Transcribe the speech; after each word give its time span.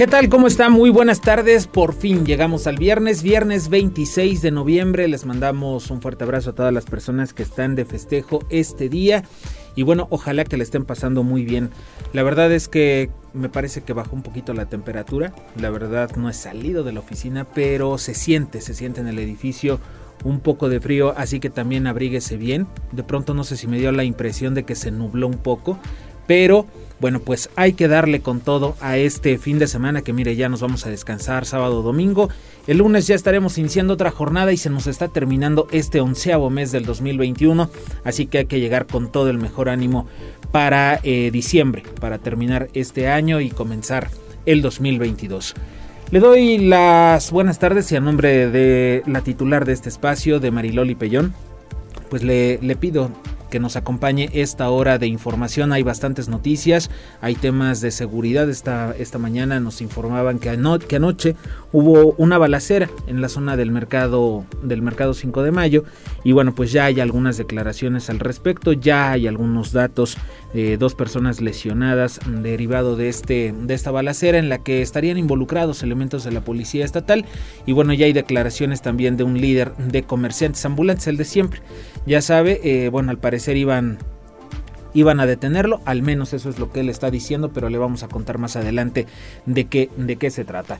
¿Qué 0.00 0.06
tal? 0.06 0.30
¿Cómo 0.30 0.46
está? 0.46 0.70
Muy 0.70 0.88
buenas 0.88 1.20
tardes. 1.20 1.66
Por 1.66 1.92
fin 1.92 2.24
llegamos 2.24 2.66
al 2.66 2.78
viernes, 2.78 3.22
viernes 3.22 3.68
26 3.68 4.40
de 4.40 4.50
noviembre. 4.50 5.06
Les 5.08 5.26
mandamos 5.26 5.90
un 5.90 6.00
fuerte 6.00 6.24
abrazo 6.24 6.48
a 6.48 6.54
todas 6.54 6.72
las 6.72 6.86
personas 6.86 7.34
que 7.34 7.42
están 7.42 7.74
de 7.74 7.84
festejo 7.84 8.38
este 8.48 8.88
día. 8.88 9.24
Y 9.76 9.82
bueno, 9.82 10.06
ojalá 10.08 10.44
que 10.44 10.56
le 10.56 10.62
estén 10.62 10.86
pasando 10.86 11.22
muy 11.22 11.44
bien. 11.44 11.68
La 12.14 12.22
verdad 12.22 12.50
es 12.50 12.66
que 12.66 13.10
me 13.34 13.50
parece 13.50 13.82
que 13.82 13.92
bajó 13.92 14.16
un 14.16 14.22
poquito 14.22 14.54
la 14.54 14.70
temperatura. 14.70 15.34
La 15.60 15.68
verdad 15.68 16.16
no 16.16 16.30
he 16.30 16.32
salido 16.32 16.82
de 16.82 16.92
la 16.92 17.00
oficina, 17.00 17.44
pero 17.44 17.98
se 17.98 18.14
siente, 18.14 18.62
se 18.62 18.72
siente 18.72 19.02
en 19.02 19.06
el 19.06 19.18
edificio 19.18 19.80
un 20.24 20.40
poco 20.40 20.68
de 20.68 20.80
frío, 20.80 21.14
así 21.16 21.40
que 21.40 21.50
también 21.50 21.86
abríguese 21.86 22.36
bien. 22.36 22.66
De 22.92 23.02
pronto 23.02 23.34
no 23.34 23.44
sé 23.44 23.56
si 23.56 23.66
me 23.66 23.78
dio 23.78 23.92
la 23.92 24.04
impresión 24.04 24.54
de 24.54 24.64
que 24.64 24.74
se 24.74 24.90
nubló 24.90 25.26
un 25.26 25.38
poco, 25.38 25.78
pero 26.30 26.64
bueno, 27.00 27.18
pues 27.18 27.50
hay 27.56 27.72
que 27.72 27.88
darle 27.88 28.20
con 28.20 28.38
todo 28.38 28.76
a 28.80 28.96
este 28.98 29.36
fin 29.36 29.58
de 29.58 29.66
semana 29.66 30.02
que 30.02 30.12
mire, 30.12 30.36
ya 30.36 30.48
nos 30.48 30.60
vamos 30.60 30.86
a 30.86 30.88
descansar 30.88 31.44
sábado, 31.44 31.82
domingo. 31.82 32.28
El 32.68 32.78
lunes 32.78 33.08
ya 33.08 33.16
estaremos 33.16 33.58
iniciando 33.58 33.94
otra 33.94 34.12
jornada 34.12 34.52
y 34.52 34.56
se 34.56 34.70
nos 34.70 34.86
está 34.86 35.08
terminando 35.08 35.66
este 35.72 36.00
onceavo 36.00 36.48
mes 36.48 36.70
del 36.70 36.84
2021, 36.84 37.68
así 38.04 38.26
que 38.26 38.38
hay 38.38 38.44
que 38.44 38.60
llegar 38.60 38.86
con 38.86 39.10
todo 39.10 39.28
el 39.28 39.38
mejor 39.38 39.68
ánimo 39.68 40.06
para 40.52 41.00
eh, 41.02 41.32
diciembre, 41.32 41.82
para 42.00 42.18
terminar 42.18 42.68
este 42.74 43.08
año 43.08 43.40
y 43.40 43.50
comenzar 43.50 44.08
el 44.46 44.62
2022. 44.62 45.56
Le 46.12 46.20
doy 46.20 46.58
las 46.58 47.32
buenas 47.32 47.58
tardes 47.58 47.90
y 47.90 47.96
a 47.96 48.00
nombre 48.00 48.48
de 48.48 49.02
la 49.06 49.22
titular 49.22 49.64
de 49.64 49.72
este 49.72 49.88
espacio, 49.88 50.38
de 50.38 50.52
Mariloli 50.52 50.94
Pellón, 50.94 51.34
pues 52.08 52.22
le, 52.22 52.60
le 52.62 52.76
pido 52.76 53.10
que 53.50 53.60
nos 53.60 53.76
acompañe 53.76 54.30
esta 54.32 54.70
hora 54.70 54.98
de 54.98 55.06
información. 55.06 55.72
Hay 55.72 55.82
bastantes 55.82 56.28
noticias, 56.28 56.90
hay 57.20 57.34
temas 57.34 57.80
de 57.80 57.90
seguridad. 57.90 58.48
Esta, 58.48 58.94
esta 58.98 59.18
mañana 59.18 59.60
nos 59.60 59.82
informaban 59.82 60.38
que, 60.38 60.48
anoche 60.48 61.36
hubo 61.72 62.14
una 62.16 62.38
balacera 62.38 62.88
en 63.06 63.20
la 63.20 63.28
zona 63.28 63.56
del 63.56 63.70
mercado, 63.70 64.44
del 64.62 64.82
mercado 64.82 65.12
5 65.12 65.42
de 65.42 65.50
mayo. 65.50 65.84
Y 66.24 66.32
bueno, 66.32 66.54
pues 66.54 66.72
ya 66.72 66.86
hay 66.86 67.00
algunas 67.00 67.36
declaraciones 67.36 68.08
al 68.08 68.20
respecto, 68.20 68.72
ya 68.72 69.10
hay 69.10 69.26
algunos 69.26 69.72
datos 69.72 70.16
de 70.52 70.76
dos 70.76 70.94
personas 70.94 71.40
lesionadas 71.40 72.20
derivado 72.26 72.96
de, 72.96 73.08
este, 73.08 73.54
de 73.56 73.74
esta 73.74 73.90
balacera 73.90 74.38
en 74.38 74.48
la 74.48 74.58
que 74.58 74.82
estarían 74.82 75.18
involucrados 75.18 75.82
elementos 75.82 76.24
de 76.24 76.32
la 76.32 76.40
policía 76.40 76.84
estatal. 76.84 77.24
Y 77.66 77.72
bueno, 77.72 77.92
ya 77.92 78.06
hay 78.06 78.12
declaraciones 78.12 78.82
también 78.82 79.16
de 79.16 79.24
un 79.24 79.40
líder 79.40 79.76
de 79.76 80.02
comerciantes 80.02 80.64
ambulantes, 80.64 81.06
el 81.06 81.16
de 81.16 81.24
siempre. 81.24 81.60
Ya 82.06 82.20
sabe, 82.22 82.60
eh, 82.64 82.88
bueno, 82.88 83.10
al 83.10 83.18
parecer 83.18 83.56
iban 83.56 83.98
iban 84.92 85.20
a 85.20 85.26
detenerlo, 85.26 85.80
al 85.84 86.02
menos 86.02 86.32
eso 86.32 86.50
es 86.50 86.58
lo 86.58 86.72
que 86.72 86.80
él 86.80 86.88
está 86.88 87.12
diciendo, 87.12 87.52
pero 87.52 87.68
le 87.68 87.78
vamos 87.78 88.02
a 88.02 88.08
contar 88.08 88.38
más 88.38 88.56
adelante 88.56 89.06
de 89.46 89.66
qué, 89.66 89.88
de 89.96 90.16
qué 90.16 90.30
se 90.30 90.44
trata. 90.44 90.78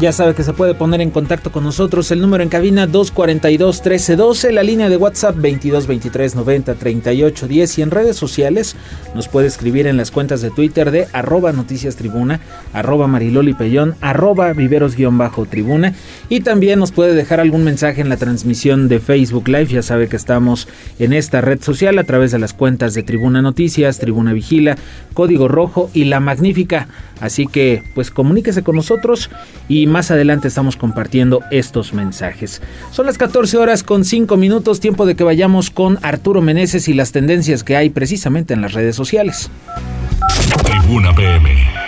Ya 0.00 0.10
sabe 0.10 0.34
que 0.34 0.42
se 0.42 0.54
puede 0.54 0.74
poner 0.74 1.02
en 1.02 1.10
contacto 1.10 1.52
con 1.52 1.64
nosotros. 1.64 2.10
El 2.10 2.22
número 2.22 2.42
en 2.42 2.48
cabina 2.48 2.88
242-1312, 2.88 4.50
la 4.50 4.62
línea 4.62 4.88
de 4.88 4.96
WhatsApp 4.96 5.36
2223903810 5.36 7.78
y 7.78 7.82
en 7.82 7.90
redes 7.90 8.16
sociales 8.16 8.74
nos 9.14 9.28
puede 9.28 9.48
escribir 9.48 9.86
en 9.86 9.98
las 9.98 10.10
cuentas 10.10 10.40
de 10.40 10.50
Twitter 10.50 10.92
de 10.92 11.08
arroba 11.12 11.52
noticias 11.52 11.96
tribuna, 11.96 12.40
arroba 12.72 13.06
mariloli 13.06 13.52
pellón, 13.52 13.94
arroba 14.00 14.54
viveros-tribuna 14.54 15.92
y 16.30 16.40
también 16.40 16.78
nos 16.78 16.90
puede 16.90 17.12
dejar 17.12 17.40
algún 17.40 17.62
mensaje 17.62 18.00
en 18.00 18.08
la 18.08 18.16
transmisión 18.16 18.88
de 18.88 18.98
Facebook 18.98 19.46
Live. 19.46 19.66
Ya 19.66 19.82
sabe 19.82 20.08
que 20.08 20.16
estamos 20.16 20.68
en 20.98 21.12
esta 21.12 21.42
red 21.42 21.60
social 21.60 21.98
a 21.98 22.04
través 22.04 22.32
de 22.32 22.38
las 22.38 22.54
cuentas 22.54 22.94
de 22.94 23.02
Tribuna 23.02 23.42
Noticias, 23.42 23.98
Tribuna 23.98 24.32
Vigila, 24.32 24.78
Código 25.12 25.48
Rojo 25.48 25.90
y 25.92 26.04
La 26.04 26.18
Magnífica. 26.18 26.88
Así 27.20 27.46
que 27.46 27.82
pues 27.94 28.10
comuníquese 28.10 28.62
con 28.62 28.74
nosotros 28.74 29.28
y 29.68 29.81
más 29.86 30.10
adelante 30.10 30.48
estamos 30.48 30.76
compartiendo 30.76 31.40
estos 31.50 31.92
mensajes. 31.92 32.62
Son 32.90 33.06
las 33.06 33.18
14 33.18 33.56
horas 33.58 33.82
con 33.82 34.04
5 34.04 34.36
minutos, 34.36 34.80
tiempo 34.80 35.06
de 35.06 35.14
que 35.14 35.24
vayamos 35.24 35.70
con 35.70 35.98
Arturo 36.02 36.42
Meneses 36.42 36.88
y 36.88 36.94
las 36.94 37.12
tendencias 37.12 37.64
que 37.64 37.76
hay 37.76 37.90
precisamente 37.90 38.54
en 38.54 38.62
las 38.62 38.72
redes 38.72 38.96
sociales. 38.96 39.50
Tribuna 40.64 41.14
PM. 41.14 41.82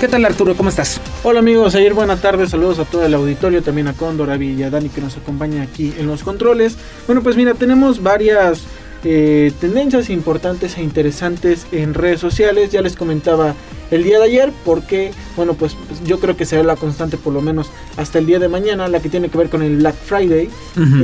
¿Qué 0.00 0.08
tal 0.08 0.26
Arturo? 0.26 0.54
¿Cómo 0.54 0.68
estás? 0.68 1.00
Hola 1.22 1.38
amigos, 1.38 1.74
ayer 1.74 1.94
buenas 1.94 2.20
tardes, 2.20 2.50
saludos 2.50 2.78
a 2.78 2.84
todo 2.84 3.06
el 3.06 3.14
auditorio, 3.14 3.62
también 3.62 3.88
a 3.88 3.94
Cóndor, 3.94 4.28
a 4.28 4.36
y 4.36 4.62
a 4.62 4.68
Dani 4.68 4.90
que 4.90 5.00
nos 5.00 5.16
acompaña 5.16 5.62
aquí 5.62 5.94
en 5.98 6.06
los 6.06 6.22
controles. 6.22 6.76
Bueno, 7.06 7.22
pues 7.22 7.34
mira, 7.34 7.54
tenemos 7.54 8.02
varias 8.02 8.64
eh, 9.04 9.52
tendencias 9.60 10.10
importantes 10.10 10.76
e 10.76 10.82
interesantes 10.82 11.66
en 11.72 11.94
redes 11.94 12.20
sociales. 12.20 12.70
Ya 12.70 12.82
les 12.82 12.96
comentaba 12.96 13.54
el 13.90 14.02
día 14.02 14.18
de 14.18 14.24
ayer 14.24 14.52
porque, 14.64 15.12
bueno, 15.36 15.54
pues, 15.54 15.76
pues 15.86 16.02
yo 16.04 16.18
creo 16.18 16.36
que 16.36 16.44
será 16.44 16.62
la 16.62 16.76
constante 16.76 17.16
por 17.16 17.32
lo 17.32 17.40
menos 17.40 17.68
hasta 17.96 18.18
el 18.18 18.26
día 18.26 18.38
de 18.38 18.48
mañana, 18.48 18.88
la 18.88 19.00
que 19.00 19.08
tiene 19.08 19.28
que 19.28 19.38
ver 19.38 19.48
con 19.48 19.62
el 19.62 19.76
Black 19.76 19.96
Friday. 19.96 20.48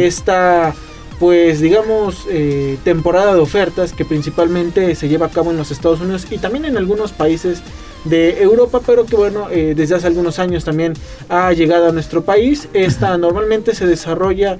Esta, 0.00 0.74
pues 1.18 1.60
digamos, 1.60 2.26
eh, 2.28 2.78
temporada 2.84 3.34
de 3.34 3.40
ofertas 3.40 3.92
que 3.92 4.04
principalmente 4.04 4.94
se 4.94 5.08
lleva 5.08 5.26
a 5.26 5.30
cabo 5.30 5.50
en 5.50 5.56
los 5.56 5.70
Estados 5.70 6.00
Unidos 6.00 6.26
y 6.30 6.38
también 6.38 6.64
en 6.64 6.76
algunos 6.76 7.12
países 7.12 7.62
de 8.04 8.42
Europa, 8.42 8.80
pero 8.84 9.06
que 9.06 9.16
bueno, 9.16 9.48
eh, 9.50 9.74
desde 9.76 9.94
hace 9.94 10.08
algunos 10.08 10.38
años 10.38 10.64
también 10.64 10.94
ha 11.28 11.52
llegado 11.52 11.88
a 11.88 11.92
nuestro 11.92 12.24
país. 12.24 12.68
Esta 12.72 13.16
normalmente 13.16 13.74
se 13.74 13.86
desarrolla 13.86 14.58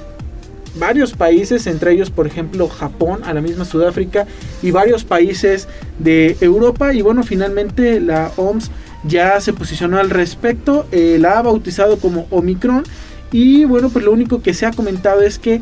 varios 0.76 1.12
países, 1.12 1.66
entre 1.66 1.92
ellos 1.92 2.10
por 2.10 2.26
ejemplo 2.26 2.68
Japón, 2.68 3.20
a 3.24 3.34
la 3.34 3.40
misma 3.40 3.64
Sudáfrica 3.64 4.26
y 4.62 4.70
varios 4.70 5.04
países 5.04 5.68
de 5.98 6.36
Europa. 6.40 6.94
Y 6.94 7.02
bueno, 7.02 7.22
finalmente 7.22 8.00
la 8.00 8.32
OMS 8.36 8.70
ya 9.04 9.40
se 9.40 9.52
posicionó 9.52 9.98
al 9.98 10.10
respecto, 10.10 10.86
la 10.92 11.38
ha 11.38 11.42
bautizado 11.42 11.98
como 11.98 12.26
Omicron. 12.30 12.84
Y 13.32 13.64
bueno, 13.64 13.90
pues 13.90 14.04
lo 14.04 14.12
único 14.12 14.42
que 14.42 14.54
se 14.54 14.64
ha 14.64 14.70
comentado 14.70 15.22
es 15.22 15.38
que 15.38 15.60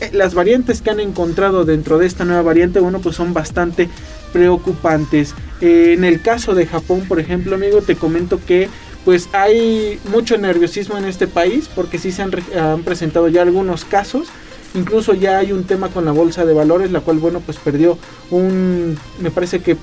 eh, 0.00 0.10
las 0.12 0.34
variantes 0.34 0.82
que 0.82 0.90
han 0.90 1.00
encontrado 1.00 1.64
dentro 1.64 1.98
de 1.98 2.06
esta 2.06 2.24
nueva 2.24 2.42
variante, 2.42 2.80
bueno, 2.80 3.00
pues 3.00 3.16
son 3.16 3.32
bastante 3.32 3.88
preocupantes. 4.32 5.34
Eh, 5.60 5.94
en 5.96 6.04
el 6.04 6.20
caso 6.20 6.54
de 6.54 6.66
Japón, 6.66 7.04
por 7.08 7.18
ejemplo, 7.18 7.54
amigo, 7.54 7.80
te 7.80 7.96
comento 7.96 8.38
que 8.44 8.68
pues 9.06 9.28
hay 9.32 10.00
mucho 10.10 10.36
nerviosismo 10.36 10.98
en 10.98 11.04
este 11.04 11.28
país 11.28 11.70
porque 11.72 11.96
sí 11.96 12.10
se 12.10 12.22
han, 12.22 12.32
han, 12.60 12.82
presentado 12.82 13.28
ya 13.28 13.42
algunos 13.42 13.84
casos. 13.84 14.26
Incluso 14.74 15.14
ya 15.14 15.38
hay 15.38 15.52
un 15.52 15.62
tema 15.62 15.90
con 15.90 16.04
la 16.04 16.10
bolsa 16.10 16.44
de 16.44 16.52
valores, 16.52 16.90
la 16.90 17.00
cual, 17.00 17.18
bueno, 17.18 17.38
pues 17.38 17.56
perdió 17.56 17.96
un, 18.32 18.98
me 19.20 19.30
parece 19.30 19.60
que 19.60 19.76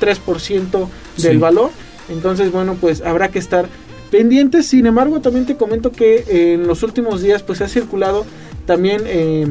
3% 0.00 0.88
del 1.18 1.32
sí. 1.32 1.36
valor. 1.36 1.70
Entonces, 2.08 2.50
bueno, 2.50 2.74
pues 2.80 3.02
habrá 3.02 3.28
que 3.28 3.38
estar 3.38 3.68
pendientes. 4.10 4.66
Sin 4.68 4.86
embargo, 4.86 5.20
también 5.20 5.44
te 5.44 5.56
comento 5.56 5.92
que 5.92 6.54
en 6.54 6.66
los 6.66 6.82
últimos 6.82 7.20
días, 7.20 7.42
pues 7.42 7.60
ha 7.60 7.68
circulado 7.68 8.24
también 8.64 9.02
eh, 9.04 9.46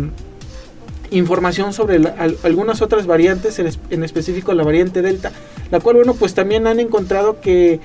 información 1.11 1.71
sobre 1.71 1.99
la, 1.99 2.15
al, 2.17 2.35
algunas 2.41 2.81
otras 2.81 3.05
variantes, 3.05 3.59
en, 3.59 3.69
en, 3.91 4.03
específico 4.03 4.55
la 4.55 4.63
variante 4.63 5.03
Delta, 5.03 5.31
la 5.69 5.79
cual, 5.79 5.97
bueno, 5.97 6.15
pues 6.15 6.33
también 6.33 6.65
han 6.65 6.79
encontrado 6.79 7.41
que 7.41 7.79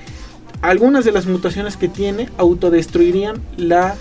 algunas 0.69 1.05
de 1.05 1.11
las 1.11 1.27
mutaciones 1.27 1.77
que 1.77 1.87
tiene 1.87 2.29
autodestruirían 2.37 3.41
la 3.57 3.95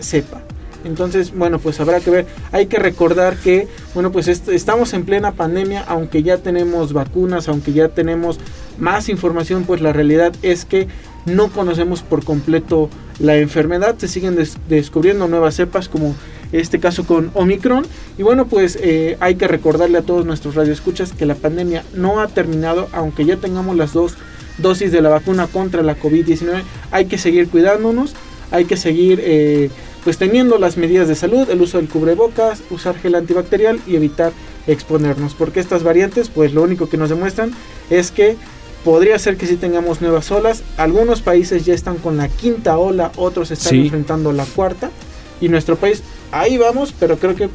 cepa. 0.00 0.42
Entonces, 0.84 1.32
bueno, 1.34 1.58
pues 1.58 1.78
habrá 1.80 2.00
que 2.00 2.10
ver. 2.10 2.26
Hay 2.50 2.66
que 2.66 2.78
recordar 2.78 3.36
que, 3.36 3.68
bueno, 3.94 4.10
pues 4.10 4.26
est 4.26 4.48
estamos 4.48 4.94
en 4.94 5.04
plena 5.04 5.32
pandemia, 5.32 5.84
aunque 5.86 6.22
ya 6.22 6.38
tenemos 6.38 6.92
vacunas, 6.92 7.48
aunque 7.48 7.72
ya 7.72 7.88
tenemos 7.88 8.40
más 8.78 9.08
información, 9.08 9.64
pues 9.64 9.80
la 9.80 9.92
realidad 9.92 10.32
es 10.42 10.64
que 10.64 10.88
no 11.24 11.50
conocemos 11.50 12.02
por 12.02 12.24
completo 12.24 12.88
la 13.20 13.36
enfermedad. 13.36 13.96
Se 13.98 14.08
siguen 14.08 14.34
des 14.34 14.56
descubriendo 14.68 15.28
nuevas 15.28 15.54
cepas 15.54 15.88
como 15.88 16.16
este 16.50 16.80
caso 16.80 17.06
con 17.06 17.30
Omicron. 17.34 17.86
Y 18.18 18.22
bueno, 18.22 18.46
pues 18.46 18.76
eh, 18.80 19.16
hay 19.20 19.36
que 19.36 19.46
recordarle 19.46 19.98
a 19.98 20.02
todos 20.02 20.26
nuestros 20.26 20.54
radioescuchas 20.54 21.12
que 21.12 21.26
la 21.26 21.34
pandemia 21.34 21.84
no 21.94 22.20
ha 22.20 22.28
terminado, 22.28 22.88
aunque 22.92 23.24
ya 23.24 23.36
tengamos 23.36 23.76
las 23.76 23.92
dos 23.92 24.16
dosis 24.62 24.92
de 24.92 25.02
la 25.02 25.08
vacuna 25.08 25.46
contra 25.46 25.82
la 25.82 25.98
COVID-19. 25.98 26.62
Hay 26.90 27.06
que 27.06 27.18
seguir 27.18 27.48
cuidándonos, 27.48 28.14
hay 28.50 28.64
que 28.64 28.76
seguir 28.76 29.20
eh, 29.22 29.70
pues 30.04 30.18
teniendo 30.18 30.58
las 30.58 30.76
medidas 30.76 31.08
de 31.08 31.14
salud, 31.14 31.48
el 31.50 31.60
uso 31.60 31.78
del 31.78 31.88
cubrebocas, 31.88 32.62
usar 32.70 32.96
gel 32.98 33.14
antibacterial 33.14 33.80
y 33.86 33.96
evitar 33.96 34.32
exponernos, 34.66 35.34
porque 35.34 35.60
estas 35.60 35.82
variantes 35.82 36.28
pues 36.28 36.54
lo 36.54 36.62
único 36.62 36.88
que 36.88 36.96
nos 36.96 37.10
demuestran 37.10 37.52
es 37.90 38.10
que 38.10 38.36
podría 38.84 39.18
ser 39.18 39.36
que 39.36 39.46
sí 39.46 39.56
tengamos 39.56 40.00
nuevas 40.00 40.30
olas, 40.30 40.62
algunos 40.76 41.20
países 41.20 41.64
ya 41.64 41.74
están 41.74 41.96
con 41.96 42.16
la 42.16 42.28
quinta 42.28 42.78
ola, 42.78 43.12
otros 43.16 43.50
están 43.50 43.70
sí. 43.70 43.80
enfrentando 43.82 44.32
la 44.32 44.44
cuarta 44.44 44.90
y 45.40 45.48
nuestro 45.48 45.76
país 45.76 46.02
ahí 46.30 46.58
vamos, 46.58 46.94
pero 46.98 47.18
creo 47.18 47.36
que 47.36 47.48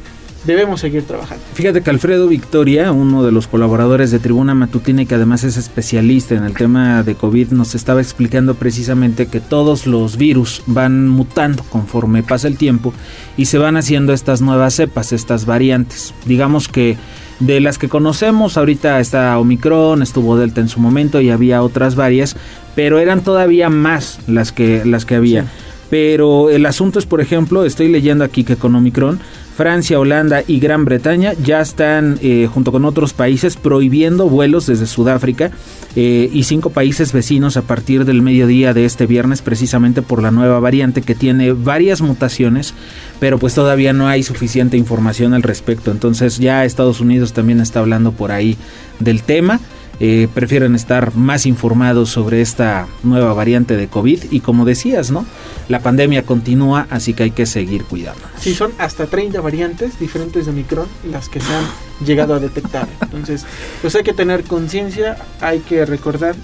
debemos 0.44 0.80
seguir 0.80 1.02
trabajando. 1.04 1.44
Fíjate 1.54 1.82
que 1.82 1.90
Alfredo 1.90 2.28
Victoria, 2.28 2.92
uno 2.92 3.22
de 3.22 3.32
los 3.32 3.46
colaboradores 3.46 4.10
de 4.10 4.18
Tribuna 4.18 4.54
Matutina 4.54 5.02
y 5.02 5.06
que 5.06 5.14
además 5.14 5.44
es 5.44 5.56
especialista 5.56 6.34
en 6.34 6.44
el 6.44 6.54
tema 6.54 7.02
de 7.02 7.14
COVID, 7.14 7.50
nos 7.50 7.74
estaba 7.74 8.00
explicando 8.00 8.54
precisamente 8.54 9.26
que 9.26 9.40
todos 9.40 9.86
los 9.86 10.16
virus 10.16 10.62
van 10.66 11.08
mutando 11.08 11.62
conforme 11.64 12.22
pasa 12.22 12.48
el 12.48 12.56
tiempo 12.56 12.92
y 13.36 13.46
se 13.46 13.58
van 13.58 13.76
haciendo 13.76 14.12
estas 14.12 14.40
nuevas 14.40 14.74
cepas, 14.74 15.12
estas 15.12 15.46
variantes. 15.46 16.14
Digamos 16.24 16.68
que 16.68 16.96
de 17.40 17.60
las 17.60 17.78
que 17.78 17.88
conocemos, 17.88 18.56
ahorita 18.56 18.98
está 19.00 19.38
Omicron, 19.38 20.02
estuvo 20.02 20.36
Delta 20.36 20.60
en 20.60 20.68
su 20.68 20.80
momento 20.80 21.20
y 21.20 21.30
había 21.30 21.62
otras 21.62 21.94
varias, 21.94 22.36
pero 22.74 22.98
eran 22.98 23.22
todavía 23.22 23.70
más 23.70 24.18
las 24.26 24.50
que, 24.50 24.84
las 24.84 25.04
que 25.04 25.14
había. 25.14 25.42
Sí. 25.42 25.48
Pero 25.90 26.50
el 26.50 26.66
asunto 26.66 26.98
es, 26.98 27.06
por 27.06 27.20
ejemplo, 27.20 27.64
estoy 27.64 27.88
leyendo 27.88 28.24
aquí 28.24 28.44
que 28.44 28.56
con 28.56 28.74
Omicron, 28.74 29.20
Francia, 29.58 29.98
Holanda 29.98 30.44
y 30.46 30.60
Gran 30.60 30.84
Bretaña 30.84 31.32
ya 31.32 31.60
están, 31.60 32.20
eh, 32.22 32.48
junto 32.48 32.70
con 32.70 32.84
otros 32.84 33.12
países, 33.12 33.56
prohibiendo 33.56 34.28
vuelos 34.28 34.68
desde 34.68 34.86
Sudáfrica 34.86 35.50
eh, 35.96 36.30
y 36.32 36.44
cinco 36.44 36.70
países 36.70 37.12
vecinos 37.12 37.56
a 37.56 37.62
partir 37.62 38.04
del 38.04 38.22
mediodía 38.22 38.72
de 38.72 38.84
este 38.84 39.06
viernes, 39.06 39.42
precisamente 39.42 40.00
por 40.00 40.22
la 40.22 40.30
nueva 40.30 40.60
variante 40.60 41.02
que 41.02 41.16
tiene 41.16 41.54
varias 41.54 42.02
mutaciones, 42.02 42.72
pero 43.18 43.40
pues 43.40 43.52
todavía 43.52 43.92
no 43.92 44.06
hay 44.06 44.22
suficiente 44.22 44.76
información 44.76 45.34
al 45.34 45.42
respecto. 45.42 45.90
Entonces 45.90 46.38
ya 46.38 46.64
Estados 46.64 47.00
Unidos 47.00 47.32
también 47.32 47.58
está 47.58 47.80
hablando 47.80 48.12
por 48.12 48.30
ahí 48.30 48.56
del 49.00 49.24
tema 49.24 49.58
eh, 50.00 50.28
prefieren 50.32 50.74
estar 50.74 51.14
más 51.16 51.46
informados 51.46 52.10
sobre 52.10 52.40
esta 52.40 52.86
nueva 53.02 53.32
variante 53.32 53.76
de 53.76 53.88
COVID 53.88 54.24
y 54.30 54.40
como 54.40 54.64
decías, 54.64 55.10
¿no? 55.10 55.26
La 55.68 55.80
pandemia 55.80 56.24
continúa, 56.24 56.86
así 56.90 57.14
que 57.14 57.24
hay 57.24 57.30
que 57.32 57.46
seguir 57.46 57.84
cuidando. 57.84 58.22
Sí, 58.38 58.54
son 58.54 58.72
hasta 58.78 59.06
30 59.06 59.40
variantes 59.40 59.98
diferentes 59.98 60.46
de 60.46 60.52
Omicron 60.52 60.86
las 61.10 61.28
que 61.28 61.40
se 61.40 61.52
han 61.52 61.64
llegado 62.04 62.34
a 62.34 62.38
detectar. 62.38 62.88
Entonces, 63.02 63.44
pues 63.80 63.94
hay 63.96 64.04
que 64.04 64.12
tener 64.12 64.44
conciencia, 64.44 65.16
hay 65.40 65.60
que 65.60 65.84
recordar 65.84 66.36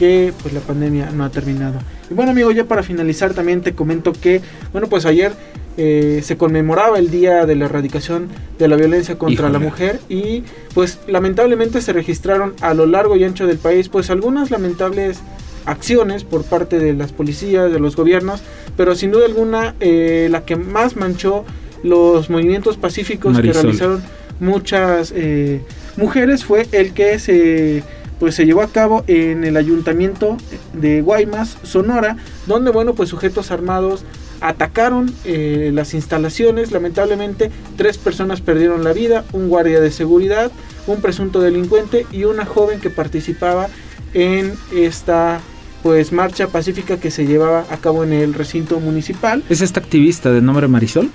que 0.00 0.32
pues 0.40 0.54
la 0.54 0.60
pandemia 0.60 1.10
no 1.10 1.24
ha 1.26 1.30
terminado. 1.30 1.78
Y 2.10 2.14
bueno, 2.14 2.30
amigo, 2.30 2.50
ya 2.52 2.64
para 2.64 2.82
finalizar 2.82 3.34
también 3.34 3.60
te 3.60 3.74
comento 3.74 4.14
que, 4.14 4.40
bueno, 4.72 4.86
pues 4.86 5.04
ayer 5.04 5.32
eh, 5.76 6.22
se 6.24 6.38
conmemoraba 6.38 6.98
el 6.98 7.10
día 7.10 7.44
de 7.44 7.54
la 7.54 7.66
erradicación 7.66 8.28
de 8.58 8.66
la 8.66 8.76
violencia 8.76 9.18
contra 9.18 9.48
Híjole. 9.48 9.52
la 9.52 9.58
mujer 9.58 10.00
y 10.08 10.42
pues 10.72 11.00
lamentablemente 11.06 11.82
se 11.82 11.92
registraron 11.92 12.54
a 12.62 12.72
lo 12.72 12.86
largo 12.86 13.14
y 13.14 13.24
ancho 13.24 13.46
del 13.46 13.58
país 13.58 13.90
pues 13.90 14.08
algunas 14.08 14.50
lamentables 14.50 15.20
acciones 15.66 16.24
por 16.24 16.44
parte 16.44 16.78
de 16.78 16.94
las 16.94 17.12
policías, 17.12 17.70
de 17.70 17.78
los 17.78 17.94
gobiernos, 17.94 18.40
pero 18.78 18.94
sin 18.94 19.10
duda 19.10 19.26
alguna 19.26 19.74
eh, 19.80 20.28
la 20.30 20.46
que 20.46 20.56
más 20.56 20.96
manchó 20.96 21.44
los 21.82 22.30
movimientos 22.30 22.78
pacíficos 22.78 23.34
Marisol. 23.34 23.52
que 23.52 23.60
realizaron 23.60 24.02
muchas 24.40 25.12
eh, 25.14 25.60
mujeres 25.98 26.42
fue 26.42 26.66
el 26.72 26.94
que 26.94 27.18
se 27.18 27.82
pues 28.20 28.36
se 28.36 28.46
llevó 28.46 28.62
a 28.62 28.68
cabo 28.68 29.02
en 29.08 29.42
el 29.42 29.56
ayuntamiento 29.56 30.36
de 30.74 31.00
Guaymas, 31.00 31.56
Sonora, 31.64 32.16
donde 32.46 32.70
bueno 32.70 32.94
pues 32.94 33.08
sujetos 33.08 33.50
armados 33.50 34.04
atacaron 34.40 35.12
eh, 35.24 35.70
las 35.74 35.94
instalaciones. 35.94 36.70
Lamentablemente, 36.70 37.50
tres 37.76 37.98
personas 37.98 38.40
perdieron 38.40 38.84
la 38.84 38.92
vida: 38.92 39.24
un 39.32 39.48
guardia 39.48 39.80
de 39.80 39.90
seguridad, 39.90 40.52
un 40.86 41.00
presunto 41.00 41.40
delincuente 41.40 42.06
y 42.12 42.24
una 42.24 42.44
joven 42.44 42.78
que 42.78 42.90
participaba 42.90 43.68
en 44.14 44.54
esta 44.74 45.40
pues 45.82 46.12
marcha 46.12 46.48
pacífica 46.48 46.98
que 46.98 47.10
se 47.10 47.26
llevaba 47.26 47.64
a 47.70 47.78
cabo 47.78 48.04
en 48.04 48.12
el 48.12 48.34
recinto 48.34 48.80
municipal. 48.80 49.42
¿Es 49.48 49.62
esta 49.62 49.80
activista 49.80 50.30
de 50.30 50.42
nombre 50.42 50.68
Marisol? 50.68 51.10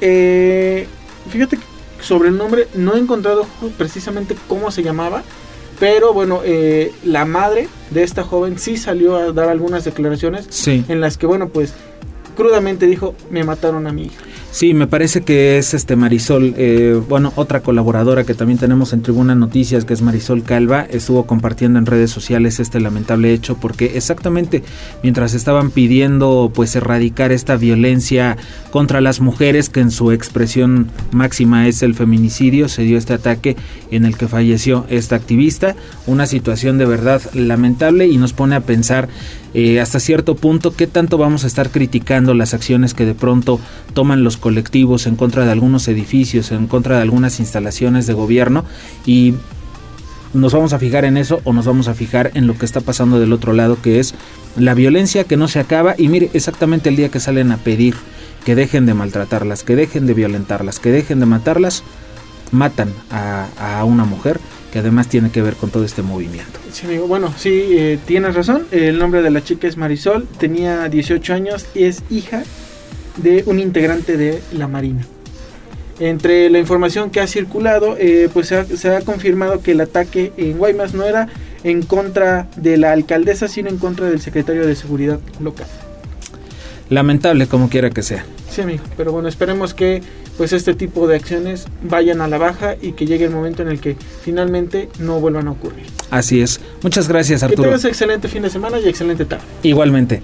Eh, 0.00 0.86
fíjate 1.28 1.58
que 1.58 1.62
sobre 2.00 2.30
el 2.30 2.38
nombre 2.38 2.66
no 2.74 2.96
he 2.96 2.98
encontrado 2.98 3.46
precisamente 3.76 4.34
cómo 4.48 4.70
se 4.70 4.82
llamaba, 4.82 5.22
pero 5.80 6.12
bueno, 6.12 6.42
eh, 6.44 6.92
la 7.04 7.24
madre 7.24 7.68
de 7.90 8.02
esta 8.02 8.22
joven 8.22 8.58
sí 8.58 8.76
salió 8.76 9.16
a 9.16 9.32
dar 9.32 9.48
algunas 9.48 9.82
declaraciones 9.82 10.46
sí. 10.50 10.84
en 10.88 11.00
las 11.00 11.16
que, 11.16 11.26
bueno, 11.26 11.48
pues 11.48 11.72
crudamente 12.36 12.86
dijo, 12.86 13.14
me 13.30 13.42
mataron 13.42 13.86
a 13.86 13.92
mi 13.92 14.04
hija. 14.04 14.22
Sí, 14.52 14.74
me 14.74 14.88
parece 14.88 15.20
que 15.20 15.58
es 15.58 15.74
este 15.74 15.94
Marisol, 15.94 16.54
eh, 16.56 17.00
bueno, 17.08 17.32
otra 17.36 17.60
colaboradora 17.60 18.24
que 18.24 18.34
también 18.34 18.58
tenemos 18.58 18.92
en 18.92 19.00
Tribuna 19.00 19.36
Noticias, 19.36 19.84
que 19.84 19.94
es 19.94 20.02
Marisol 20.02 20.42
Calva, 20.42 20.84
estuvo 20.90 21.24
compartiendo 21.24 21.78
en 21.78 21.86
redes 21.86 22.10
sociales 22.10 22.58
este 22.58 22.80
lamentable 22.80 23.32
hecho, 23.32 23.56
porque 23.58 23.92
exactamente 23.94 24.64
mientras 25.04 25.34
estaban 25.34 25.70
pidiendo 25.70 26.50
pues 26.52 26.74
erradicar 26.74 27.30
esta 27.30 27.56
violencia 27.56 28.36
contra 28.72 29.00
las 29.00 29.20
mujeres, 29.20 29.68
que 29.68 29.80
en 29.80 29.92
su 29.92 30.10
expresión 30.10 30.90
máxima 31.12 31.68
es 31.68 31.84
el 31.84 31.94
feminicidio, 31.94 32.68
se 32.68 32.82
dio 32.82 32.98
este 32.98 33.14
ataque 33.14 33.56
en 33.92 34.04
el 34.04 34.16
que 34.16 34.26
falleció 34.26 34.84
esta 34.88 35.14
activista, 35.14 35.76
una 36.08 36.26
situación 36.26 36.76
de 36.76 36.86
verdad 36.86 37.22
lamentable 37.34 38.08
y 38.08 38.16
nos 38.16 38.32
pone 38.32 38.56
a 38.56 38.60
pensar 38.60 39.08
eh, 39.52 39.80
hasta 39.80 39.98
cierto 39.98 40.36
punto 40.36 40.74
qué 40.74 40.86
tanto 40.86 41.18
vamos 41.18 41.42
a 41.42 41.48
estar 41.48 41.70
criticando 41.70 42.34
las 42.34 42.54
acciones 42.54 42.94
que 42.94 43.04
de 43.04 43.14
pronto 43.14 43.58
toman 43.94 44.22
los 44.22 44.36
colectivos 44.40 45.06
en 45.06 45.16
contra 45.16 45.44
de 45.44 45.52
algunos 45.52 45.86
edificios, 45.88 46.50
en 46.50 46.66
contra 46.66 46.96
de 46.96 47.02
algunas 47.02 47.38
instalaciones 47.38 48.06
de 48.06 48.14
gobierno 48.14 48.64
y 49.06 49.34
nos 50.32 50.52
vamos 50.52 50.72
a 50.72 50.78
fijar 50.78 51.04
en 51.04 51.16
eso 51.16 51.40
o 51.44 51.52
nos 51.52 51.66
vamos 51.66 51.88
a 51.88 51.94
fijar 51.94 52.30
en 52.34 52.46
lo 52.46 52.56
que 52.56 52.64
está 52.64 52.80
pasando 52.80 53.18
del 53.18 53.32
otro 53.32 53.52
lado, 53.52 53.80
que 53.82 53.98
es 53.98 54.14
la 54.56 54.74
violencia 54.74 55.24
que 55.24 55.36
no 55.36 55.48
se 55.48 55.58
acaba 55.58 55.94
y 55.96 56.08
mire 56.08 56.30
exactamente 56.32 56.88
el 56.88 56.96
día 56.96 57.08
que 57.08 57.20
salen 57.20 57.52
a 57.52 57.56
pedir 57.58 57.94
que 58.44 58.54
dejen 58.54 58.86
de 58.86 58.94
maltratarlas, 58.94 59.64
que 59.64 59.76
dejen 59.76 60.06
de 60.06 60.14
violentarlas, 60.14 60.78
que 60.78 60.90
dejen 60.90 61.20
de 61.20 61.26
matarlas, 61.26 61.82
matan 62.52 62.92
a, 63.10 63.84
una 63.84 64.04
mujer 64.04 64.40
que 64.72 64.78
además 64.78 65.08
tiene 65.08 65.30
que 65.30 65.42
ver 65.42 65.54
con 65.54 65.70
todo 65.70 65.84
este 65.84 66.02
movimiento. 66.02 66.60
Bueno, 67.06 67.34
sí, 67.36 67.66
eh, 67.70 67.98
tienes 68.06 68.34
razón. 68.34 68.66
El 68.70 68.98
nombre 68.98 69.20
de 69.20 69.30
la 69.30 69.42
chica 69.42 69.66
es 69.66 69.76
Marisol, 69.76 70.26
tenía 70.38 70.88
18 70.88 71.34
años 71.34 71.66
y 71.74 71.84
es 71.84 72.02
hija 72.08 72.44
de 73.16 73.42
un 73.46 73.58
integrante 73.58 74.16
de 74.16 74.40
la 74.52 74.68
Marina. 74.68 75.06
Entre 75.98 76.48
la 76.48 76.58
información 76.58 77.10
que 77.10 77.20
ha 77.20 77.26
circulado, 77.26 77.96
eh, 77.98 78.30
pues 78.32 78.48
se 78.48 78.56
ha, 78.56 78.64
se 78.64 78.88
ha, 78.96 79.02
confirmado 79.02 79.60
que 79.60 79.72
el 79.72 79.80
ataque 79.82 80.32
en 80.38 80.56
Guaymas 80.56 80.94
no 80.94 81.04
era 81.04 81.28
en 81.62 81.82
contra 81.82 82.48
de 82.56 82.78
la 82.78 82.92
alcaldesa, 82.92 83.48
sino 83.48 83.68
en 83.68 83.76
contra 83.76 84.08
del 84.08 84.20
secretario 84.20 84.66
de 84.66 84.74
Seguridad 84.74 85.20
local. 85.40 85.66
Lamentable 86.88 87.46
como 87.46 87.68
quiera 87.68 87.90
que 87.90 88.02
sea. 88.02 88.24
Sí, 88.50 88.62
amigo, 88.62 88.82
pero 88.96 89.12
bueno, 89.12 89.28
esperemos 89.28 89.74
que 89.74 90.02
pues 90.36 90.52
este 90.52 90.74
tipo 90.74 91.06
de 91.06 91.16
acciones 91.16 91.66
vayan 91.82 92.20
a 92.20 92.26
la 92.26 92.38
baja 92.38 92.74
y 92.80 92.92
que 92.92 93.06
llegue 93.06 93.26
el 93.26 93.30
momento 93.30 93.62
en 93.62 93.68
el 93.68 93.78
que 93.78 93.96
finalmente 94.22 94.88
no 94.98 95.20
vuelvan 95.20 95.48
a 95.48 95.50
ocurrir. 95.52 95.84
Así 96.10 96.40
es. 96.40 96.60
Muchas 96.82 97.08
gracias, 97.08 97.42
Arturo. 97.42 97.62
Que 97.62 97.68
tengas 97.68 97.84
excelente 97.84 98.26
fin 98.26 98.42
de 98.42 98.50
semana 98.50 98.80
y 98.80 98.88
excelente 98.88 99.24
tarde. 99.24 99.44
Igualmente. 99.62 100.22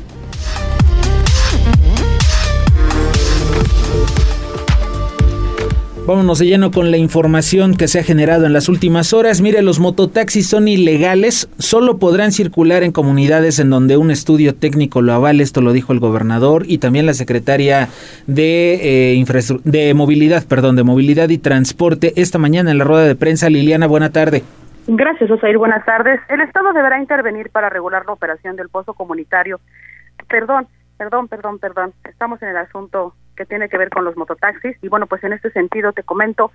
Vámonos 6.07 6.39
de 6.39 6.47
lleno 6.47 6.71
con 6.71 6.93
la 6.93 6.99
información 6.99 7.75
que 7.77 7.89
se 7.89 7.99
ha 7.99 8.05
generado 8.05 8.47
en 8.47 8.53
las 8.53 8.69
últimas 8.69 9.13
horas. 9.13 9.41
Mire, 9.41 9.61
los 9.61 9.81
mototaxis 9.81 10.49
son 10.49 10.69
ilegales, 10.69 11.51
solo 11.59 11.99
podrán 11.99 12.31
circular 12.31 12.85
en 12.85 12.93
comunidades 12.93 13.59
en 13.59 13.71
donde 13.71 13.97
un 13.97 14.13
estudio 14.13 14.55
técnico 14.55 15.03
lo 15.03 15.15
avale, 15.15 15.43
esto 15.43 15.63
lo 15.63 15.73
dijo 15.73 15.93
el 15.93 15.99
gobernador 15.99 16.63
y 16.65 16.79
también 16.79 17.07
la 17.07 17.13
secretaria 17.13 17.89
de, 18.29 19.19
eh, 19.19 19.25
de 19.65 19.95
movilidad, 19.95 20.45
perdón, 20.47 20.77
de 20.77 20.85
movilidad 20.85 21.29
y 21.29 21.39
transporte 21.39 22.13
esta 22.15 22.39
mañana 22.39 22.71
en 22.71 22.79
la 22.79 22.85
rueda 22.85 23.05
de 23.05 23.17
prensa. 23.17 23.51
Liliana, 23.51 23.89
buena 23.89 24.13
tarde. 24.13 24.45
Gracias, 24.87 25.29
Osair. 25.29 25.59
Buenas 25.59 25.85
tardes. 25.85 26.21
El 26.29 26.41
Estado 26.41 26.73
deberá 26.73 27.01
intervenir 27.01 27.51
para 27.51 27.69
regular 27.69 28.07
la 28.07 28.13
operación 28.13 28.55
del 28.55 28.69
pozo 28.69 28.95
comunitario. 28.95 29.59
Perdón, 30.29 30.69
perdón, 30.99 31.27
perdón, 31.27 31.59
perdón. 31.59 31.93
Estamos 32.05 32.41
en 32.43 32.51
el 32.51 32.59
asunto 32.59 33.13
que 33.37 33.47
tiene 33.47 33.69
que 33.69 33.79
ver 33.79 33.91
con 33.91 34.05
los 34.05 34.17
mototaxis. 34.17 34.77
Y 34.83 34.89
bueno, 34.89 35.07
pues 35.07 35.23
en 35.23 35.33
este 35.33 35.51
sentido 35.51 35.93
te 35.93 36.03
comento, 36.03 36.51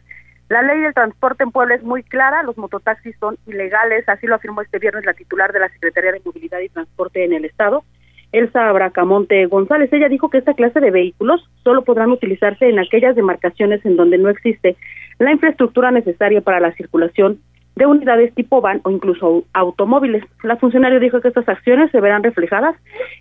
la 0.50 0.62
ley 0.62 0.82
del 0.82 0.94
transporte 0.94 1.44
en 1.44 1.52
Puebla 1.52 1.76
es 1.76 1.84
muy 1.84 2.04
clara, 2.04 2.44
los 2.44 2.58
mototaxis 2.58 3.16
son 3.20 3.38
ilegales, 3.48 4.08
así 4.10 4.28
lo 4.28 4.36
afirmó 4.36 4.62
este 4.62 4.80
viernes 4.80 5.06
la 5.06 5.14
titular 5.14 5.54
de 5.54 5.62
la 5.62 5.70
Secretaría 5.70 6.12
de 6.12 6.22
Movilidad 6.26 6.60
y 6.60 6.68
Transporte 6.68 7.24
en 7.24 7.32
el 7.32 7.46
Estado, 7.46 7.86
Elsa 8.34 8.70
Bracamonte 8.74 9.46
González. 9.46 9.92
Ella 9.94 10.10
dijo 10.10 10.30
que 10.30 10.40
esta 10.40 10.54
clase 10.54 10.82
de 10.82 10.92
vehículos 10.92 11.50
solo 11.64 11.84
podrán 11.84 12.12
utilizarse 12.12 12.68
en 12.68 12.80
aquellas 12.80 13.16
demarcaciones 13.16 13.86
en 13.86 13.96
donde 13.96 14.18
no 14.18 14.30
existe 14.30 14.76
la 15.20 15.32
infraestructura 15.32 15.92
necesaria 15.92 16.42
para 16.42 16.60
la 16.60 16.74
circulación 16.74 17.40
de 17.76 17.86
unidades 17.86 18.34
tipo 18.36 18.62
van 18.62 18.82
o 18.84 18.92
incluso 18.92 19.44
automóviles. 19.54 20.24
La 20.44 20.58
funcionaria 20.58 21.00
dijo 21.00 21.22
que 21.22 21.30
estas 21.30 21.48
acciones 21.48 21.92
se 21.92 22.02
verán 22.02 22.24
reflejadas 22.24 22.76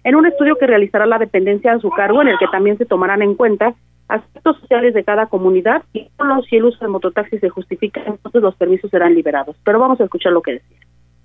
en 0.05 0.17
un 0.17 0.27
estudio 0.27 0.57
que 0.57 0.67
realizará 0.67 1.07
la 1.07 1.19
dependencia 1.19 1.73
a 1.73 1.79
su 1.79 1.91
cargo, 1.91 2.23
en 2.23 2.29
el 2.29 2.39
que 2.39 2.49
también 2.49 2.77
se 2.79 2.87
tomarán 2.87 3.23
en 3.23 3.35
cuenta 3.35 3.75
aspectos 4.09 4.59
sociales 4.61 4.93
de 4.93 5.05
cada 5.05 5.27
comunidad 5.27 5.83
y 5.93 6.11
solo 6.17 6.43
si 6.43 6.57
el 6.57 6.65
uso 6.65 6.79
de 6.81 6.89
mototaxis 6.89 7.41
se 7.41 7.49
justifica, 7.49 8.03
entonces 8.05 8.43
los 8.43 8.57
permisos 8.57 8.91
serán 8.91 9.15
liberados. 9.15 9.57
Pero 9.65 9.79
vamos 9.79 10.01
a 10.01 10.05
escuchar 10.05 10.33
lo 10.33 10.43
que 10.43 10.55
decía. 10.55 10.79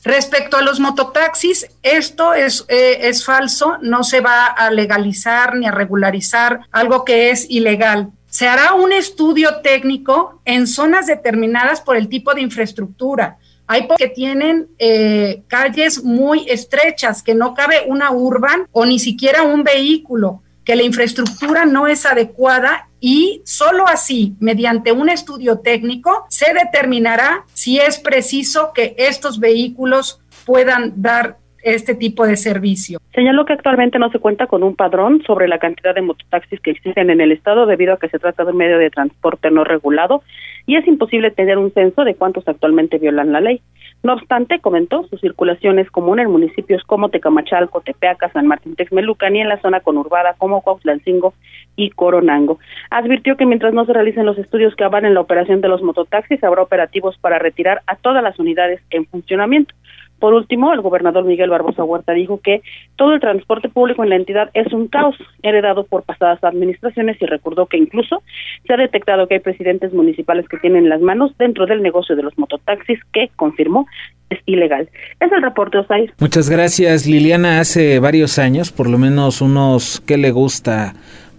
Respecto 0.03 0.58
a 0.58 0.62
los 0.62 0.79
mototaxis, 0.79 1.67
esto 1.82 2.36
es, 2.36 2.63
eh, 2.70 3.08
es 3.10 3.25
falso, 3.25 3.77
no 3.82 4.03
se 4.03 4.22
va 4.22 4.46
a 4.46 4.70
legalizar 4.70 5.55
ni 5.55 5.65
a 5.65 5.72
regularizar 5.72 6.60
algo 6.72 7.03
que 7.03 7.32
es 7.32 7.50
ilegal 7.50 8.10
se 8.36 8.50
hará 8.50 8.74
un 8.74 8.92
estudio 8.92 9.62
técnico 9.62 10.42
en 10.44 10.68
zonas 10.68 11.08
determinadas 11.08 11.80
por 11.80 11.96
el 11.96 12.10
tipo 12.10 12.34
de 12.34 12.42
infraestructura. 12.42 13.38
Hay 13.65 13.88
que 13.98 14.10
tienen 14.10 14.68
eh, 14.77 15.44
calles 15.48 16.04
muy 16.04 16.46
estrechas, 16.50 17.24
que 17.24 17.34
no 17.34 17.54
cabe 17.54 17.86
una 17.88 18.12
urban 18.12 18.68
o 18.74 18.86
ni 18.86 19.00
siquiera 19.00 19.44
un 19.44 19.63
vehículo, 19.63 20.44
que 20.65 20.75
la 20.75 20.84
infraestructura 20.84 21.63
no 21.63 21.88
es 21.88 22.06
adecuada 22.06 22.89
y 23.00 23.42
solo 23.46 23.88
así, 23.88 24.36
mediante 24.42 24.92
un 24.92 25.08
estudio 25.08 25.60
técnico, 25.60 26.25
se 26.27 26.54
determinará 26.54 27.46
si 27.54 27.80
es 27.80 28.00
preciso 28.00 28.74
que 28.75 28.96
estos 28.98 29.39
vehículos 29.39 30.20
puedan 30.46 31.01
dar 31.01 31.38
este 31.65 31.95
tipo 31.95 32.27
de 32.27 32.38
servicio. 32.38 33.00
Señaló 33.13 33.43
que 33.43 33.53
actualmente 33.53 33.98
no 33.98 34.12
se 34.12 34.19
cuenta 34.19 34.45
con 34.45 34.62
un 34.62 34.75
padrón 34.75 35.24
sobre 35.25 35.48
la 35.48 35.57
cantidad 35.57 35.95
de 35.95 36.03
mototaxis 36.03 36.60
que 36.62 36.72
existen 36.72 37.10
en 37.10 37.19
el 37.22 37.31
estado 37.31 37.65
debido 37.65 37.93
a 37.93 37.98
que 37.98 38.07
se 38.07 38.19
trata 38.19 38.43
de 38.45 38.51
un 38.51 38.57
medio 38.57 38.77
de 38.77 38.91
transporte 38.91 39.50
no 39.50 39.63
regulado 39.63 40.22
y 40.67 40.75
es 40.75 40.88
imposible 40.88 41.31
tener 41.31 41.57
un 41.57 41.72
censo 41.72 42.03
de 42.03 42.15
cuántos 42.15 42.48
actualmente 42.48 43.00
violan 43.00 43.31
la 43.31 43.41
ley. 43.41 43.62
No 44.03 44.13
obstante, 44.13 44.60
comentó, 44.60 45.07
su 45.07 45.17
circulación 45.17 45.79
es 45.79 45.89
común 45.89 46.19
en 46.19 46.29
municipios 46.29 46.84
como 46.84 47.10
Tecamachalco, 47.10 47.81
Tepeaca, 47.81 48.31
San 48.31 48.45
Martín 48.45 48.75
Texmelucan 48.75 49.36
y 49.36 49.41
en 49.41 49.50
la 49.50 49.60
zona 49.62 49.79
conurbada 49.79 50.36
como 50.38 50.62
Cuautlancingo 50.62 51.34
y 51.75 51.89
Coronango. 51.89 52.60
Advirtió 52.91 53.36
que 53.38 53.48
mientras 53.48 53.74
no 53.74 53.86
se 53.86 53.93
realicen 53.93 54.27
los 54.27 54.38
estudios 54.38 54.75
que 54.75 54.84
avalen 54.84 55.15
la 55.15 55.22
operación 55.22 55.62
de 55.62 55.69
los 55.69 55.81
mototaxis, 55.81 56.43
habrá 56.43 56.62
operativos 56.62 57.17
para 57.17 57.39
retirar 57.39 57.81
a 57.88 57.95
todas 57.95 58.22
las 58.22 58.38
unidades 58.38 58.79
en 58.91 59.07
funcionamiento. 59.07 59.74
Por 60.19 60.34
último, 60.34 60.74
el 60.74 60.81
gobernador 60.81 61.25
Miguel 61.25 61.50
Barbosa 61.50 61.84
Huerta 61.84 62.13
dijo 62.13 62.39
que 62.41 62.62
todo 62.95 63.13
el 63.13 63.19
transporte 63.19 63.69
público 63.69 64.03
en 64.03 64.10
la 64.10 64.15
entidad 64.15 64.50
es 64.53 64.72
un 64.74 64.88
caos 64.88 65.15
heredado 65.43 65.86
por 65.86 66.03
pasadas 66.03 66.43
administraciones 66.43 67.22
y 67.22 67.25
recordó 67.25 67.65
que 67.65 67.77
incluso 67.77 68.24
se 68.65 68.74
ha 68.74 68.77
detectado 68.77 69.27
que 69.27 69.36
hay 69.36 69.39
presidentes 69.41 69.93
municipales 69.93 70.48
que 70.48 70.57
tienen 70.57 70.89
las 70.89 71.01
manos 71.01 71.38
dentro 71.38 71.65
del 71.65 71.81
negocio 71.81 72.15
de 72.15 72.24
los 72.24 72.38
mototaxis 72.38 73.00
que, 73.13 73.29
confirmó, 73.36 73.88
es 74.29 74.39
ilegal. 74.45 74.89
Es 75.19 75.31
el 75.31 75.41
reporte, 75.41 75.77
Osair. 75.77 76.13
Muchas 76.19 76.50
gracias, 76.50 77.05
Liliana. 77.05 77.60
Hace 77.60 78.00
varios 78.00 78.39
años, 78.39 78.72
por 78.72 78.89
lo 78.89 78.98
menos 78.98 79.41
unos, 79.41 80.01
¿qué 80.05 80.17
le 80.17 80.31
gusta? 80.31 80.93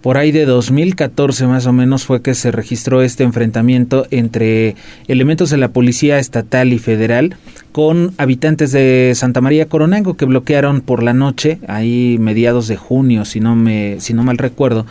Por 0.07 0.17
ahí 0.17 0.31
de 0.31 0.45
2014 0.45 1.47
más 1.47 1.65
o 1.65 1.73
menos 1.73 2.05
fue 2.05 2.21
que 2.21 2.33
se 2.33 2.49
registró 2.49 3.01
este 3.01 3.25
enfrentamiento 3.25 4.07
entre 4.09 4.77
elementos 5.09 5.49
de 5.49 5.57
la 5.57 5.67
policía 5.67 6.17
estatal 6.17 6.71
y 6.71 6.79
federal 6.79 7.35
con 7.73 8.13
habitantes 8.17 8.71
de 8.71 9.11
Santa 9.15 9.41
María 9.41 9.67
Coronango 9.67 10.15
que 10.15 10.23
bloquearon 10.23 10.79
por 10.79 11.03
la 11.03 11.11
noche, 11.11 11.59
ahí 11.67 12.15
mediados 12.21 12.69
de 12.69 12.77
junio, 12.77 13.25
si 13.25 13.41
no 13.41 13.57
me 13.57 13.99
si 13.99 14.13
no 14.13 14.23
mal 14.23 14.37
recuerdo, 14.37 14.85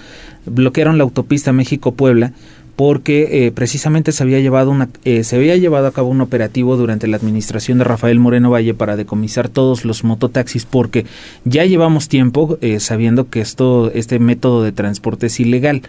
bloquearon 0.45 0.99
la 0.99 1.05
autopista 1.05 1.51
México-Puebla 1.51 2.33
porque 2.77 3.47
eh, 3.47 3.53
precisamente 3.53 4.13
se 4.13 4.23
había 4.23 4.39
llevado 4.39 4.71
una 4.71 4.91
eh, 5.05 5.25
se 5.25 5.37
había 5.37 5.57
llevado 5.57 5.87
a 5.87 5.93
cabo 5.93 6.11
un 6.11 6.21
operativo 6.21 6.77
durante 6.77 7.07
la 7.07 7.17
administración 7.17 7.79
de 7.79 7.85
Rafael 7.85 8.21
Moreno 8.21 8.51
Valle 8.51 8.75
para 8.75 8.97
decomisar 8.97 9.49
todos 9.49 9.87
los 9.87 10.05
mototaxis 10.05 10.67
porque 10.67 11.07
ya 11.45 11.65
llevamos 11.65 12.09
tiempo 12.09 12.59
eh, 12.61 12.79
sabiendo 12.79 13.31
que 13.31 13.41
esto 13.41 13.91
este 13.95 14.19
método 14.19 14.63
de 14.63 14.73
transporte 14.73 15.27
es 15.27 15.41
ilegal 15.41 15.83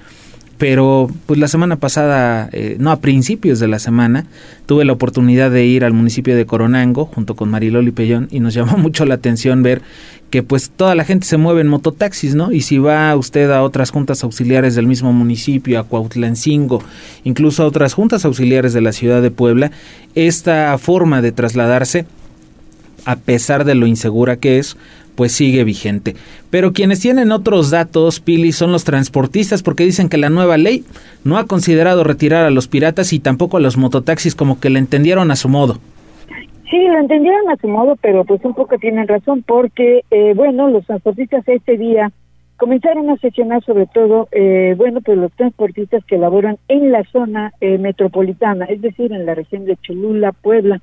pero 0.57 1.09
pues 1.27 1.39
la 1.39 1.47
semana 1.47 1.75
pasada, 1.75 2.49
eh, 2.51 2.77
no 2.79 2.91
a 2.91 2.99
principios 2.99 3.59
de 3.59 3.67
la 3.67 3.77
semana, 3.77 4.25
tuve 4.65 4.85
la 4.85 4.93
oportunidad 4.93 5.51
de 5.51 5.65
ir 5.65 5.85
al 5.85 5.93
municipio 5.93 6.35
de 6.35 6.45
Coronango 6.45 7.05
junto 7.05 7.35
con 7.35 7.49
Mariloli 7.49 7.91
Pellón 7.91 8.27
y 8.31 8.39
nos 8.39 8.53
llamó 8.55 8.77
mucho 8.77 9.05
la 9.05 9.15
atención 9.15 9.61
ver 9.61 9.81
que 10.31 10.43
pues 10.43 10.71
toda 10.71 10.95
la 10.95 11.05
gente 11.05 11.25
se 11.25 11.37
mueve 11.37 11.61
en 11.61 11.67
mototaxis, 11.67 12.35
¿no? 12.35 12.51
Y 12.51 12.61
si 12.61 12.79
va 12.79 13.15
usted 13.15 13.49
a 13.51 13.63
otras 13.63 13.91
juntas 13.91 14.23
auxiliares 14.23 14.75
del 14.75 14.87
mismo 14.87 15.13
municipio, 15.13 15.79
a 15.79 15.83
Cuautlancingo, 15.83 16.83
incluso 17.23 17.63
a 17.63 17.67
otras 17.67 17.93
juntas 17.93 18.25
auxiliares 18.25 18.73
de 18.73 18.81
la 18.81 18.91
ciudad 18.91 19.21
de 19.21 19.31
Puebla, 19.31 19.71
esta 20.15 20.77
forma 20.79 21.21
de 21.21 21.31
trasladarse, 21.31 22.05
a 23.05 23.15
pesar 23.15 23.63
de 23.63 23.75
lo 23.75 23.87
insegura 23.87 24.35
que 24.35 24.59
es, 24.59 24.75
pues 25.17 25.33
sigue 25.33 25.65
vigente. 25.65 26.15
Pero 26.51 26.71
quienes 26.71 27.01
tienen 27.01 27.31
otros 27.33 27.71
datos, 27.71 28.21
Pili, 28.21 28.53
son 28.53 28.71
los 28.71 28.85
transportistas 28.85 29.63
porque 29.63 29.83
dicen 29.83 30.07
que 30.07 30.17
la 30.17 30.29
nueva 30.29 30.57
ley 30.57 30.85
no 31.25 31.37
ha 31.37 31.47
considerado 31.47 32.05
retirar 32.05 32.45
a 32.45 32.51
los 32.51 32.67
piratas 32.69 33.11
y 33.11 33.19
tampoco 33.19 33.57
a 33.57 33.59
los 33.59 33.75
mototaxis 33.75 34.35
como 34.35 34.59
que 34.59 34.69
le 34.69 34.79
entendieron 34.79 35.31
a 35.31 35.35
su 35.35 35.49
modo. 35.49 35.79
Sí, 36.69 36.77
lo 36.87 36.99
entendieron 36.99 37.49
a 37.49 37.57
su 37.57 37.67
modo, 37.67 37.95
pero 37.99 38.25
pues 38.25 38.43
un 38.45 38.53
poco 38.53 38.77
tienen 38.77 39.07
razón 39.07 39.43
porque, 39.45 40.03
eh, 40.11 40.33
bueno, 40.35 40.69
los 40.69 40.85
transportistas 40.85 41.47
este 41.47 41.77
día 41.77 42.11
comenzaron 42.57 43.09
a 43.09 43.17
sesionar 43.17 43.63
sobre 43.63 43.87
todo, 43.87 44.27
eh, 44.31 44.75
bueno, 44.77 45.01
pues 45.01 45.17
los 45.17 45.31
transportistas 45.31 46.03
que 46.05 46.17
laboran 46.17 46.57
en 46.67 46.91
la 46.91 47.03
zona 47.11 47.53
eh, 47.61 47.77
metropolitana, 47.77 48.65
es 48.65 48.81
decir, 48.81 49.13
en 49.13 49.25
la 49.25 49.33
región 49.33 49.65
de 49.65 49.77
Cholula, 49.77 50.31
Puebla, 50.31 50.81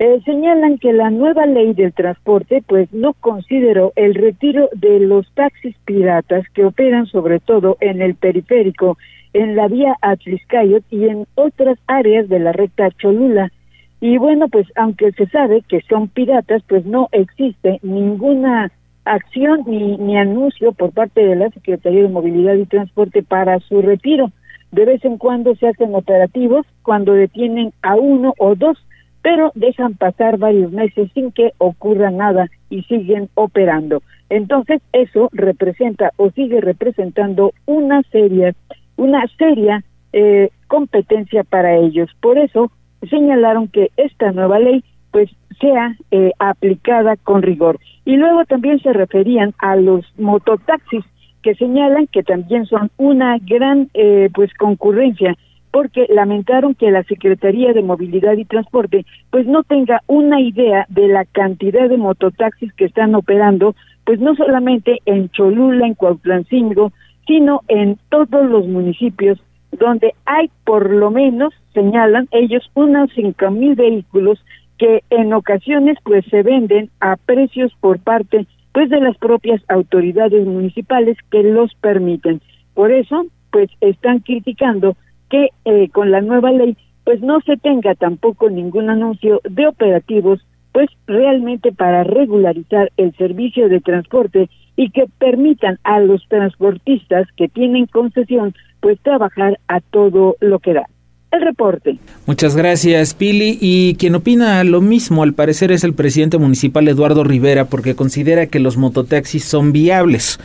eh, 0.00 0.18
señalan 0.24 0.78
que 0.78 0.94
la 0.94 1.10
nueva 1.10 1.44
ley 1.44 1.74
del 1.74 1.92
transporte 1.92 2.64
pues 2.66 2.90
no 2.90 3.12
consideró 3.12 3.92
el 3.96 4.14
retiro 4.14 4.70
de 4.72 4.98
los 4.98 5.30
taxis 5.34 5.76
piratas 5.84 6.48
que 6.54 6.64
operan 6.64 7.04
sobre 7.04 7.38
todo 7.38 7.76
en 7.80 8.00
el 8.00 8.14
periférico, 8.14 8.96
en 9.34 9.56
la 9.56 9.68
vía 9.68 9.98
Atliscayot 10.00 10.84
y 10.90 11.04
en 11.04 11.26
otras 11.34 11.78
áreas 11.86 12.30
de 12.30 12.38
la 12.38 12.52
recta 12.52 12.90
Cholula. 12.92 13.52
Y 14.00 14.16
bueno, 14.16 14.48
pues 14.48 14.66
aunque 14.74 15.12
se 15.12 15.26
sabe 15.26 15.60
que 15.68 15.82
son 15.82 16.08
piratas, 16.08 16.62
pues 16.66 16.86
no 16.86 17.10
existe 17.12 17.78
ninguna 17.82 18.72
acción 19.04 19.64
ni, 19.66 19.98
ni 19.98 20.16
anuncio 20.16 20.72
por 20.72 20.92
parte 20.92 21.26
de 21.26 21.36
la 21.36 21.50
Secretaría 21.50 22.04
de 22.04 22.08
Movilidad 22.08 22.54
y 22.54 22.64
Transporte 22.64 23.22
para 23.22 23.60
su 23.60 23.82
retiro. 23.82 24.32
De 24.72 24.86
vez 24.86 25.04
en 25.04 25.18
cuando 25.18 25.54
se 25.56 25.68
hacen 25.68 25.94
operativos 25.94 26.64
cuando 26.82 27.12
detienen 27.12 27.74
a 27.82 27.96
uno 27.96 28.32
o 28.38 28.54
dos 28.54 28.78
pero 29.22 29.52
dejan 29.54 29.94
pasar 29.94 30.38
varios 30.38 30.72
meses 30.72 31.10
sin 31.14 31.32
que 31.32 31.52
ocurra 31.58 32.10
nada 32.10 32.48
y 32.68 32.82
siguen 32.84 33.28
operando. 33.34 34.02
Entonces, 34.28 34.80
eso 34.92 35.28
representa 35.32 36.12
o 36.16 36.30
sigue 36.30 36.60
representando 36.60 37.52
una 37.66 38.02
seria, 38.10 38.54
una 38.96 39.26
seria 39.38 39.84
eh, 40.12 40.50
competencia 40.68 41.44
para 41.44 41.76
ellos. 41.76 42.10
Por 42.20 42.38
eso 42.38 42.70
señalaron 43.08 43.68
que 43.68 43.90
esta 43.96 44.32
nueva 44.32 44.58
ley 44.58 44.84
pues 45.10 45.30
sea 45.60 45.96
eh, 46.10 46.32
aplicada 46.38 47.16
con 47.16 47.42
rigor. 47.42 47.78
Y 48.04 48.16
luego 48.16 48.44
también 48.44 48.80
se 48.80 48.92
referían 48.92 49.54
a 49.58 49.76
los 49.76 50.04
mototaxis 50.18 51.04
que 51.42 51.54
señalan 51.54 52.06
que 52.06 52.22
también 52.22 52.66
son 52.66 52.90
una 52.96 53.38
gran 53.38 53.88
eh, 53.94 54.30
pues 54.34 54.52
concurrencia 54.54 55.36
porque 55.70 56.06
lamentaron 56.08 56.74
que 56.74 56.90
la 56.90 57.04
Secretaría 57.04 57.72
de 57.72 57.82
Movilidad 57.82 58.34
y 58.34 58.44
Transporte 58.44 59.04
pues 59.30 59.46
no 59.46 59.62
tenga 59.62 60.00
una 60.06 60.40
idea 60.40 60.86
de 60.88 61.08
la 61.08 61.24
cantidad 61.24 61.88
de 61.88 61.96
mototaxis 61.96 62.72
que 62.74 62.86
están 62.86 63.14
operando, 63.14 63.74
pues 64.04 64.20
no 64.20 64.34
solamente 64.34 64.98
en 65.06 65.28
Cholula, 65.30 65.86
en 65.86 65.94
Cuautlancingo, 65.94 66.92
sino 67.26 67.60
en 67.68 67.98
todos 68.08 68.50
los 68.50 68.66
municipios 68.66 69.38
donde 69.72 70.14
hay 70.26 70.50
por 70.64 70.90
lo 70.90 71.10
menos, 71.10 71.54
señalan 71.74 72.28
ellos, 72.32 72.68
unos 72.74 73.10
cinco 73.14 73.50
mil 73.50 73.74
vehículos 73.76 74.44
que 74.78 75.04
en 75.10 75.32
ocasiones 75.32 75.98
pues 76.02 76.24
se 76.26 76.42
venden 76.42 76.90
a 77.00 77.16
precios 77.16 77.72
por 77.80 78.00
parte 78.00 78.46
pues 78.72 78.88
de 78.88 79.00
las 79.00 79.16
propias 79.18 79.60
autoridades 79.68 80.46
municipales 80.46 81.16
que 81.30 81.42
los 81.42 81.74
permiten. 81.74 82.40
Por 82.74 82.92
eso, 82.92 83.26
pues 83.50 83.68
están 83.80 84.20
criticando 84.20 84.96
que 85.30 85.48
eh, 85.64 85.88
con 85.90 86.10
la 86.10 86.20
nueva 86.20 86.52
ley 86.52 86.76
pues 87.04 87.22
no 87.22 87.40
se 87.40 87.56
tenga 87.56 87.94
tampoco 87.94 88.50
ningún 88.50 88.90
anuncio 88.90 89.40
de 89.48 89.66
operativos 89.66 90.40
pues 90.72 90.88
realmente 91.06 91.72
para 91.72 92.04
regularizar 92.04 92.92
el 92.96 93.16
servicio 93.16 93.68
de 93.68 93.80
transporte 93.80 94.48
y 94.76 94.90
que 94.90 95.06
permitan 95.18 95.78
a 95.82 96.00
los 96.00 96.22
transportistas 96.28 97.26
que 97.36 97.48
tienen 97.48 97.86
concesión 97.86 98.54
pues 98.80 98.98
trabajar 99.00 99.58
a 99.68 99.80
todo 99.80 100.36
lo 100.40 100.58
que 100.58 100.74
da 100.74 100.86
el 101.32 101.42
reporte. 101.42 101.98
Muchas 102.26 102.56
gracias, 102.56 103.14
Pili. 103.14 103.56
Y 103.60 103.94
quien 103.94 104.14
opina 104.14 104.64
lo 104.64 104.80
mismo, 104.80 105.22
al 105.22 105.34
parecer, 105.34 105.70
es 105.70 105.84
el 105.84 105.94
presidente 105.94 106.38
municipal 106.38 106.88
Eduardo 106.88 107.24
Rivera, 107.24 107.66
porque 107.66 107.94
considera 107.94 108.46
que 108.46 108.58
los 108.58 108.76
mototaxis 108.76 109.44
son 109.44 109.72
viables, 109.72 110.40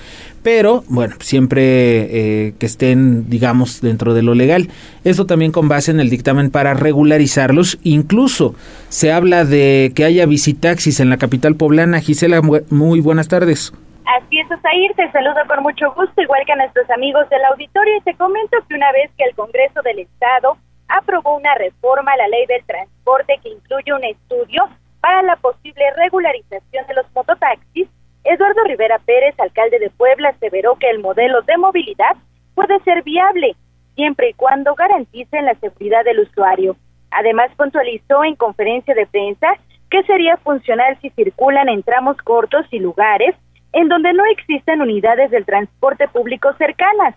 pero, 0.45 0.83
bueno, 0.89 1.15
siempre 1.21 1.63
eh, 1.63 2.53
que 2.59 2.67
estén, 2.67 3.27
digamos, 3.31 3.81
dentro 3.81 4.13
de 4.13 4.21
lo 4.21 4.35
legal. 4.35 4.69
Esto 5.03 5.25
también 5.25 5.51
con 5.51 5.67
base 5.67 5.89
en 5.89 5.99
el 5.99 6.11
dictamen 6.11 6.51
para 6.51 6.75
regularizarlos. 6.75 7.79
Incluso 7.81 8.53
se 8.89 9.11
habla 9.11 9.43
de 9.43 9.91
que 9.95 10.05
haya 10.05 10.27
visitaxis 10.27 10.99
en 10.99 11.09
la 11.09 11.17
capital 11.17 11.55
poblana. 11.55 11.99
Gisela, 11.99 12.43
muy 12.69 13.01
buenas 13.01 13.27
tardes. 13.27 13.73
Así 14.05 14.39
es, 14.39 14.45
Osair, 14.45 14.93
te 14.95 15.11
saludo 15.11 15.41
con 15.47 15.63
mucho 15.63 15.91
gusto, 15.95 16.21
igual 16.21 16.41
que 16.45 16.51
a 16.51 16.57
nuestros 16.57 16.87
amigos 16.91 17.27
del 17.31 17.43
auditorio, 17.45 17.97
y 17.97 18.01
te 18.01 18.13
comento 18.13 18.57
que 18.69 18.75
una 18.75 18.91
vez 18.91 19.09
que 19.17 19.23
el 19.23 19.33
Congreso 19.33 19.81
del 19.81 19.97
Estado 19.97 20.57
aprobó 20.89 21.37
una 21.37 21.55
reforma 21.55 22.11
a 22.11 22.17
la 22.17 22.27
ley 22.27 22.45
del 22.45 22.63
transporte 22.65 23.39
que 23.41 23.49
incluye 23.49 23.91
un 23.91 24.03
estudio 24.03 24.69
para 25.01 25.23
la 25.23 25.37
posible 25.37 25.85
regularización 25.97 26.85
de 26.85 26.93
los 26.93 27.05
mototaxis, 27.15 27.87
Eduardo 28.25 28.63
Rivera 28.63 28.99
Pérez, 28.99 29.39
alcalde 29.39 29.79
de 29.79 29.89
Puebla, 29.91 30.29
aseveró 30.29 30.75
que 30.75 30.89
el 30.89 30.99
modelo 30.99 31.41
de 31.43 31.57
movilidad 31.57 32.17
puede 32.55 32.79
ser 32.79 33.03
viable 33.03 33.55
siempre 33.95 34.29
y 34.29 34.33
cuando 34.33 34.75
garanticen 34.75 35.45
la 35.45 35.55
seguridad 35.55 36.03
del 36.03 36.19
usuario. 36.19 36.75
Además, 37.11 37.49
puntualizó 37.55 38.23
en 38.23 38.35
conferencia 38.35 38.93
de 38.93 39.05
prensa 39.05 39.47
que 39.89 40.03
sería 40.03 40.37
funcional 40.37 40.97
si 41.01 41.09
circulan 41.11 41.69
en 41.69 41.83
tramos 41.83 42.17
cortos 42.17 42.65
y 42.71 42.79
lugares 42.79 43.35
en 43.71 43.87
donde 43.87 44.11
no 44.13 44.25
existen 44.25 44.81
unidades 44.81 45.31
del 45.31 45.45
transporte 45.45 46.07
público 46.07 46.53
cercanas, 46.57 47.15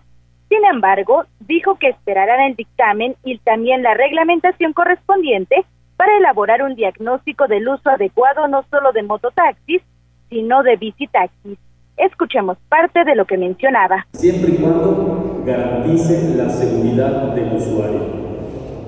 sin 0.49 0.65
embargo, 0.65 1.25
dijo 1.41 1.75
que 1.75 1.89
esperarán 1.89 2.41
el 2.41 2.55
dictamen 2.55 3.15
y 3.23 3.37
también 3.37 3.83
la 3.83 3.93
reglamentación 3.93 4.73
correspondiente 4.73 5.63
para 5.95 6.17
elaborar 6.17 6.63
un 6.63 6.75
diagnóstico 6.75 7.47
del 7.47 7.67
uso 7.67 7.89
adecuado 7.89 8.47
no 8.47 8.63
solo 8.71 8.91
de 8.91 9.03
mototaxis, 9.03 9.81
sino 10.29 10.63
de 10.63 10.75
bicitaxis. 10.77 11.57
Escuchemos 11.97 12.57
parte 12.69 13.03
de 13.03 13.15
lo 13.15 13.25
que 13.25 13.37
mencionaba. 13.37 14.07
Siempre 14.13 14.53
y 14.53 14.55
cuando 14.55 15.43
garantice 15.45 16.35
la 16.35 16.49
seguridad 16.49 17.33
del 17.35 17.53
usuario. 17.53 17.99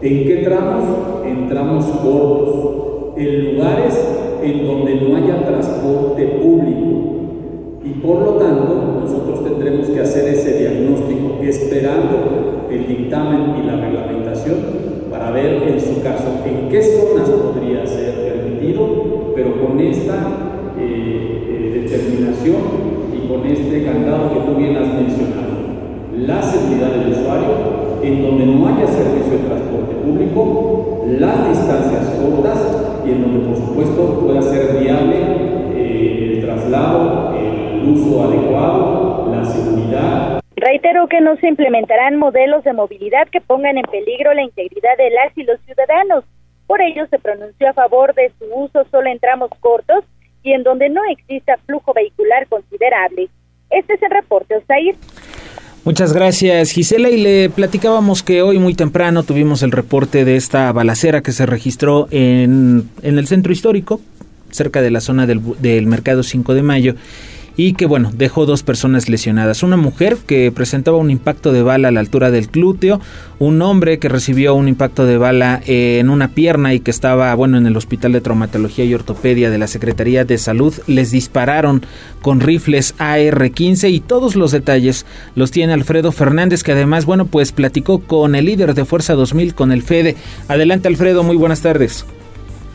¿En 0.02 0.26
qué 0.26 0.38
tramos? 0.44 1.26
En 1.26 1.50
tramos 1.50 1.86
cortos, 1.86 3.18
en 3.18 3.56
lugares 3.56 4.40
en 4.42 4.66
donde 4.66 4.96
no 4.96 5.18
haya 5.18 5.46
transporte 5.46 6.26
público, 6.26 7.02
y 7.84 7.90
por 8.00 8.22
lo 8.22 8.34
tanto, 8.36 9.02
nosotros 9.02 9.44
tendremos 9.44 9.88
que 9.90 10.00
hacer 10.00 10.34
ese 10.34 10.60
diagnóstico 10.60 11.40
esperando 11.42 12.68
el 12.72 12.88
dictamen 12.88 13.56
y 13.58 13.68
la 13.68 13.76
reglamentación 13.76 14.58
para 15.10 15.32
ver 15.32 15.64
en 15.64 15.80
su 15.80 16.02
caso 16.02 16.42
en 16.46 16.70
qué 16.70 16.82
zonas 16.82 17.30
podría 17.30 17.86
ser 17.86 18.14
permitido, 18.14 19.34
pero 19.36 19.60
con 19.66 19.80
esta 19.80 20.16
eh, 20.80 21.31
y 22.44 23.28
con 23.28 23.46
este 23.46 23.86
candado 23.86 24.34
que 24.34 24.40
tú 24.40 24.56
bien 24.56 24.76
has 24.76 24.88
mencionado. 24.88 25.52
La 26.18 26.42
seguridad 26.42 26.90
del 26.90 27.12
usuario, 27.12 28.00
en 28.02 28.24
donde 28.24 28.46
no 28.48 28.68
haya 28.68 28.88
servicio 28.88 29.34
de 29.34 29.46
transporte 29.46 29.96
público, 29.96 31.06
las 31.06 31.50
distancias 31.50 32.20
cortas 32.20 33.04
y 33.06 33.12
en 33.12 33.22
donde 33.22 33.48
por 33.48 33.56
supuesto 33.58 34.20
pueda 34.22 34.42
ser 34.42 34.80
viable 34.80 35.18
eh, 35.76 36.34
el 36.34 36.46
traslado, 36.46 37.36
uso 37.86 38.24
adecuado, 38.24 39.36
la 39.36 39.46
seguridad. 39.46 40.42
Reitero 40.56 41.08
que 41.08 41.22
no 41.22 41.36
se 41.38 41.48
implementarán 41.48 42.18
modelos 42.18 42.64
de 42.64 42.74
movilidad 42.74 43.28
que 43.28 43.42
pongan 43.42 43.78
en 43.78 43.84
peligro 43.84 44.34
la 44.34 44.44
integridad 44.44 44.98
de 44.98 45.12
las 45.12 45.38
y 45.38 45.44
los 45.44 45.60
ciudadanos. 45.62 46.24
Por 46.66 46.82
ello 46.82 47.06
se 47.08 47.20
pronunció 47.20 47.70
a 47.70 47.74
favor 47.74 48.16
de 48.16 48.32
su 48.40 48.46
uso 48.52 48.84
solo 48.90 49.10
en 49.10 49.20
tramos 49.20 49.52
cortos 49.60 50.04
y 50.44 50.54
en 50.54 50.64
donde 50.64 50.90
no 50.90 51.02
exista 51.10 51.58
flujo 51.66 51.94
vehicular 51.94 52.48
considerable. 52.48 53.30
Este 53.70 53.94
es 53.94 54.04
el 54.04 54.12
reporte, 54.12 54.56
Osair. 54.56 54.96
Muchas 55.84 56.14
gracias 56.14 56.72
Gisela 56.72 57.10
y 57.10 57.18
le 57.18 57.50
platicábamos 57.50 58.22
que 58.22 58.44
hoy 58.44 58.60
muy 58.60 58.76
temprano 58.76 59.24
tuvimos 59.24 59.64
el 59.64 59.72
reporte 59.72 60.26
de 60.26 60.36
esta 60.36 60.72
balacera 60.72 61.22
que 61.22 61.32
se 61.32 61.48
registró 61.48 62.08
en, 62.12 62.88
en 63.02 63.18
el 63.18 63.26
centro 63.26 63.52
histórico, 63.52 64.00
cerca 64.52 64.84
de 64.84 64.92
la 64.92 65.02
zona 65.02 65.26
del, 65.26 65.42
del 65.60 65.88
Mercado 65.88 66.22
5 66.22 66.54
de 66.54 66.62
Mayo 66.62 66.96
y 67.58 67.74
que 67.74 67.86
bueno, 67.86 68.12
dejó 68.14 68.46
dos 68.46 68.64
personas 68.64 69.10
lesionadas. 69.10 69.64
Una 69.64 69.78
mujer 69.78 70.18
que 70.26 70.52
presentaba 70.52 70.98
un 70.98 71.12
impacto 71.12 71.52
de 71.52 71.62
bala 71.62 71.90
a 71.90 71.92
la 71.92 72.00
altura 72.00 72.32
del 72.32 72.48
glúteo, 72.48 73.02
un 73.40 73.62
hombre 73.62 74.00
que 74.00 74.10
recibió 74.10 74.56
un 74.56 74.68
impacto 74.68 75.06
de 75.06 75.18
bala 75.18 75.62
en 75.66 76.10
una 76.10 76.30
pierna 76.30 76.74
y 76.74 76.80
que 76.80 76.92
estaba 76.92 77.34
bueno 77.36 77.58
en 77.58 77.66
el 77.66 77.76
Hospital 77.76 78.14
de 78.14 78.22
Traumatología 78.22 78.86
y 78.86 78.94
Ortopedia 78.94 79.50
de 79.50 79.58
la 79.58 79.68
Secretaría 79.68 80.26
de 80.26 80.38
Salud. 80.38 80.74
Les 80.88 81.12
dispararon 81.12 81.84
con 82.22 82.40
rifles 82.40 82.96
AR-15 83.00 83.92
y 83.92 84.00
todos 84.00 84.36
los 84.36 84.52
detalles 84.52 85.06
los 85.36 85.52
tiene 85.52 85.74
Alfredo 85.74 86.12
Fernández 86.12 86.64
que 86.64 86.72
además 86.72 87.06
bueno 87.06 87.26
pues 87.26 87.52
platicó 87.52 88.00
con 88.00 88.36
el 88.36 88.46
líder 88.46 88.74
de 88.74 88.86
Fuerza 88.86 89.14
2000 89.14 89.56
con 89.56 89.72
el 89.72 89.84
FEDE. 89.84 90.16
Adelante 90.48 90.88
Alfredo, 90.88 91.24
muy 91.24 91.36
buenas 91.36 91.62
tardes. 91.62 92.06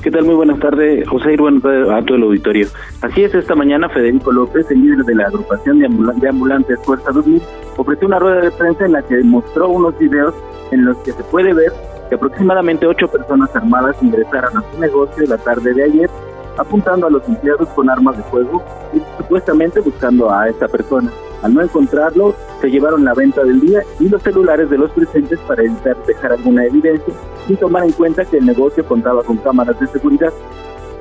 ¿Qué 0.07 0.13
tal? 0.13 0.25
Muy 0.25 0.37
buenas 0.37 0.61
tardes, 0.61 1.09
José 1.09 1.33
y 1.33 1.35
a 1.35 2.03
todo 2.05 2.17
el 2.17 2.23
auditorio. 2.23 2.69
Así 3.03 3.25
es, 3.25 3.35
esta 3.35 3.57
mañana 3.57 3.89
Federico 3.89 4.31
López, 4.31 4.71
el 4.71 4.81
líder 4.81 5.05
de 5.05 5.17
la 5.17 5.25
agrupación 5.25 5.81
de, 5.81 6.29
ambulantes 6.29 6.79
Fuerza 6.85 7.11
2000, 7.11 7.43
ofreció 7.77 8.07
una 8.07 8.21
rueda 8.21 8.41
de 8.41 8.53
prensa 8.53 8.85
en 8.85 8.93
la 8.93 9.03
que 9.03 9.21
mostró 9.25 9.69
unos 9.69 9.99
videos 9.99 10.33
en 10.71 10.85
los 10.85 10.97
que 10.99 11.11
se 11.11 11.25
puede 11.25 11.53
ver 11.53 11.73
que 12.09 12.15
aproximadamente 12.15 12.87
ocho 12.87 13.09
personas 13.09 13.51
armadas 13.57 14.01
ingresaron 14.01 14.57
a 14.57 14.63
su 14.71 14.81
negocio 14.81 15.27
la 15.27 15.39
tarde 15.39 15.75
de 15.75 15.83
ayer, 15.83 16.11
apuntando 16.59 17.07
a 17.07 17.11
los 17.11 17.27
empleados 17.29 17.69
con 17.71 17.91
armas 17.91 18.17
de 18.17 18.23
fuego 18.25 18.63
y 18.93 19.01
supuestamente 19.19 19.81
buscando 19.81 20.31
a 20.31 20.49
esta 20.49 20.69
persona. 20.69 21.11
Al 21.43 21.55
no 21.55 21.63
encontrarlo, 21.63 22.35
se 22.61 22.71
llevaron 22.71 23.05
la 23.05 23.15
venta 23.15 23.45
del 23.45 23.61
día 23.61 23.83
y 24.01 24.09
los 24.09 24.23
celulares 24.23 24.71
de 24.71 24.79
los 24.79 24.91
presentes 24.91 25.39
para 25.41 25.63
evitar 25.63 25.97
dejar 26.07 26.33
alguna 26.33 26.65
evidencia 26.65 27.15
sin 27.47 27.57
tomar 27.57 27.85
en 27.85 27.93
cuenta 27.93 28.25
que 28.25 28.39
el 28.39 28.47
negocio 28.47 28.85
contaba 28.87 29.23
con 29.23 29.37
cámaras 29.39 29.79
de 29.79 29.87
seguridad. 29.87 30.33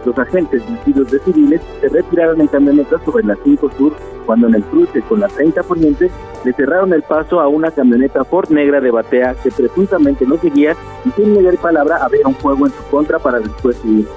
Los 0.05 0.17
agentes 0.19 0.61
vestidos 0.69 1.09
de 1.11 1.19
civiles 1.19 1.61
se 1.81 1.89
retiraron 1.89 2.39
en 2.39 2.47
camioneta 2.47 3.03
sobre 3.03 3.23
la 3.23 3.35
5 3.43 3.71
Sur 3.77 3.93
cuando 4.25 4.47
en 4.47 4.55
el 4.55 4.63
cruce 4.63 5.01
con 5.01 5.19
la 5.19 5.27
30 5.27 5.63
Poniente 5.63 6.11
le 6.43 6.53
cerraron 6.53 6.93
el 6.93 7.01
paso 7.01 7.39
a 7.39 7.47
una 7.47 7.71
camioneta 7.71 8.23
Ford 8.23 8.49
negra 8.49 8.79
de 8.81 8.91
batea 8.91 9.35
que 9.41 9.51
presuntamente 9.51 10.25
no 10.25 10.37
seguía 10.37 10.75
y 11.05 11.09
sin 11.11 11.33
mediar 11.33 11.57
palabra 11.57 12.03
había 12.03 12.27
un 12.27 12.35
fuego 12.35 12.67
en 12.67 12.73
su 12.73 12.83
contra 12.91 13.17
para 13.17 13.39
después 13.39 13.83
huir. 13.83 14.07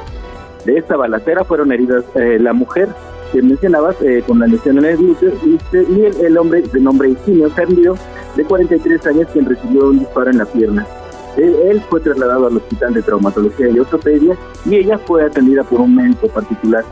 De 0.64 0.78
esta 0.78 0.96
balacera 0.96 1.44
fueron 1.44 1.72
heridas 1.72 2.04
eh, 2.14 2.38
la 2.40 2.52
mujer 2.52 2.88
que 3.32 3.42
mencionabas 3.42 4.00
eh, 4.02 4.22
con 4.26 4.38
la 4.38 4.46
lesión 4.46 4.78
en 4.78 4.84
el 4.86 4.96
glúteo 4.96 5.32
y, 5.44 6.24
el, 6.24 6.38
hombre 6.38 6.62
de 6.62 6.80
nombre 6.80 7.10
Higinio 7.10 7.50
Sergio 7.50 7.94
de 8.36 8.44
43 8.44 9.06
años 9.06 9.28
quien 9.32 9.46
recibió 9.46 9.88
un 9.88 9.98
disparo 9.98 10.30
en 10.30 10.38
la 10.38 10.46
pierna. 10.46 10.86
Él, 11.36 11.80
fue 11.88 12.00
trasladado 12.00 12.48
al 12.48 12.56
hospital 12.56 12.94
de 12.94 13.02
traumatología 13.02 13.68
y 13.68 13.78
ortopedia 13.78 14.36
y 14.66 14.76
ella 14.76 14.98
fue 14.98 15.24
atendida 15.24 15.62
por 15.62 15.80
un 15.80 15.94
médico 15.94 16.28
particular. 16.28 16.84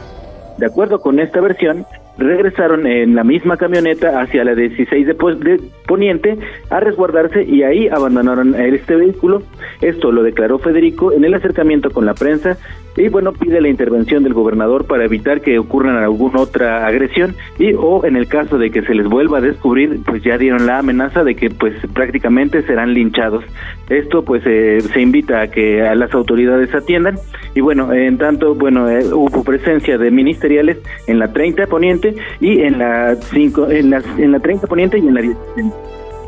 De 0.59 0.67
acuerdo 0.67 1.01
con 1.01 1.19
esta 1.19 1.41
versión, 1.41 1.85
regresaron 2.17 2.87
en 2.87 3.15
la 3.15 3.25
misma 3.25 3.57
camioneta 3.57 4.21
hacia 4.21 4.45
la 4.45 4.55
16 4.55 5.07
de, 5.07 5.15
de, 5.15 5.61
Poniente 5.87 6.39
a 6.71 6.81
resguardarse 6.81 7.43
y 7.43 7.63
ahí 7.63 7.89
abandonaron 7.89 8.55
este 8.55 8.95
vehículo. 8.95 9.43
Esto 9.81 10.13
lo 10.13 10.23
declaró 10.23 10.59
Federico 10.59 11.13
en 11.13 11.25
el 11.25 11.35
acercamiento 11.35 11.91
con 11.91 12.07
la 12.07 12.15
prensa 12.15 12.57
y 12.97 13.09
bueno, 13.09 13.33
pide 13.33 13.61
la 13.61 13.69
intervención 13.69 14.23
del 14.23 14.35
gobernador 14.35 14.87
para 14.87 15.05
evitar 15.05 15.41
que 15.41 15.59
ocurran 15.59 15.97
alguna 15.97 16.41
otra 16.41 16.87
agresión 16.87 17.35
y 17.59 17.75
o 17.75 18.05
en 18.05 18.17
el 18.17 18.27
caso 18.27 18.59
de 18.59 18.71
que 18.71 18.83
se 18.83 18.95
les 18.95 19.07
vuelva 19.07 19.39
a 19.39 19.41
descubrir, 19.41 20.01
pues 20.05 20.23
ya 20.23 20.39
dieron 20.39 20.67
la 20.67 20.79
amenaza 20.79 21.25
de 21.25 21.35
que 21.35 21.51
pues 21.51 21.75
prácticamente 21.93 22.63
serán 22.63 22.95
linchados. 22.95 23.45
Esto 23.89 24.25
pues 24.25 24.43
eh, 24.47 24.81
se 24.81 25.01
invita 25.01 25.43
a 25.43 25.51
que 25.51 25.87
a 25.87 25.95
las 25.95 26.13
autoridades 26.15 26.75
atiendan 26.75 27.17
y 27.55 27.61
bueno, 27.61 27.93
en 27.93 28.19
tanto, 28.19 28.55
bueno, 28.55 28.89
eh, 28.89 29.05
hubo 29.13 29.45
presencia 29.45 29.99
de 29.99 30.11
ministeriales 30.11 30.79
en 31.07 31.19
la 31.19 31.33
30 31.33 31.67
Poniente 31.67 32.15
y 32.41 32.63
en 32.63 32.79
la 32.79 33.17
5 33.17 33.71
en 33.71 33.91
la 33.91 34.03
en 34.19 34.33
la 34.33 34.41
30 34.41 34.67
Poniente 34.67 34.99
y 34.99 35.07
en 35.07 35.15
la 35.15 35.21
10. 35.21 35.37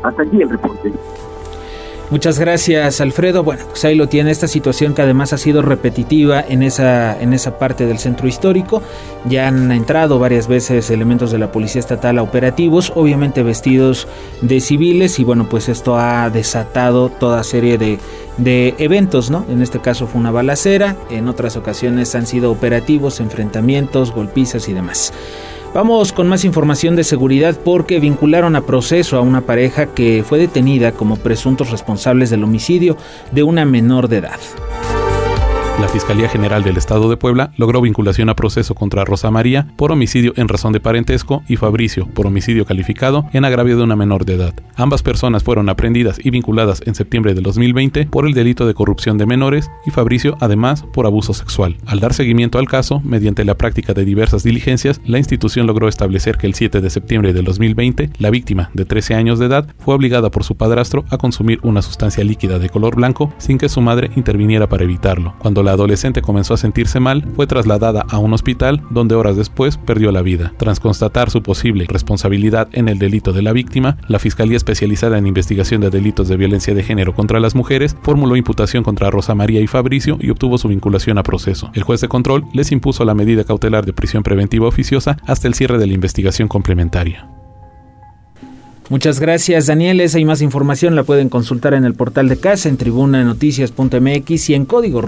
Hasta 0.03 0.23
aquí 0.23 0.41
el 0.41 0.49
reporte. 0.49 0.91
Muchas 2.11 2.39
gracias, 2.39 3.01
Alfredo. 3.01 3.43
Bueno, 3.43 3.65
pues 3.69 3.85
ahí 3.85 3.93
lo 3.93 4.09
tiene 4.09 4.31
esta 4.31 4.47
situación 4.47 4.95
que 4.95 5.03
además 5.03 5.31
ha 5.31 5.37
sido 5.37 5.61
repetitiva 5.61 6.41
en 6.41 6.63
esa, 6.63 7.19
en 7.21 7.33
esa 7.33 7.59
parte 7.59 7.85
del 7.85 7.99
centro 7.99 8.27
histórico. 8.27 8.81
Ya 9.25 9.47
han 9.47 9.71
entrado 9.71 10.17
varias 10.17 10.47
veces 10.47 10.89
elementos 10.89 11.31
de 11.31 11.37
la 11.37 11.51
Policía 11.51 11.79
Estatal 11.79 12.17
a 12.17 12.23
operativos, 12.23 12.91
obviamente 12.95 13.43
vestidos 13.43 14.07
de 14.41 14.59
civiles, 14.59 15.19
y 15.19 15.23
bueno, 15.23 15.47
pues 15.49 15.69
esto 15.69 15.99
ha 15.99 16.31
desatado 16.31 17.09
toda 17.09 17.43
serie 17.43 17.77
de, 17.77 17.99
de 18.37 18.73
eventos, 18.79 19.29
¿no? 19.29 19.45
En 19.47 19.61
este 19.61 19.79
caso 19.79 20.07
fue 20.07 20.19
una 20.19 20.31
balacera, 20.31 20.95
en 21.11 21.27
otras 21.27 21.57
ocasiones 21.57 22.15
han 22.15 22.25
sido 22.25 22.51
operativos, 22.51 23.19
enfrentamientos, 23.19 24.11
golpizas 24.11 24.67
y 24.67 24.73
demás. 24.73 25.13
Vamos 25.73 26.13
con 26.13 26.27
más 26.27 26.45
información 26.45 26.95
de 26.95 27.03
seguridad 27.03 27.55
porque 27.63 27.99
vincularon 27.99 28.55
a 28.55 28.61
proceso 28.61 29.17
a 29.17 29.21
una 29.21 29.41
pareja 29.41 29.85
que 29.85 30.23
fue 30.27 30.39
detenida 30.39 30.93
como 30.93 31.17
presuntos 31.17 31.69
responsables 31.69 32.31
del 32.31 32.43
homicidio 32.43 32.97
de 33.31 33.43
una 33.43 33.65
menor 33.65 34.07
de 34.07 34.17
edad. 34.17 34.39
La 35.79 35.87
Fiscalía 35.87 36.27
General 36.27 36.61
del 36.61 36.75
Estado 36.75 37.09
de 37.09 37.15
Puebla 37.15 37.51
logró 37.55 37.79
vinculación 37.79 38.27
a 38.27 38.35
proceso 38.35 38.75
contra 38.75 39.05
Rosa 39.05 39.31
María 39.31 39.67
por 39.77 39.93
homicidio 39.93 40.33
en 40.35 40.49
razón 40.49 40.73
de 40.73 40.81
parentesco 40.81 41.41
y 41.47 41.55
Fabricio 41.55 42.05
por 42.07 42.27
homicidio 42.27 42.65
calificado 42.65 43.27
en 43.31 43.45
agravio 43.45 43.77
de 43.77 43.83
una 43.83 43.95
menor 43.95 44.25
de 44.25 44.33
edad. 44.33 44.53
Ambas 44.75 45.03
personas 45.03 45.41
fueron 45.41 45.69
aprendidas 45.69 46.19
y 46.21 46.31
vinculadas 46.31 46.81
en 46.85 46.95
septiembre 46.95 47.33
de 47.33 47.39
2020 47.39 48.07
por 48.07 48.27
el 48.27 48.33
delito 48.33 48.67
de 48.67 48.73
corrupción 48.73 49.17
de 49.17 49.25
menores 49.25 49.71
y 49.85 49.91
Fabricio 49.91 50.35
además 50.41 50.83
por 50.91 51.05
abuso 51.05 51.33
sexual. 51.33 51.77
Al 51.85 52.01
dar 52.01 52.13
seguimiento 52.13 52.59
al 52.59 52.67
caso, 52.67 52.99
mediante 53.05 53.45
la 53.45 53.55
práctica 53.55 53.93
de 53.93 54.03
diversas 54.03 54.43
diligencias, 54.43 54.99
la 55.05 55.17
institución 55.17 55.65
logró 55.65 55.87
establecer 55.87 56.37
que 56.37 56.47
el 56.47 56.55
7 56.55 56.81
de 56.81 56.89
septiembre 56.89 57.31
de 57.31 57.41
2020, 57.41 58.09
la 58.17 58.31
víctima, 58.31 58.69
de 58.73 58.83
13 58.83 59.15
años 59.15 59.39
de 59.39 59.45
edad, 59.45 59.69
fue 59.79 59.95
obligada 59.95 60.29
por 60.29 60.43
su 60.43 60.57
padrastro 60.57 61.05
a 61.09 61.17
consumir 61.17 61.59
una 61.63 61.81
sustancia 61.81 62.25
líquida 62.25 62.59
de 62.59 62.67
color 62.67 62.97
blanco 62.97 63.33
sin 63.37 63.57
que 63.57 63.69
su 63.69 63.79
madre 63.79 64.11
interviniera 64.17 64.67
para 64.67 64.83
evitarlo. 64.83 65.35
Cuando 65.39 65.63
la 65.63 65.68
adolescente 65.71 66.21
comenzó 66.21 66.53
a 66.53 66.57
sentirse 66.57 66.99
mal, 66.99 67.25
fue 67.35 67.47
trasladada 67.47 68.05
a 68.09 68.17
un 68.17 68.33
hospital 68.33 68.81
donde 68.89 69.15
horas 69.15 69.37
después 69.37 69.77
perdió 69.77 70.11
la 70.11 70.21
vida. 70.21 70.53
Tras 70.57 70.79
constatar 70.79 71.29
su 71.29 71.41
posible 71.41 71.85
responsabilidad 71.87 72.67
en 72.73 72.89
el 72.89 72.99
delito 72.99 73.33
de 73.33 73.41
la 73.41 73.53
víctima, 73.53 73.97
la 74.07 74.19
Fiscalía 74.19 74.57
Especializada 74.57 75.17
en 75.17 75.27
Investigación 75.27 75.81
de 75.81 75.89
Delitos 75.89 76.27
de 76.27 76.37
Violencia 76.37 76.73
de 76.73 76.83
Género 76.83 77.13
contra 77.13 77.39
las 77.39 77.55
Mujeres 77.55 77.95
formuló 78.01 78.35
imputación 78.35 78.83
contra 78.83 79.09
Rosa 79.09 79.35
María 79.35 79.61
y 79.61 79.67
Fabricio 79.67 80.17
y 80.19 80.29
obtuvo 80.29 80.57
su 80.57 80.67
vinculación 80.67 81.17
a 81.17 81.23
proceso. 81.23 81.71
El 81.73 81.83
juez 81.83 82.01
de 82.01 82.07
control 82.07 82.45
les 82.53 82.71
impuso 82.71 83.05
la 83.05 83.15
medida 83.15 83.43
cautelar 83.43 83.85
de 83.85 83.93
prisión 83.93 84.23
preventiva 84.23 84.67
oficiosa 84.67 85.17
hasta 85.25 85.47
el 85.47 85.53
cierre 85.53 85.77
de 85.77 85.87
la 85.87 85.93
investigación 85.93 86.47
complementaria. 86.47 87.27
Muchas 88.89 89.19
gracias, 89.19 89.67
Daniel. 89.67 90.01
Esa 90.01 90.17
y 90.17 90.25
más 90.25 90.41
información 90.41 90.95
la 90.95 91.03
pueden 91.03 91.29
consultar 91.29 91.75
en 91.75 91.85
el 91.85 91.93
portal 91.93 92.27
de 92.27 92.39
casa, 92.39 92.69
en 92.69 92.77
tribunanoticias.mx 92.77 94.49
y 94.49 94.53
en 94.55 94.65
código 94.65 95.01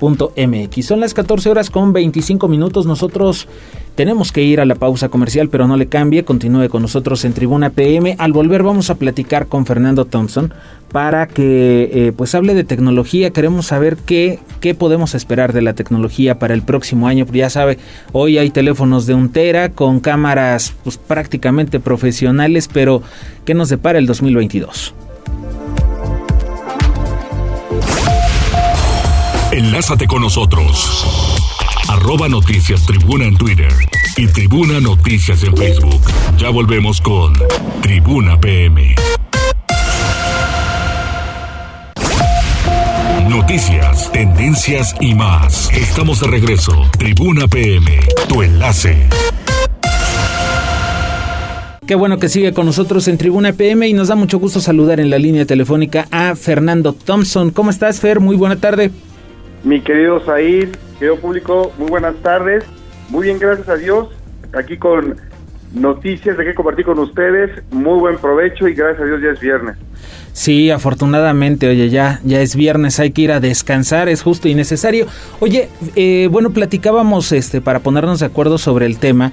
rojo.mx. 0.00 0.86
Son 0.86 1.00
las 1.00 1.14
14 1.14 1.50
horas 1.50 1.70
con 1.70 1.92
25 1.92 2.48
minutos. 2.48 2.86
Nosotros 2.86 3.48
tenemos 3.94 4.32
que 4.32 4.42
ir 4.42 4.60
a 4.60 4.64
la 4.64 4.74
pausa 4.74 5.08
comercial, 5.08 5.48
pero 5.48 5.66
no 5.66 5.76
le 5.76 5.86
cambie. 5.86 6.24
Continúe 6.24 6.68
con 6.68 6.82
nosotros 6.82 7.24
en 7.24 7.32
Tribuna 7.32 7.70
PM. 7.70 8.16
Al 8.18 8.32
volver 8.32 8.62
vamos 8.62 8.90
a 8.90 8.96
platicar 8.96 9.46
con 9.46 9.66
Fernando 9.66 10.04
Thompson 10.04 10.52
para 10.92 11.26
que 11.26 11.90
eh, 11.92 12.12
pues 12.16 12.34
hable 12.34 12.54
de 12.54 12.64
tecnología. 12.64 13.30
Queremos 13.30 13.66
saber 13.66 13.96
qué, 13.96 14.38
qué 14.60 14.74
podemos 14.74 15.14
esperar 15.14 15.52
de 15.52 15.62
la 15.62 15.74
tecnología 15.74 16.38
para 16.38 16.54
el 16.54 16.62
próximo 16.62 17.08
año. 17.08 17.26
Ya 17.32 17.50
sabe, 17.50 17.78
hoy 18.12 18.38
hay 18.38 18.50
teléfonos 18.50 19.06
de 19.06 19.14
un 19.14 19.30
tera 19.30 19.70
con 19.70 20.00
cámaras 20.00 20.74
pues, 20.84 20.98
prácticamente 20.98 21.80
profesionales, 21.80 22.68
pero 22.72 23.02
¿qué 23.44 23.54
nos 23.54 23.68
depara 23.68 23.98
el 23.98 24.06
2022? 24.06 24.94
Enlázate 29.56 30.06
con 30.06 30.20
nosotros. 30.20 31.32
Arroba 31.88 32.28
Noticias 32.28 32.84
Tribuna 32.84 33.24
en 33.24 33.38
Twitter 33.38 33.72
y 34.18 34.26
Tribuna 34.26 34.80
Noticias 34.80 35.42
en 35.44 35.56
Facebook. 35.56 36.02
Ya 36.36 36.50
volvemos 36.50 37.00
con 37.00 37.32
Tribuna 37.80 38.38
PM. 38.38 38.94
Noticias, 43.30 44.12
tendencias 44.12 44.94
y 45.00 45.14
más. 45.14 45.70
Estamos 45.72 46.20
de 46.20 46.26
regreso. 46.26 46.74
Tribuna 46.98 47.48
PM, 47.48 47.98
tu 48.28 48.42
enlace. 48.42 49.08
Qué 51.86 51.94
bueno 51.94 52.18
que 52.18 52.28
sigue 52.28 52.52
con 52.52 52.66
nosotros 52.66 53.08
en 53.08 53.16
Tribuna 53.16 53.54
PM 53.54 53.88
y 53.88 53.94
nos 53.94 54.08
da 54.08 54.16
mucho 54.16 54.38
gusto 54.38 54.60
saludar 54.60 55.00
en 55.00 55.08
la 55.08 55.18
línea 55.18 55.46
telefónica 55.46 56.08
a 56.10 56.34
Fernando 56.34 56.92
Thompson. 56.92 57.52
¿Cómo 57.52 57.70
estás, 57.70 58.00
Fer? 58.00 58.20
Muy 58.20 58.36
buena 58.36 58.56
tarde. 58.56 58.90
Mi 59.64 59.80
querido 59.80 60.24
Said, 60.24 60.76
querido 60.98 61.16
público, 61.16 61.72
muy 61.78 61.88
buenas 61.88 62.16
tardes. 62.22 62.64
Muy 63.08 63.24
bien, 63.24 63.38
gracias 63.38 63.68
a 63.68 63.76
Dios. 63.76 64.08
Aquí 64.52 64.76
con 64.76 65.16
noticias 65.72 66.36
de 66.36 66.44
que 66.44 66.54
compartir 66.54 66.84
con 66.84 66.98
ustedes. 66.98 67.62
Muy 67.70 67.98
buen 67.98 68.18
provecho 68.18 68.68
y 68.68 68.74
gracias 68.74 69.02
a 69.02 69.04
Dios 69.04 69.20
ya 69.22 69.30
es 69.30 69.40
viernes. 69.40 69.76
Sí, 70.32 70.70
afortunadamente, 70.70 71.68
oye, 71.68 71.88
ya, 71.88 72.20
ya 72.22 72.40
es 72.40 72.56
viernes, 72.56 73.00
hay 73.00 73.10
que 73.10 73.22
ir 73.22 73.32
a 73.32 73.40
descansar, 73.40 74.08
es 74.08 74.22
justo 74.22 74.48
y 74.48 74.54
necesario. 74.54 75.06
Oye, 75.40 75.70
eh, 75.94 76.28
bueno, 76.30 76.50
platicábamos 76.50 77.32
este 77.32 77.60
para 77.60 77.80
ponernos 77.80 78.20
de 78.20 78.26
acuerdo 78.26 78.58
sobre 78.58 78.86
el 78.86 78.98
tema 78.98 79.32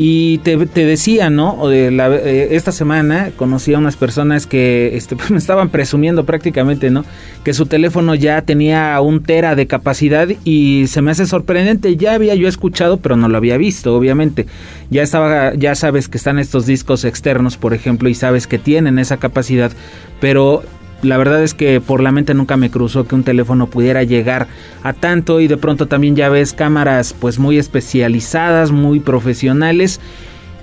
y 0.00 0.38
te, 0.38 0.56
decía, 0.56 1.28
¿no? 1.28 1.68
La, 1.68 2.14
eh, 2.14 2.50
esta 2.52 2.70
semana 2.70 3.32
conocí 3.34 3.74
a 3.74 3.78
unas 3.78 3.96
personas 3.96 4.46
que 4.46 4.96
este, 4.96 5.16
pues, 5.16 5.32
me 5.32 5.38
estaban 5.38 5.70
presumiendo 5.70 6.24
prácticamente, 6.24 6.88
¿no? 6.88 7.04
Que 7.42 7.52
su 7.52 7.66
teléfono 7.66 8.14
ya 8.14 8.42
tenía 8.42 9.00
un 9.00 9.24
tera 9.24 9.56
de 9.56 9.66
capacidad 9.66 10.28
y 10.44 10.86
se 10.86 11.02
me 11.02 11.10
hace 11.10 11.26
sorprendente. 11.26 11.96
Ya 11.96 12.14
había 12.14 12.36
yo 12.36 12.46
escuchado, 12.46 12.98
pero 12.98 13.16
no 13.16 13.28
lo 13.28 13.36
había 13.36 13.56
visto, 13.56 13.96
obviamente. 13.96 14.46
Ya 14.88 15.02
estaba, 15.02 15.54
ya 15.54 15.74
sabes 15.74 16.06
que 16.06 16.18
están 16.18 16.38
estos 16.38 16.64
discos 16.64 17.04
externos, 17.04 17.56
por 17.56 17.74
ejemplo, 17.74 18.08
y 18.08 18.14
sabes 18.14 18.46
que 18.46 18.60
tienen 18.60 19.00
esa 19.00 19.16
capacidad, 19.16 19.72
pero 20.20 20.62
la 21.02 21.16
verdad 21.16 21.42
es 21.42 21.54
que 21.54 21.80
por 21.80 22.02
la 22.02 22.10
mente 22.10 22.34
nunca 22.34 22.56
me 22.56 22.70
cruzó 22.70 23.06
que 23.06 23.14
un 23.14 23.22
teléfono 23.22 23.68
pudiera 23.68 24.02
llegar 24.02 24.48
a 24.82 24.92
tanto 24.92 25.40
y 25.40 25.46
de 25.46 25.56
pronto 25.56 25.86
también 25.86 26.16
ya 26.16 26.28
ves 26.28 26.52
cámaras 26.52 27.12
pues 27.12 27.38
muy 27.38 27.58
especializadas, 27.58 28.72
muy 28.72 29.00
profesionales 29.00 30.00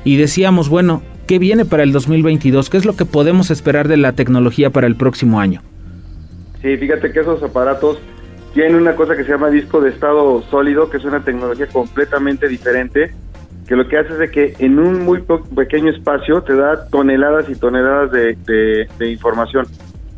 y 0.04 0.17
decíamos, 0.17 0.67
bueno, 0.67 1.02
¿qué 1.26 1.39
viene 1.39 1.63
para 1.65 1.84
el 1.84 1.91
2022? 1.93 2.69
¿Qué 2.69 2.78
es 2.78 2.86
lo 2.86 2.95
que 2.95 3.06
podemos 3.06 3.50
esperar 3.50 3.88
de 3.88 3.98
la 3.98 4.13
tecnología 4.13 4.69
para 4.69 4.88
el 4.88 4.95
próximo 4.95 5.39
año? 5.39 5.62
Sí, 6.62 6.76
fíjate 6.78 7.12
que 7.12 7.19
esos 7.21 7.41
aparatos 7.41 7.98
tienen 8.54 8.76
una 8.76 8.95
cosa 8.95 9.15
que 9.15 9.24
se 9.24 9.32
llama 9.32 9.50
disco 9.50 9.80
de 9.82 9.89
estado 9.89 10.41
sólido, 10.50 10.89
que 10.89 10.98
es 10.98 11.06
una 11.06 11.24
tecnología 11.24 11.67
completamente 11.67 12.48
diferente, 12.48 13.13
que 13.67 13.76
lo 13.76 13.88
que 13.88 13.98
hace 13.98 14.24
es 14.24 14.32
que 14.32 14.56
en 14.60 14.80
un 14.80 15.04
muy 15.06 15.24
pequeño 15.56 15.91
espacio 15.91 16.41
te 16.41 16.56
da 16.56 16.88
toneladas 16.89 17.50
y 17.50 17.56
toneladas 17.56 18.12
de 18.12 18.88
información. 19.10 19.65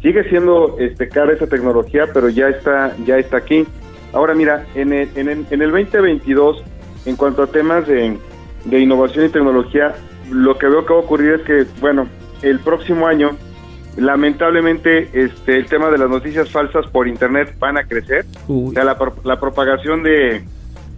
Sigue 0.01 0.23
siendo 0.29 0.77
este, 0.79 1.09
cara 1.09 1.33
esa 1.33 1.47
tecnología, 1.47 2.05
pero 2.13 2.29
ya 2.29 2.49
está, 2.49 2.95
ya 3.05 3.17
está 3.17 3.37
aquí. 3.37 3.65
Ahora 4.13 4.35
mira, 4.35 4.65
en 4.75 4.93
el, 4.93 5.09
en 5.15 5.29
el, 5.29 5.45
en 5.49 5.61
el 5.61 5.71
2022, 5.71 6.63
en 7.05 7.15
cuanto 7.15 7.43
a 7.43 7.47
temas 7.47 7.87
de, 7.87 8.17
de 8.65 8.79
innovación 8.79 9.25
y 9.25 9.29
tecnología, 9.29 9.95
lo 10.31 10.57
que 10.57 10.67
veo 10.67 10.85
que 10.85 10.93
va 10.93 10.99
a 10.99 11.03
ocurrir 11.03 11.33
es 11.33 11.41
que, 11.41 11.65
bueno, 11.79 12.07
el 12.41 12.59
próximo 12.59 13.07
año, 13.07 13.31
lamentablemente, 13.97 15.09
este, 15.13 15.57
el 15.57 15.65
tema 15.65 15.89
de 15.89 15.97
las 15.97 16.09
noticias 16.09 16.49
falsas 16.51 16.85
por 16.87 17.07
Internet 17.07 17.55
van 17.59 17.77
a 17.77 17.83
crecer. 17.83 18.25
O 18.47 18.71
sea, 18.71 18.83
la, 18.83 18.97
la 19.23 19.39
propagación 19.39 20.03
de, 20.03 20.43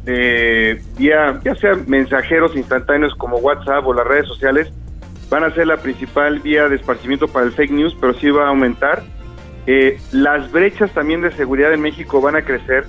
de 0.03 0.81
vía, 0.97 1.39
ya 1.43 1.55
sea 1.55 1.75
mensajeros 1.88 2.55
instantáneos 2.55 3.13
como 3.15 3.38
WhatsApp 3.38 3.85
o 3.85 3.93
las 3.93 4.05
redes 4.05 4.27
sociales, 4.27 4.71
van 5.29 5.43
a 5.43 5.53
ser 5.53 5.67
la 5.67 5.77
principal 5.77 6.39
vía 6.39 6.67
de 6.67 6.75
esparcimiento 6.75 7.27
para 7.27 7.45
el 7.45 7.51
fake 7.51 7.71
news, 7.71 7.95
pero 7.99 8.13
sí 8.13 8.29
va 8.29 8.45
a 8.45 8.49
aumentar. 8.49 9.03
Eh, 9.67 9.99
las 10.11 10.51
brechas 10.51 10.91
también 10.91 11.21
de 11.21 11.31
seguridad 11.31 11.73
en 11.73 11.81
México 11.81 12.21
van 12.21 12.35
a 12.35 12.41
crecer 12.41 12.85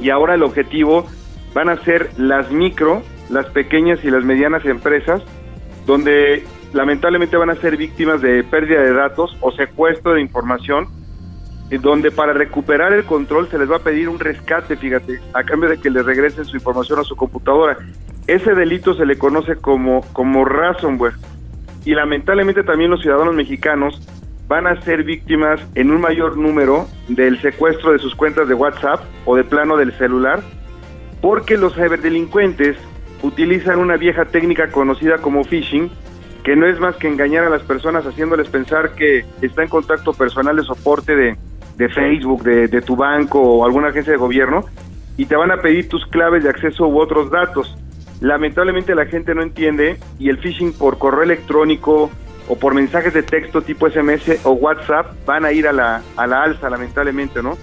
y 0.00 0.10
ahora 0.10 0.34
el 0.34 0.42
objetivo 0.42 1.06
van 1.54 1.68
a 1.68 1.82
ser 1.84 2.10
las 2.16 2.50
micro, 2.50 3.02
las 3.30 3.46
pequeñas 3.46 4.04
y 4.04 4.10
las 4.10 4.24
medianas 4.24 4.64
empresas, 4.64 5.22
donde 5.86 6.44
lamentablemente 6.72 7.36
van 7.36 7.50
a 7.50 7.56
ser 7.56 7.76
víctimas 7.76 8.20
de 8.20 8.44
pérdida 8.44 8.82
de 8.82 8.92
datos 8.92 9.36
o 9.40 9.50
secuestro 9.52 10.14
de 10.14 10.20
información 10.20 10.88
donde 11.76 12.10
para 12.10 12.32
recuperar 12.32 12.94
el 12.94 13.04
control 13.04 13.48
se 13.50 13.58
les 13.58 13.70
va 13.70 13.76
a 13.76 13.80
pedir 13.80 14.08
un 14.08 14.18
rescate, 14.18 14.76
fíjate, 14.76 15.20
a 15.34 15.44
cambio 15.44 15.68
de 15.68 15.78
que 15.78 15.90
le 15.90 16.02
regresen 16.02 16.46
su 16.46 16.56
información 16.56 16.98
a 16.98 17.04
su 17.04 17.14
computadora. 17.14 17.76
Ese 18.26 18.54
delito 18.54 18.94
se 18.94 19.04
le 19.04 19.18
conoce 19.18 19.56
como, 19.56 20.00
como 20.12 20.46
ransomware. 20.46 21.14
Y 21.88 21.94
lamentablemente 21.94 22.64
también 22.64 22.90
los 22.90 23.00
ciudadanos 23.00 23.34
mexicanos 23.34 23.98
van 24.46 24.66
a 24.66 24.78
ser 24.82 25.04
víctimas 25.04 25.58
en 25.74 25.90
un 25.90 26.02
mayor 26.02 26.36
número 26.36 26.86
del 27.08 27.40
secuestro 27.40 27.92
de 27.92 27.98
sus 27.98 28.14
cuentas 28.14 28.46
de 28.46 28.52
WhatsApp 28.52 29.00
o 29.24 29.34
de 29.36 29.42
plano 29.42 29.78
del 29.78 29.96
celular, 29.96 30.42
porque 31.22 31.56
los 31.56 31.72
ciberdelincuentes 31.72 32.76
utilizan 33.22 33.78
una 33.78 33.96
vieja 33.96 34.26
técnica 34.26 34.68
conocida 34.68 35.16
como 35.16 35.44
phishing, 35.44 35.90
que 36.44 36.56
no 36.56 36.66
es 36.66 36.78
más 36.78 36.94
que 36.96 37.08
engañar 37.08 37.44
a 37.44 37.48
las 37.48 37.62
personas 37.62 38.04
haciéndoles 38.04 38.50
pensar 38.50 38.90
que 38.94 39.24
está 39.40 39.62
en 39.62 39.70
contacto 39.70 40.12
personal 40.12 40.56
de 40.56 40.64
soporte 40.64 41.16
de, 41.16 41.38
de 41.78 41.88
Facebook, 41.88 42.42
de, 42.42 42.68
de 42.68 42.82
tu 42.82 42.96
banco 42.96 43.40
o 43.40 43.64
alguna 43.64 43.88
agencia 43.88 44.12
de 44.12 44.18
gobierno, 44.18 44.66
y 45.16 45.24
te 45.24 45.36
van 45.36 45.52
a 45.52 45.62
pedir 45.62 45.88
tus 45.88 46.04
claves 46.04 46.44
de 46.44 46.50
acceso 46.50 46.86
u 46.86 47.00
otros 47.00 47.30
datos. 47.30 47.78
Lamentablemente 48.20 48.94
la 48.94 49.06
gente 49.06 49.34
no 49.34 49.42
entiende 49.42 49.98
y 50.18 50.28
el 50.28 50.38
phishing 50.38 50.72
por 50.72 50.98
correo 50.98 51.22
electrónico 51.22 52.10
o 52.48 52.56
por 52.56 52.74
mensajes 52.74 53.14
de 53.14 53.22
texto 53.22 53.62
tipo 53.62 53.88
SMS 53.88 54.44
o 54.44 54.52
WhatsApp 54.52 55.14
van 55.26 55.44
a 55.44 55.52
ir 55.52 55.68
a 55.68 55.72
la, 55.72 56.02
a 56.16 56.26
la 56.26 56.42
alza, 56.42 56.68
lamentablemente, 56.70 57.42
¿no? 57.42 57.56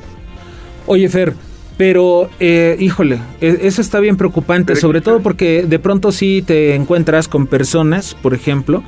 Oye, 0.86 1.10
Fer, 1.10 1.34
pero, 1.78 2.30
eh, 2.39 2.78
híjole, 2.80 3.20
e, 3.41 3.60
eso 3.63 3.82
está 3.82 4.00
bien 4.00 4.15
preocupante, 4.15 4.76
sobre 4.76 5.02
todo 5.02 5.22
porque 5.22 5.65
de 5.68 5.80
pronto 5.80 6.12
sí 6.12 6.44
te 6.46 6.76
encuentras 6.76 7.28
con 7.28 7.48
personas, 7.48 8.15
por 8.15 8.34
ejemplo, 8.34 8.84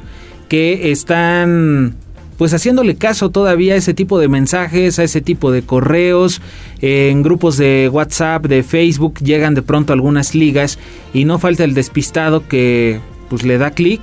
que 0.47 0.91
están 0.91 1.95
pues 2.38 2.54
haciéndole 2.54 2.95
caso 2.95 3.30
todavía 3.30 3.73
a 3.73 3.78
ese 3.78 3.93
tipo 3.93 4.19
de 4.19 4.28
mensajes, 4.28 5.00
a 5.00 5.04
ese 5.04 5.21
tipo 5.21 5.52
de 5.52 5.63
correos, 5.63 6.41
en 6.82 7.23
grupos 7.23 7.58
de 7.58 7.89
WhatsApp, 7.91 8.45
de 8.45 8.63
Facebook, 8.63 9.15
llegan 9.19 9.56
de 9.56 9.63
pronto 9.63 9.93
algunas 9.93 10.36
ligas 10.36 10.78
y 11.13 11.26
no 11.26 11.39
falta 11.39 11.63
el 11.63 11.73
despistado 11.73 12.47
que 12.47 13.00
pues 13.30 13.43
le 13.43 13.58
da 13.58 13.71
clic 13.71 14.02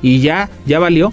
y 0.00 0.20
ya, 0.20 0.48
ya 0.64 0.78
valió. 0.78 1.12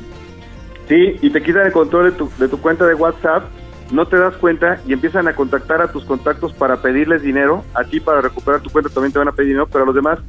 Sí, 0.87 1.15
y 1.21 1.29
te 1.29 1.41
quitan 1.41 1.65
el 1.65 1.71
control 1.71 2.11
de 2.11 2.17
tu, 2.17 2.29
de 2.39 2.47
tu 2.47 2.59
cuenta 2.59 2.85
de 2.85 2.95
WhatsApp, 2.95 3.43
no 3.91 4.07
te 4.07 4.17
das 4.17 4.35
cuenta 4.35 4.79
y 4.87 4.93
empiezan 4.93 5.27
a 5.27 5.35
contactar 5.35 5.81
a 5.81 5.91
tus 5.91 6.05
contactos 6.05 6.53
para 6.53 6.81
pedirles 6.81 7.21
dinero, 7.23 7.63
a 7.73 7.83
ti 7.83 7.99
para 7.99 8.21
recuperar 8.21 8.61
tu 8.61 8.69
cuenta 8.69 8.89
también 8.89 9.11
te 9.11 9.19
van 9.19 9.27
a 9.27 9.31
pedir 9.31 9.49
dinero, 9.49 9.67
pero 9.71 9.83
a 9.83 9.87
los 9.87 9.95
demás 9.95 10.19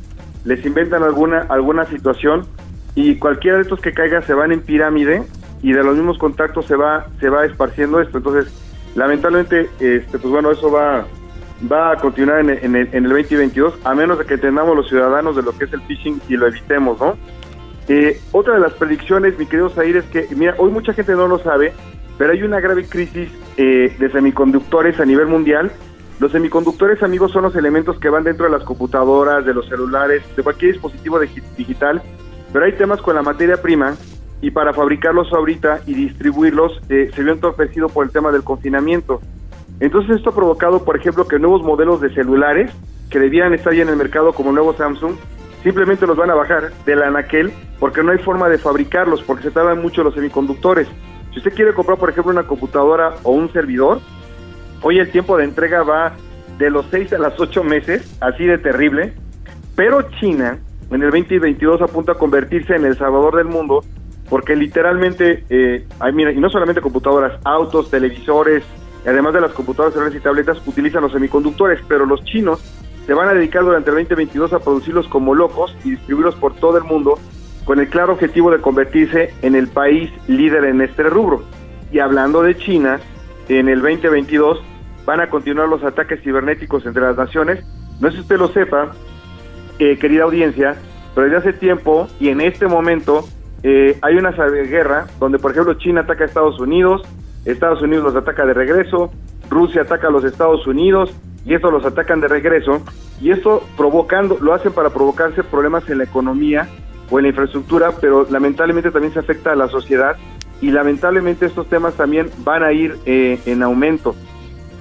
les 0.45 0.65
inventan 0.65 1.03
alguna, 1.03 1.41
alguna 1.49 1.85
situación 1.87 2.47
y 2.95 3.17
cualquiera 3.17 3.59
de 3.59 3.63
estos 3.63 3.81
que 3.81 3.93
caiga 3.93 4.23
se 4.23 4.35
van 4.35 4.53
en 4.53 4.61
pirámide 4.63 5.23
y 5.63 5.73
de 5.73 5.83
los 5.83 5.97
mismos 5.97 6.19
contactos 6.19 6.67
se 6.67 6.77
va 6.77 7.07
se 7.19 7.29
va 7.29 7.45
esparciendo 7.45 8.01
esto. 8.01 8.19
Entonces, 8.19 8.53
lamentablemente, 8.95 9.71
este, 9.79 10.19
pues 10.19 10.33
bueno, 10.33 10.51
eso 10.51 10.71
va 10.71 11.05
va 11.71 11.93
a 11.93 11.97
continuar 11.97 12.41
en, 12.41 12.51
en, 12.51 12.77
el, 12.77 12.89
en 12.93 13.05
el 13.05 13.11
2022, 13.11 13.75
a 13.85 13.95
menos 13.95 14.19
de 14.19 14.25
que 14.25 14.35
entendamos 14.35 14.77
los 14.77 14.89
ciudadanos 14.89 15.37
de 15.37 15.43
lo 15.43 15.57
que 15.57 15.65
es 15.65 15.73
el 15.73 15.83
phishing 15.83 16.21
y 16.29 16.37
lo 16.37 16.47
evitemos, 16.47 16.99
¿no? 17.01 17.17
Eh, 17.89 18.21
otra 18.33 18.55
de 18.55 18.61
las 18.61 18.73
predicciones, 18.75 19.39
mi 19.39 19.47
querido 19.47 19.69
Zair, 19.71 19.97
es 19.97 20.05
que, 20.07 20.29
mira, 20.37 20.55
hoy 20.59 20.71
mucha 20.71 20.93
gente 20.93 21.13
no 21.13 21.27
lo 21.27 21.39
sabe, 21.39 21.73
pero 22.19 22.33
hay 22.33 22.43
una 22.43 22.61
grave 22.61 22.85
crisis 22.85 23.29
eh, 23.57 23.95
de 23.99 24.13
semiconductores 24.13 25.01
a 25.01 25.05
nivel 25.05 25.27
mundial. 25.27 25.73
Los 26.21 26.33
semiconductores, 26.33 27.03
amigos, 27.03 27.33
son 27.33 27.43
los 27.43 27.57
elementos 27.57 27.99
que 27.99 28.09
van 28.09 28.25
dentro 28.25 28.45
de 28.45 28.53
las 28.53 28.63
computadoras, 28.63 29.45
de 29.45 29.55
los 29.55 29.69
celulares, 29.69 30.23
de 30.37 30.43
cualquier 30.43 30.73
dispositivo 30.73 31.19
digital, 31.19 32.03
pero 32.53 32.65
hay 32.65 32.73
temas 32.73 33.01
con 33.01 33.17
la 33.17 33.23
materia 33.23 33.61
prima 33.61 33.97
y 34.43 34.51
para 34.51 34.73
fabricarlos 34.73 35.33
ahorita 35.33 35.81
y 35.87 35.95
distribuirlos 35.95 36.81
eh, 36.89 37.11
se 37.15 37.23
vio 37.23 37.33
entorpecido 37.33 37.89
por 37.89 38.07
el 38.07 38.13
tema 38.13 38.33
del 38.33 38.43
confinamiento. 38.43 39.21
Entonces 39.81 40.17
esto 40.17 40.31
ha 40.31 40.35
provocado, 40.35 40.85
por 40.85 40.97
ejemplo, 40.97 41.27
que 41.27 41.39
nuevos 41.39 41.63
modelos 41.63 42.01
de 42.01 42.13
celulares 42.15 42.73
que 43.11 43.19
debían 43.19 43.55
estar 43.55 43.75
ya 43.75 43.83
en 43.83 43.89
el 43.89 43.97
mercado 43.97 44.33
como 44.33 44.53
nuevo 44.53 44.75
Samsung, 44.75 45.15
simplemente 45.63 46.07
los 46.07 46.17
van 46.17 46.31
a 46.31 46.35
bajar 46.35 46.73
del 46.87 47.03
anaquel 47.03 47.53
porque 47.79 48.03
no 48.03 48.13
hay 48.13 48.19
forma 48.19 48.49
de 48.49 48.59
fabricarlos, 48.59 49.23
porque 49.23 49.45
se 49.45 49.51
tardan 49.51 49.83
mucho 49.83 50.03
los 50.03 50.15
semiconductores. 50.15 50.87
Si 51.33 51.39
usted 51.39 51.55
quiere 51.55 51.75
comprar, 51.75 51.99
por 51.99 52.11
ejemplo, 52.11 52.33
una 52.33 52.45
computadora 52.45 53.15
o 53.23 53.33
un 53.33 53.53
servidor, 53.53 54.01
hoy 54.83 54.99
el 54.99 55.11
tiempo 55.11 55.37
de 55.37 55.45
entrega 55.45 55.83
va 55.83 56.13
de 56.59 56.71
los 56.71 56.87
6 56.91 57.15
a 57.15 57.19
las 57.19 57.39
8 57.39 57.65
meses, 57.65 58.17
así 58.21 58.45
de 58.45 58.59
terrible, 58.59 59.15
pero 59.77 60.03
China 60.21 60.59
en 60.91 61.03
el 61.03 61.11
2022 61.11 61.83
apunta 61.83 62.13
a 62.13 62.15
convertirse 62.17 62.75
en 62.75 62.85
el 62.85 62.99
salvador 62.99 63.37
del 63.37 63.47
mundo 63.47 63.83
porque 64.31 64.55
literalmente, 64.55 65.45
eh, 65.51 65.85
hay, 65.99 66.13
mira, 66.13 66.33
y 66.33 66.37
no 66.37 66.49
solamente 66.49 66.81
computadoras, 66.81 67.39
autos, 67.45 67.91
televisores, 67.91 68.63
además 69.05 69.35
de 69.35 69.41
las 69.41 69.51
computadoras, 69.51 69.93
celulares 69.93 70.19
y 70.19 70.23
tabletas, 70.23 70.63
utilizan 70.67 71.03
los 71.03 71.13
semiconductores, 71.13 71.81
pero 71.89 72.07
los 72.07 72.25
chinos 72.25 72.61
se 73.07 73.13
van 73.13 73.29
a 73.29 73.35
dedicar 73.35 73.65
durante 73.65 73.91
el 73.91 73.97
2022 73.97 74.53
a 74.53 74.61
producirlos 74.61 75.09
como 75.09 75.35
locos 75.35 75.77
y 75.85 75.91
distribuirlos 75.91 76.37
por 76.37 76.55
todo 76.55 76.79
el 76.79 76.85
mundo 76.85 77.19
con 77.65 77.81
el 77.81 77.89
claro 77.89 78.13
objetivo 78.13 78.53
de 78.53 78.61
convertirse 78.61 79.35
en 79.43 79.57
el 79.57 79.67
país 79.67 80.11
líder 80.29 80.65
en 80.65 80.81
este 80.81 81.03
rubro. 81.03 81.43
Y 81.91 81.99
hablando 81.99 82.43
de 82.43 82.57
China, 82.57 83.01
en 83.49 83.69
el 83.69 83.81
2022 83.81 84.63
van 85.05 85.21
a 85.21 85.29
continuar 85.29 85.69
los 85.69 85.83
ataques 85.83 86.23
cibernéticos 86.23 86.87
entre 86.87 87.03
las 87.03 87.17
naciones. 87.17 87.65
No 88.01 88.11
sé 88.11 88.17
si 88.17 88.23
usted 88.23 88.39
lo 88.39 88.49
sepa, 88.49 88.93
eh, 89.81 89.99
querida 89.99 90.23
audiencia, 90.23 90.77
pero 91.15 91.27
desde 91.27 91.39
hace 91.39 91.53
tiempo 91.53 92.07
y 92.21 92.29
en 92.29 92.41
este 92.41 92.69
momento 92.69 93.25
eh, 93.63 93.99
hay 94.03 94.17
una 94.17 94.31
guerra 94.31 95.07
donde, 95.19 95.39
por 95.39 95.51
ejemplo, 95.51 95.75
China 95.75 96.03
ataca 96.03 96.25
a 96.25 96.27
Estados 96.27 96.59
Unidos, 96.61 97.03
Estados 97.45 97.83
Unidos 97.83 98.05
los 98.05 98.17
ataca 98.17 98.47
de 98.47 98.55
regreso, 98.55 99.13
Rusia 99.49 99.83
ataca 99.83 100.09
a 100.09 100.11
los 100.11 100.25
Estados 100.25 100.67
Unidos 100.67 101.15
y 101.45 101.55
estos 101.55 101.73
los 101.73 101.85
atacan 101.85 102.21
de 102.21 102.29
regreso 102.29 102.83
y 103.21 103.31
esto 103.31 103.63
provocando, 103.77 104.39
lo 104.41 104.55
hacen 104.55 104.73
para 104.73 104.91
provocarse 104.91 105.43
problemas 105.43 105.89
en 105.91 105.99
la 105.99 106.05
economía 106.05 106.69
o 107.11 107.19
en 107.19 107.25
la 107.25 107.29
infraestructura, 107.31 107.93
pero 108.01 108.27
lamentablemente 108.31 108.91
también 108.91 109.13
se 109.13 109.21
afecta 109.21 109.53
a 109.53 109.57
la 109.57 109.69
sociedad 109.69 110.17
y 110.61 110.71
lamentablemente 110.71 111.47
estos 111.47 111.69
temas 111.69 111.95
también 111.95 112.31
van 112.39 112.63
a 112.63 112.73
ir 112.73 112.97
eh, 113.07 113.39
en 113.47 113.63
aumento. 113.63 114.15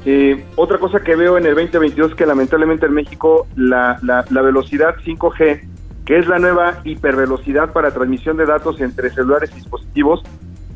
Eh, 0.06 0.46
otra 0.56 0.78
cosa 0.78 1.02
que 1.02 1.16
veo 1.16 1.38
en 1.38 1.46
el 1.46 1.56
2022 1.56 2.12
es 2.12 2.18
que 2.18 2.26
lamentablemente 2.26 2.86
en 2.86 2.94
México 2.94 3.48
la, 3.56 4.00
la, 4.02 4.24
la 4.30 4.42
velocidad 4.42 4.96
5G 5.06 5.62
que 6.10 6.18
es 6.18 6.28
la 6.28 6.40
nueva 6.40 6.80
hipervelocidad 6.86 7.72
para 7.72 7.92
transmisión 7.92 8.36
de 8.36 8.48
datos 8.48 8.82
entre 8.82 9.12
celulares 9.12 9.52
y 9.52 9.58
dispositivos, 9.58 10.24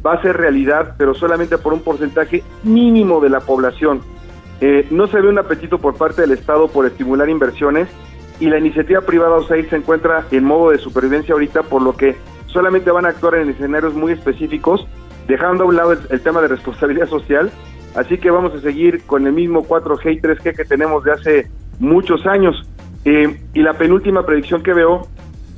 va 0.06 0.14
a 0.14 0.22
ser 0.22 0.38
realidad, 0.38 0.94
pero 0.96 1.16
solamente 1.16 1.58
por 1.58 1.74
un 1.74 1.80
porcentaje 1.80 2.44
mínimo 2.62 3.20
de 3.20 3.30
la 3.30 3.40
población. 3.40 4.02
Eh, 4.62 4.86
no 4.92 5.08
se 5.08 5.20
ve 5.20 5.30
un 5.30 5.40
apetito 5.40 5.80
por 5.80 5.96
parte 5.96 6.22
del 6.22 6.34
Estado 6.34 6.68
por 6.68 6.86
estimular 6.86 7.30
inversiones 7.30 7.88
y 8.40 8.46
la 8.46 8.60
iniciativa 8.60 9.02
privada 9.02 9.38
OSAID 9.38 9.70
se 9.72 9.78
encuentra 9.78 10.24
en 10.30 10.44
modo 10.44 10.70
de 10.70 10.78
supervivencia 10.78 11.34
ahorita, 11.34 11.64
por 11.64 11.82
lo 11.82 11.98
que 11.98 12.16
solamente 12.46 12.92
van 12.92 13.08
a 13.08 13.10
actuar 13.10 13.34
en 13.34 13.50
escenarios 13.50 13.96
muy 13.96 14.12
específicos, 14.12 14.86
dejando 15.28 15.64
a 15.64 15.68
un 15.68 15.76
lado 15.76 15.94
el, 16.12 16.22
tema 16.22 16.44
de 16.44 16.50
responsabilidad 16.50 17.08
social. 17.08 17.52
Así 17.96 18.20
que 18.20 18.30
vamos 18.30 18.54
a 18.54 18.62
seguir 18.62 19.04
con 19.08 19.26
el 19.26 19.34
mismo 19.34 19.64
4G 19.64 20.14
y 20.14 20.22
3G 20.22 20.56
que 20.56 20.66
tenemos 20.66 21.04
de 21.04 21.12
hace 21.12 21.52
muchos 21.80 22.24
años. 22.28 22.70
Eh, 23.04 23.42
y 23.56 23.64
la 23.64 23.74
penúltima 23.74 24.26
predicción 24.28 24.62
que 24.62 24.74
veo 24.74 25.08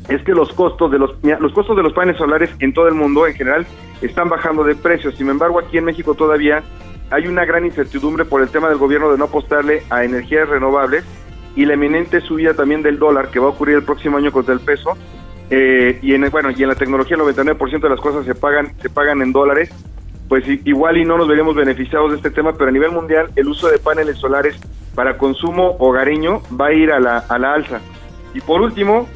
es 0.08 0.22
que 0.24 0.34
los 0.34 0.54
costos 0.54 0.92
de 0.92 1.00
los 1.00 1.16
los 1.40 1.54
costos 1.54 1.76
de 1.76 1.84
los 1.84 1.94
paneles 1.94 2.18
solares 2.18 2.50
en 2.60 2.74
todo 2.74 2.88
el 2.88 2.94
mundo 2.94 3.26
en 3.26 3.34
general 3.34 3.66
están 4.02 4.30
bajando 4.30 4.64
de 4.64 4.76
precio. 4.76 5.12
Sin 5.12 5.30
embargo, 5.30 5.60
aquí 5.60 5.78
en 5.78 5.86
México 5.86 6.14
todavía 6.14 6.64
hay 7.10 7.28
una 7.28 7.46
gran 7.46 7.66
incertidumbre 7.66 8.26
por 8.26 8.42
el 8.42 8.50
tema 8.50 8.70
del 8.70 8.78
gobierno 8.78 9.12
de 9.12 9.18
no 9.18 9.26
apostarle 9.26 9.84
a 9.90 10.04
energías 10.04 10.50
renovables 10.50 11.04
y 11.56 11.66
la 11.66 11.74
eminente 11.74 12.22
subida 12.22 12.54
también 12.54 12.82
del 12.82 13.00
dólar 13.00 13.30
que 13.30 13.40
va 13.40 13.48
a 13.48 13.50
ocurrir 13.50 13.76
el 13.76 13.84
próximo 13.84 14.18
año 14.18 14.32
contra 14.32 14.54
el 14.54 14.60
peso. 14.60 14.98
Eh, 15.50 16.00
y 16.02 16.14
en 16.14 16.28
bueno 16.32 16.50
y 16.50 16.64
en 16.64 16.70
la 16.70 16.76
tecnología 16.76 17.18
el 17.18 17.22
99% 17.22 17.80
de 17.80 17.90
las 17.90 18.00
cosas 18.00 18.26
se 18.26 18.34
pagan 18.34 18.74
se 18.82 18.90
pagan 18.90 19.22
en 19.22 19.32
dólares 19.32 19.70
pues 20.28 20.44
igual 20.48 20.98
y 20.98 21.06
no 21.06 21.20
nos 21.20 21.28
veríamos 21.28 21.54
beneficiados 21.54 22.10
de 22.10 22.18
este 22.18 22.32
tema 22.32 22.54
pero 22.54 22.72
a 22.72 22.74
nivel 22.74 22.90
mundial 22.90 23.30
el 23.36 23.48
uso 23.48 23.68
de 23.68 23.78
paneles 23.78 24.18
solares 24.18 24.60
para 24.96 25.20
consumo 25.20 25.76
hogareño 25.78 26.42
va 26.60 26.70
a 26.70 26.74
ir 26.74 26.92
a 26.92 27.00
la, 27.00 27.20
a 27.20 27.38
la 27.38 27.54
alza 27.54 27.80
y 28.34 28.42
por 28.42 28.60
último 28.60 29.08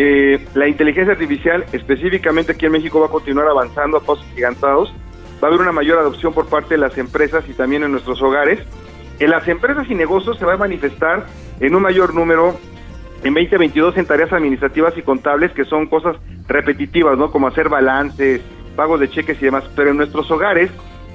eh, 0.00 0.46
la 0.54 0.68
inteligencia 0.68 1.14
artificial, 1.14 1.64
específicamente 1.72 2.52
aquí 2.52 2.66
en 2.66 2.70
México, 2.70 3.00
va 3.00 3.06
a 3.06 3.10
continuar 3.10 3.48
avanzando 3.48 3.96
a 3.96 4.00
pasos 4.00 4.24
gigantados. 4.32 4.94
Va 5.42 5.48
a 5.48 5.50
haber 5.50 5.60
una 5.60 5.72
mayor 5.72 5.98
adopción 5.98 6.32
por 6.32 6.46
parte 6.46 6.74
de 6.74 6.78
las 6.78 6.96
empresas 6.98 7.44
y 7.48 7.52
también 7.52 7.82
en 7.82 7.90
nuestros 7.90 8.22
hogares. 8.22 8.60
En 9.18 9.30
las 9.30 9.48
empresas 9.48 9.90
y 9.90 9.96
negocios 9.96 10.38
se 10.38 10.44
va 10.44 10.54
a 10.54 10.56
manifestar 10.56 11.26
en 11.58 11.74
un 11.74 11.82
mayor 11.82 12.14
número 12.14 12.56
en 13.24 13.34
2022 13.34 13.96
en 13.96 14.06
tareas 14.06 14.32
administrativas 14.32 14.96
y 14.96 15.02
contables, 15.02 15.50
que 15.50 15.64
son 15.64 15.88
cosas 15.88 16.14
repetitivas, 16.46 17.18
¿no? 17.18 17.32
Como 17.32 17.48
hacer 17.48 17.68
balances, 17.68 18.40
pagos 18.76 19.00
de 19.00 19.10
cheques 19.10 19.42
y 19.42 19.46
demás. 19.46 19.64
Pero 19.74 19.90
en 19.90 19.96
nuestros 19.96 20.30
hogares 20.30 20.70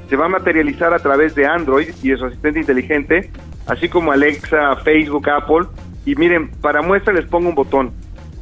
se 0.09 0.17
va 0.17 0.25
a 0.25 0.29
materializar 0.29 0.93
a 0.93 0.99
través 0.99 1.35
de 1.35 1.45
Android 1.45 1.87
y 2.03 2.09
de 2.09 2.17
su 2.17 2.25
asistente 2.25 2.59
inteligente, 2.59 3.31
así 3.65 3.87
como 3.87 4.11
Alexa, 4.11 4.75
Facebook, 4.83 5.29
Apple. 5.29 5.67
Y 6.05 6.15
miren, 6.15 6.51
para 6.59 6.81
muestra 6.81 7.13
les 7.13 7.23
pongo 7.27 7.47
un 7.47 7.55
botón 7.55 7.93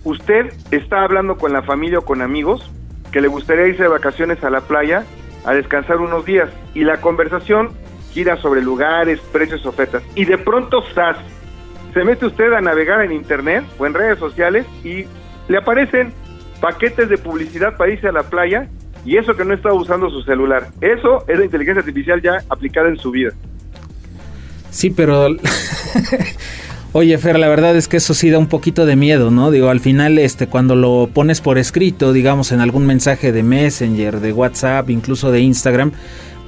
usted 0.03 0.53
está 0.71 1.03
hablando 1.03 1.37
con 1.37 1.53
la 1.53 1.61
familia 1.61 1.99
o 1.99 2.05
con 2.05 2.21
amigos 2.21 2.69
que 3.11 3.21
le 3.21 3.27
gustaría 3.27 3.67
irse 3.67 3.83
de 3.83 3.89
vacaciones 3.89 4.43
a 4.43 4.49
la 4.49 4.61
playa 4.61 5.05
a 5.45 5.53
descansar 5.53 5.97
unos 5.97 6.25
días 6.25 6.49
y 6.73 6.83
la 6.83 7.01
conversación 7.01 7.71
gira 8.11 8.37
sobre 8.37 8.61
lugares, 8.61 9.19
precios, 9.31 9.65
ofertas. 9.65 10.03
Y 10.15 10.25
de 10.25 10.37
pronto, 10.37 10.83
SAS, 10.93 11.17
se 11.93 12.03
mete 12.03 12.25
usted 12.25 12.53
a 12.53 12.61
navegar 12.61 13.01
en 13.03 13.11
internet 13.11 13.65
o 13.77 13.85
en 13.85 13.93
redes 13.93 14.19
sociales 14.19 14.65
y 14.83 15.05
le 15.47 15.57
aparecen 15.57 16.13
paquetes 16.59 17.09
de 17.09 17.17
publicidad 17.17 17.75
para 17.77 17.91
irse 17.91 18.07
a 18.07 18.11
la 18.11 18.23
playa 18.23 18.67
y 19.03 19.17
eso 19.17 19.35
que 19.35 19.43
no 19.43 19.53
está 19.53 19.73
usando 19.73 20.09
su 20.09 20.21
celular. 20.23 20.67
Eso 20.79 21.25
es 21.27 21.39
la 21.39 21.45
inteligencia 21.45 21.79
artificial 21.79 22.21
ya 22.21 22.43
aplicada 22.49 22.87
en 22.89 22.97
su 22.97 23.11
vida. 23.11 23.31
Sí, 24.69 24.89
pero 24.89 25.27
Oye, 26.93 27.17
Fer, 27.17 27.39
la 27.39 27.47
verdad 27.47 27.77
es 27.77 27.87
que 27.87 27.97
eso 27.97 28.13
sí 28.13 28.29
da 28.29 28.37
un 28.37 28.47
poquito 28.47 28.85
de 28.85 28.97
miedo, 28.97 29.31
¿no? 29.31 29.49
Digo, 29.49 29.69
al 29.69 29.79
final, 29.79 30.19
este, 30.19 30.47
cuando 30.47 30.75
lo 30.75 31.09
pones 31.13 31.39
por 31.39 31.57
escrito, 31.57 32.11
digamos, 32.11 32.51
en 32.51 32.59
algún 32.59 32.85
mensaje 32.85 33.31
de 33.31 33.43
Messenger, 33.43 34.19
de 34.19 34.33
WhatsApp, 34.33 34.89
incluso 34.89 35.31
de 35.31 35.39
Instagram, 35.39 35.93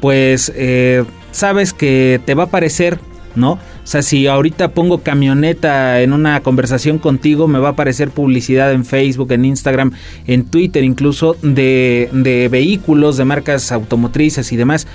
pues 0.01 0.51
eh, 0.53 1.05
sabes 1.31 1.71
que 1.71 2.19
te 2.25 2.33
va 2.33 2.43
a 2.43 2.45
aparecer, 2.47 2.99
¿no? 3.37 3.53
O 3.53 3.59
sea, 3.85 4.01
si 4.01 4.27
ahorita 4.27 4.73
pongo 4.73 4.97
camioneta 4.97 6.01
en 6.01 6.11
una 6.11 6.41
conversación 6.41 6.99
contigo, 6.99 7.47
me 7.47 7.59
va 7.59 7.69
a 7.69 7.71
aparecer 7.71 8.09
publicidad 8.09 8.73
en 8.73 8.83
Facebook, 8.83 9.31
en 9.31 9.45
Instagram, 9.45 9.93
en 10.27 10.43
Twitter, 10.43 10.83
incluso 10.83 11.37
de, 11.41 12.09
de 12.11 12.49
vehículos, 12.49 13.15
de 13.15 13.23
marcas 13.23 13.71
automotrices 13.71 14.51
y 14.51 14.57
demás, 14.57 14.87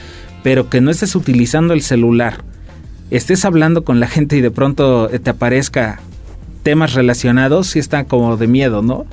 pero 0.42 0.68
que 0.68 0.82
no 0.82 0.90
estés 0.90 1.16
utilizando 1.16 1.72
el 1.72 1.80
celular 1.80 2.44
estés 3.10 3.44
hablando 3.44 3.84
con 3.84 4.00
la 4.00 4.06
gente 4.06 4.36
y 4.36 4.40
de 4.40 4.50
pronto 4.50 5.08
te 5.08 5.30
aparezca 5.30 6.00
temas 6.62 6.94
relacionados, 6.94 7.68
sí 7.68 7.78
está 7.78 8.04
como 8.04 8.36
de 8.36 8.46
miedo, 8.46 8.82
¿no? 8.82 9.06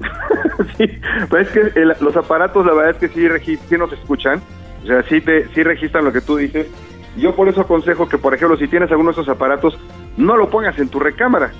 sí, 0.78 0.86
pues 1.28 1.48
es 1.48 1.72
que 1.72 1.80
los 2.00 2.16
aparatos 2.16 2.64
la 2.64 2.72
verdad 2.72 2.90
es 2.92 2.96
que 2.98 3.08
sí, 3.08 3.58
sí 3.68 3.76
nos 3.76 3.92
escuchan, 3.92 4.40
o 4.82 4.86
sea, 4.86 5.02
sí, 5.04 5.20
te, 5.20 5.48
sí 5.54 5.62
registran 5.62 6.04
lo 6.04 6.12
que 6.12 6.20
tú 6.20 6.36
dices. 6.36 6.66
Yo 7.16 7.34
por 7.34 7.48
eso 7.48 7.62
aconsejo 7.62 8.08
que, 8.08 8.18
por 8.18 8.34
ejemplo, 8.34 8.56
si 8.56 8.68
tienes 8.68 8.90
alguno 8.90 9.10
de 9.10 9.14
esos 9.20 9.28
aparatos, 9.28 9.76
no 10.16 10.36
lo 10.36 10.48
pongas 10.48 10.78
en 10.78 10.88
tu 10.88 11.00
recámara, 11.00 11.50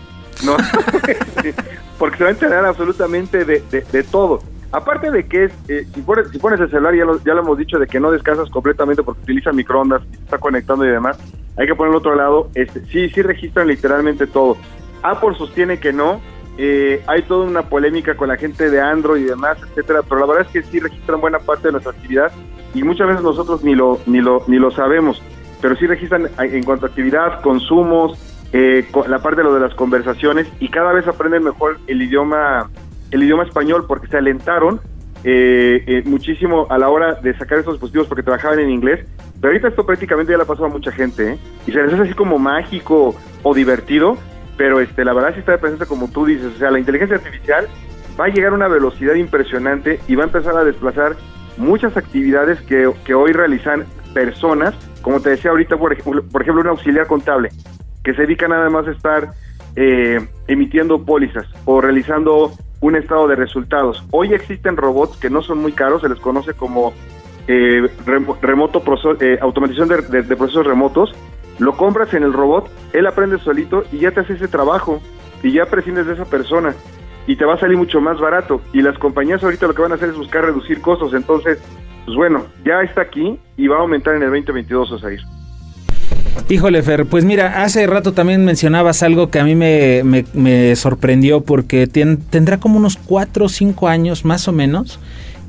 ¿no? 0.44 0.57
Porque 1.98 2.16
se 2.16 2.24
va 2.24 2.31
a 2.31 2.33
enterar 2.33 2.64
absolutamente 2.64 3.44
de, 3.44 3.61
de 3.70 4.03
todo. 4.05 4.40
Aparte 4.72 5.11
de 5.11 5.26
que 5.26 5.44
es, 5.44 5.52
eh, 5.68 5.85
si, 5.92 6.00
pones, 6.02 6.28
si, 6.30 6.38
pones, 6.38 6.61
el 6.61 6.70
celular, 6.70 6.94
ya 6.94 7.04
lo, 7.04 7.22
ya 7.24 7.35
lo 7.35 7.40
hemos 7.40 7.59
dicho, 7.59 7.78
de 7.78 7.87
que 7.87 7.98
no 7.98 8.12
descansas 8.12 8.48
completamente 8.50 9.02
porque 9.02 9.22
utiliza 9.22 9.52
microondas 9.52 10.02
y 10.12 10.16
está 10.16 10.38
conectando 10.38 10.85
y 10.85 10.88
demás, 10.88 11.18
hay 11.56 11.66
que 11.66 11.74
poner 11.74 11.90
el 11.90 11.96
otro 11.96 12.14
lado, 12.14 12.50
este, 12.54 12.85
sí, 12.87 13.09
sí 13.09 13.22
registran 13.22 13.66
literalmente 13.66 14.26
todo. 14.28 14.56
Apple 15.02 15.35
sostiene 15.37 15.80
que 15.80 15.92
no, 15.92 16.20
eh, 16.56 17.02
hay 17.09 17.22
toda 17.22 17.46
una 17.46 17.62
polémica 17.62 18.16
con 18.16 18.28
la 18.28 18.37
gente 18.37 18.70
de 18.70 18.80
Android 18.80 19.22
y 19.22 19.24
demás, 19.24 19.59
etcétera, 19.61 20.02
pero 20.09 20.20
la 20.20 20.26
verdad 20.26 20.46
es 20.46 20.52
que 20.52 20.62
sí 20.70 20.78
registran 20.78 21.20
buena 21.20 21.40
parte 21.40 21.68
de 21.68 21.72
nuestra 21.72 21.92
actividad 21.92 22.30
y 22.72 22.83
muchas 22.85 23.09
veces 23.09 23.22
nosotros 23.22 23.64
ni 23.64 23.74
lo, 23.74 23.98
ni 24.06 24.20
lo, 24.20 24.44
ni 24.46 24.59
lo 24.59 24.70
sabemos, 24.70 25.20
pero 25.61 25.74
sí 25.76 25.87
registran 25.87 26.28
en 26.38 26.62
cuanto 26.62 26.87
a 26.87 26.90
actividad, 26.90 27.40
consumos, 27.42 28.18
eh, 28.52 28.87
la 29.09 29.20
parte 29.20 29.38
de 29.38 29.44
lo 29.44 29.54
de 29.54 29.61
las 29.61 29.74
conversaciones 29.74 30.46
y 30.61 30.68
cada 30.68 30.92
vez 30.92 31.09
aprenden 31.09 31.44
mejor 31.44 31.78
el 31.87 32.02
idioma 32.02 32.68
el 33.11 33.23
idioma 33.23 33.44
español 33.44 33.85
porque 33.87 34.07
se 34.07 34.16
alentaron 34.16 34.81
eh, 35.23 35.85
eh, 35.87 36.03
muchísimo 36.07 36.66
a 36.70 36.79
la 36.79 36.88
hora 36.88 37.14
de 37.14 37.37
sacar 37.37 37.59
esos 37.59 37.75
dispositivos 37.75 38.09
porque 38.09 38.23
trabajaban 38.23 38.59
en 38.61 38.70
inglés. 38.70 39.07
Pero 39.40 39.53
ahorita 39.53 39.68
esto 39.68 39.85
prácticamente 39.85 40.33
ya 40.33 40.38
le 40.38 40.44
ha 40.44 40.46
pasado 40.46 40.66
a 40.66 40.70
mucha 40.70 40.92
gente, 40.92 41.33
¿eh? 41.33 41.38
Y 41.66 41.73
se 41.73 41.83
les 41.83 41.92
hace 41.92 42.03
así 42.05 42.14
como 42.14 42.38
mágico 42.38 43.14
o 43.42 43.55
divertido, 43.55 44.16
pero 44.57 44.81
este, 44.81 45.05
la 45.05 45.12
verdad 45.12 45.33
sí 45.35 45.40
está 45.40 45.59
presente 45.59 45.87
como 45.87 46.09
tú 46.09 46.27
dices. 46.27 46.55
O 46.57 46.59
sea, 46.59 46.70
la 46.70 46.79
inteligencia 46.79 47.16
artificial 47.16 47.66
va 48.18 48.27
a 48.27 48.29
llegar 48.29 48.53
a 48.53 48.55
una 48.55 48.68
velocidad 48.68 49.14
impresionante 49.14 50.01
y 50.09 50.14
va 50.14 50.25
a 50.25 50.27
empezar 50.27 50.57
a 50.57 50.64
desplazar 50.64 51.16
muchas 51.57 51.96
actividades 51.96 52.61
que, 52.62 52.90
que 53.05 53.14
hoy 53.14 53.33
realizan 53.33 53.85
personas, 54.14 54.75
como 55.03 55.20
te 55.20 55.31
decía 55.31 55.51
ahorita, 55.51 55.77
por 55.77 55.92
ejemplo, 55.92 56.23
por 56.31 56.42
ejemplo, 56.42 56.62
un 56.62 56.68
auxiliar 56.68 57.07
contable, 57.07 57.51
que 58.03 58.14
se 58.14 58.23
dedica 58.23 58.49
nada 58.49 58.68
más 58.70 58.87
a 58.88 58.92
estar 58.92 59.31
emitiendo 60.49 61.05
pólizas 61.05 61.46
o 61.64 61.81
realizando 61.81 62.53
un 62.81 62.97
estado 62.97 63.29
de 63.29 63.37
resultados. 63.37 64.05
Hoy 64.11 64.33
existen 64.33 64.77
robots 64.77 65.16
que 65.19 65.31
no 65.31 65.43
son 65.43 65.59
muy 65.59 65.73
caros, 65.73 66.03
se 66.03 66.09
les 66.09 66.19
conoce 66.19 66.55
como 66.55 66.93
eh, 67.47 67.88
remoto 68.40 68.83
eh, 69.21 69.38
automatización 69.40 69.88
de, 69.88 70.37
procesos 70.37 70.66
remotos. 70.66 71.14
Lo 71.59 71.77
compras 71.77 72.14
en 72.14 72.23
el 72.23 72.33
robot, 72.33 72.71
él 72.93 73.07
aprende 73.07 73.38
solito 73.38 73.85
y 73.93 73.99
ya 73.99 74.12
te 74.12 74.21
hace 74.21 74.33
ese 74.33 74.49
trabajo 74.49 75.01
y 75.43 75.53
ya 75.53 75.66
prescindes 75.66 76.07
de 76.07 76.14
esa 76.14 76.25
persona 76.25 76.75
y 77.27 77.37
te 77.37 77.45
va 77.45 77.55
a 77.55 77.59
salir 77.59 77.77
mucho 77.77 78.01
más 78.01 78.19
barato. 78.19 78.62
Y 78.73 78.81
las 78.81 78.99
compañías 78.99 79.45
ahorita 79.45 79.66
lo 79.66 79.75
que 79.75 79.83
van 79.83 79.93
a 79.93 79.97
hacer 79.97 80.09
es 80.09 80.16
buscar 80.16 80.45
reducir 80.45 80.81
costos. 80.81 81.12
Entonces, 81.12 81.59
pues 82.07 82.16
bueno, 82.16 82.47
ya 82.64 82.81
está 82.83 83.03
aquí 83.03 83.38
y 83.57 83.69
va 83.69 83.77
a 83.77 83.81
aumentar 83.81 84.14
en 84.14 84.23
el 84.23 84.31
2022, 84.31 84.93
Osair. 84.93 85.21
Híjole, 86.51 86.83
Fer, 86.83 87.07
pues 87.07 87.25
mira, 87.25 87.63
hace 87.63 87.87
rato 87.87 88.11
también 88.13 88.45
mencionabas 88.45 89.05
algo 89.05 89.31
que 89.31 89.39
a 89.39 89.45
mí 89.45 89.55
me, 89.55 90.03
me, 90.33 90.75
sorprendió 90.75 91.43
porque 91.43 91.87
tendrá 91.87 92.59
como 92.59 92.77
unos 92.77 92.97
4 92.97 93.45
o 93.45 93.49
5 93.49 93.87
años 93.87 94.25
más 94.25 94.49
o 94.49 94.53
menos 94.53 94.99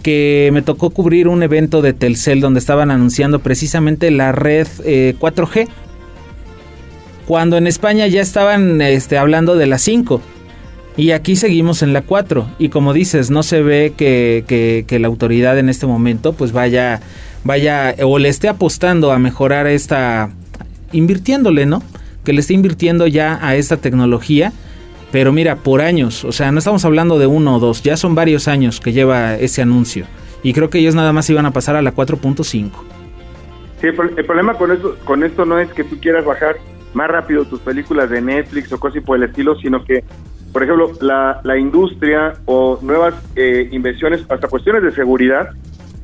que 0.04 0.52
me 0.54 0.62
tocó 0.62 0.92
cubrir 0.92 1.28
un 1.28 1.42
evento 1.42 1.82
de 1.82 1.94
Telcel 1.94 2.40
donde 2.40 2.60
estaban 2.60 2.92
anunciando 2.92 3.40
precisamente 3.40 4.12
la 4.12 4.32
red 4.32 4.68
4G. 4.68 5.62
Eh, 5.62 5.68
Cuando 7.26 7.58
en 7.58 7.66
España 7.66 8.06
ya 8.06 8.22
estaban 8.22 8.80
este, 8.84 9.18
hablando 9.18 9.56
de 9.56 9.66
la 9.66 9.80
5. 9.80 10.22
Y 10.98 11.12
aquí 11.12 11.36
seguimos 11.36 11.82
en 11.82 11.94
la 11.94 12.04
4. 12.04 12.48
Y 12.60 12.70
como 12.70 12.94
dices, 12.94 13.32
no 13.32 13.42
se 13.42 13.64
ve 13.64 13.94
que, 13.98 14.44
que, 14.48 14.86
que 14.86 15.00
la 15.00 15.08
autoridad 15.08 15.58
en 15.58 15.68
este 15.68 15.88
momento 15.88 16.34
pues 16.34 16.52
vaya, 16.52 17.02
vaya 17.44 17.96
o 18.04 18.20
le 18.20 18.30
esté 18.30 18.50
apostando 18.50 19.12
a 19.12 19.18
mejorar 19.18 19.66
esta 19.66 20.30
invirtiéndole, 20.91 21.65
¿no? 21.65 21.82
Que 22.23 22.34
le 22.34 22.41
esté 22.41 22.54
invirtiendo 22.54 23.08
ya 23.08 23.39
a 23.41 23.56
esta 23.56 23.77
tecnología. 23.77 24.54
Pero 25.12 25.34
mira, 25.34 25.58
por 25.58 25.82
años, 25.82 26.23
o 26.23 26.32
sea, 26.32 26.51
no 26.51 26.60
estamos 26.60 26.86
hablando 26.86 27.19
de 27.19 27.27
uno 27.27 27.58
o 27.58 27.60
dos, 27.60 27.84
ya 27.84 27.97
son 27.97 28.15
varios 28.15 28.47
años 28.47 28.80
que 28.80 28.93
lleva 28.93 29.36
ese 29.36 29.62
anuncio. 29.62 30.06
Y 30.41 30.54
creo 30.54 30.69
que 30.69 30.80
ellos 30.80 30.95
nada 30.95 31.12
más 31.12 31.30
iban 31.30 31.45
a 31.45 31.51
pasar 31.51 31.75
a 31.75 31.82
la 31.82 31.93
4.5. 31.93 32.71
Sí, 33.82 33.88
el 33.88 34.25
problema 34.25 34.54
con 34.54 34.71
esto, 34.71 34.95
con 35.04 35.23
esto 35.23 35.43
no 35.43 35.60
es 35.60 35.69
que 35.73 35.84
tú 35.84 35.99
quieras 35.99 36.23
bajar 36.23 36.58
más 36.93 37.10
rápido 37.10 37.45
tus 37.45 37.60
películas 37.60 38.10
de 38.10 38.21
Netflix 38.21 38.71
o 38.71 38.80
cosas 38.80 39.04
por 39.04 39.17
el 39.17 39.23
estilo, 39.23 39.56
sino 39.56 39.84
que, 39.84 40.04
por 40.54 40.63
ejemplo, 40.63 40.91
la, 41.01 41.41
la 41.43 41.58
industria 41.58 42.36
o 42.45 42.80
nuevas 42.82 43.15
eh, 43.36 43.67
invenciones, 43.71 44.23
hasta 44.30 44.47
cuestiones 44.47 44.84
de 44.84 44.91
seguridad, 44.91 45.49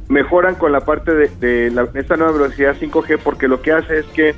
mejoran 0.10 0.56
con 0.56 0.72
la 0.72 0.82
parte 0.82 1.14
de, 1.14 1.28
de 1.40 1.90
esta 1.96 2.16
nueva 2.16 2.32
velocidad 2.32 2.76
5G 2.80 3.20
porque 3.24 3.48
lo 3.48 3.62
que 3.62 3.74
hace 3.74 4.00
es 4.00 4.06
que 4.08 4.36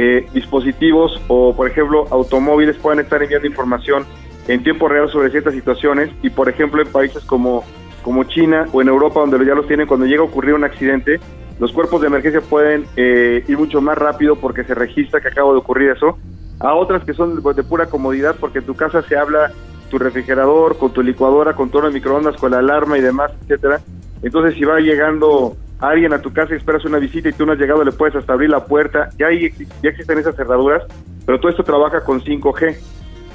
eh, 0.00 0.28
dispositivos 0.32 1.20
o, 1.26 1.56
por 1.56 1.68
ejemplo, 1.68 2.06
automóviles 2.12 2.76
puedan 2.76 3.00
estar 3.00 3.20
enviando 3.20 3.48
información 3.48 4.06
en 4.46 4.62
tiempo 4.62 4.86
real 4.86 5.10
sobre 5.10 5.28
ciertas 5.30 5.54
situaciones 5.54 6.10
y, 6.22 6.30
por 6.30 6.48
ejemplo, 6.48 6.80
en 6.80 6.86
países 6.86 7.24
como, 7.24 7.64
como 8.02 8.22
China 8.22 8.66
o 8.72 8.80
en 8.80 8.86
Europa, 8.86 9.18
donde 9.18 9.44
ya 9.44 9.56
los 9.56 9.66
tienen, 9.66 9.88
cuando 9.88 10.06
llega 10.06 10.22
a 10.22 10.26
ocurrir 10.26 10.54
un 10.54 10.62
accidente, 10.62 11.18
los 11.58 11.72
cuerpos 11.72 12.00
de 12.00 12.06
emergencia 12.06 12.40
pueden 12.40 12.86
eh, 12.94 13.42
ir 13.48 13.58
mucho 13.58 13.80
más 13.80 13.98
rápido 13.98 14.36
porque 14.36 14.62
se 14.62 14.72
registra 14.72 15.20
que 15.20 15.28
acaba 15.28 15.50
de 15.50 15.58
ocurrir 15.58 15.90
eso, 15.90 16.16
a 16.60 16.74
otras 16.74 17.02
que 17.02 17.12
son 17.12 17.42
de 17.42 17.62
pura 17.64 17.86
comodidad 17.86 18.36
porque 18.38 18.60
en 18.60 18.66
tu 18.66 18.76
casa 18.76 19.02
se 19.02 19.16
habla 19.16 19.50
tu 19.90 19.98
refrigerador, 19.98 20.78
con 20.78 20.92
tu 20.92 21.02
licuadora, 21.02 21.56
con 21.56 21.70
todo 21.70 21.88
el 21.88 21.92
microondas, 21.92 22.36
con 22.36 22.52
la 22.52 22.58
alarma 22.58 22.98
y 22.98 23.00
demás, 23.00 23.32
etcétera. 23.42 23.80
Entonces, 24.22 24.54
si 24.54 24.64
va 24.64 24.78
llegando 24.78 25.56
alguien 25.80 26.12
a 26.12 26.20
tu 26.20 26.32
casa 26.32 26.54
y 26.54 26.56
esperas 26.56 26.84
una 26.84 26.98
visita 26.98 27.28
y 27.28 27.32
tú 27.32 27.46
no 27.46 27.52
has 27.52 27.58
llegado, 27.58 27.84
le 27.84 27.92
puedes 27.92 28.16
hasta 28.16 28.32
abrir 28.32 28.50
la 28.50 28.64
puerta. 28.64 29.10
Ya, 29.18 29.26
hay, 29.26 29.50
ya 29.82 29.90
existen 29.90 30.18
esas 30.18 30.36
cerraduras, 30.36 30.82
pero 31.24 31.38
todo 31.38 31.50
esto 31.50 31.62
trabaja 31.62 32.00
con 32.00 32.20
5G. 32.20 32.76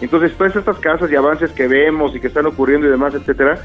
Entonces, 0.01 0.33
todas 0.33 0.55
estas 0.55 0.77
casas 0.79 1.11
y 1.11 1.15
avances 1.15 1.51
que 1.51 1.67
vemos 1.67 2.15
y 2.15 2.19
que 2.19 2.27
están 2.27 2.45
ocurriendo 2.45 2.87
y 2.87 2.91
demás, 2.91 3.13
etcétera, 3.13 3.59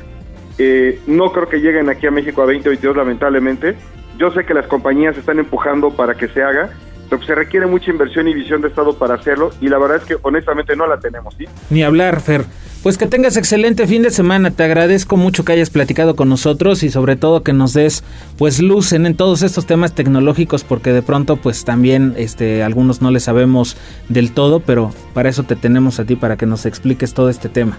eh, 0.59 1.01
no 1.07 1.33
creo 1.33 1.49
que 1.49 1.61
lleguen 1.61 1.89
aquí 1.89 2.07
a 2.07 2.11
México 2.11 2.43
a 2.43 2.47
2022, 2.47 2.97
lamentablemente. 2.97 3.77
Yo 4.19 4.31
sé 4.31 4.45
que 4.45 4.55
las 4.55 4.67
compañías 4.67 5.17
están 5.17 5.39
empujando 5.39 5.91
para 5.91 6.15
que 6.15 6.29
se 6.29 6.43
haga, 6.43 6.71
pero 7.09 7.23
se 7.23 7.35
requiere 7.35 7.67
mucha 7.67 7.91
inversión 7.91 8.29
y 8.29 8.35
visión 8.35 8.61
de 8.61 8.69
Estado 8.69 8.97
para 8.97 9.15
hacerlo, 9.15 9.51
y 9.61 9.69
la 9.69 9.79
verdad 9.79 9.99
es 9.99 10.05
que 10.05 10.17
honestamente 10.23 10.77
no 10.77 10.87
la 10.87 10.99
tenemos, 10.99 11.35
¿sí? 11.37 11.47
Ni 11.71 11.83
hablar, 11.83 12.21
Fer. 12.21 12.45
Pues 12.83 12.97
que 12.97 13.07
tengas 13.07 13.37
excelente 13.37 13.89
fin 13.89 14.03
de 14.03 14.11
semana. 14.11 14.53
Te 14.53 14.63
agradezco 14.63 15.17
mucho 15.17 15.45
que 15.45 15.53
hayas 15.53 15.69
platicado 15.69 16.15
con 16.15 16.29
nosotros 16.29 16.85
y 16.85 16.91
sobre 16.91 17.17
todo 17.17 17.43
que 17.43 17.53
nos 17.53 17.75
des 17.75 18.05
pues 18.39 18.63
luz 18.63 18.93
en, 18.93 19.17
todos 19.17 19.43
estos 19.43 19.67
temas 19.67 19.97
tecnológicos 19.97 20.63
porque 20.63 20.93
de 20.93 21.03
pronto 21.03 21.37
pues 21.37 21.65
también 21.65 22.15
este 22.17 22.63
algunos 22.63 23.03
no 23.03 23.11
le 23.11 23.19
sabemos 23.19 23.77
del 24.09 24.33
todo, 24.33 24.61
pero 24.61 24.93
para 25.13 25.29
eso 25.29 25.43
te 25.43 25.57
tenemos 25.57 25.99
a 25.99 26.05
ti 26.05 26.15
para 26.15 26.37
que 26.37 26.47
nos 26.47 26.67
expliques 26.67 27.15
todo 27.15 27.31
este 27.31 27.49
tema. 27.49 27.77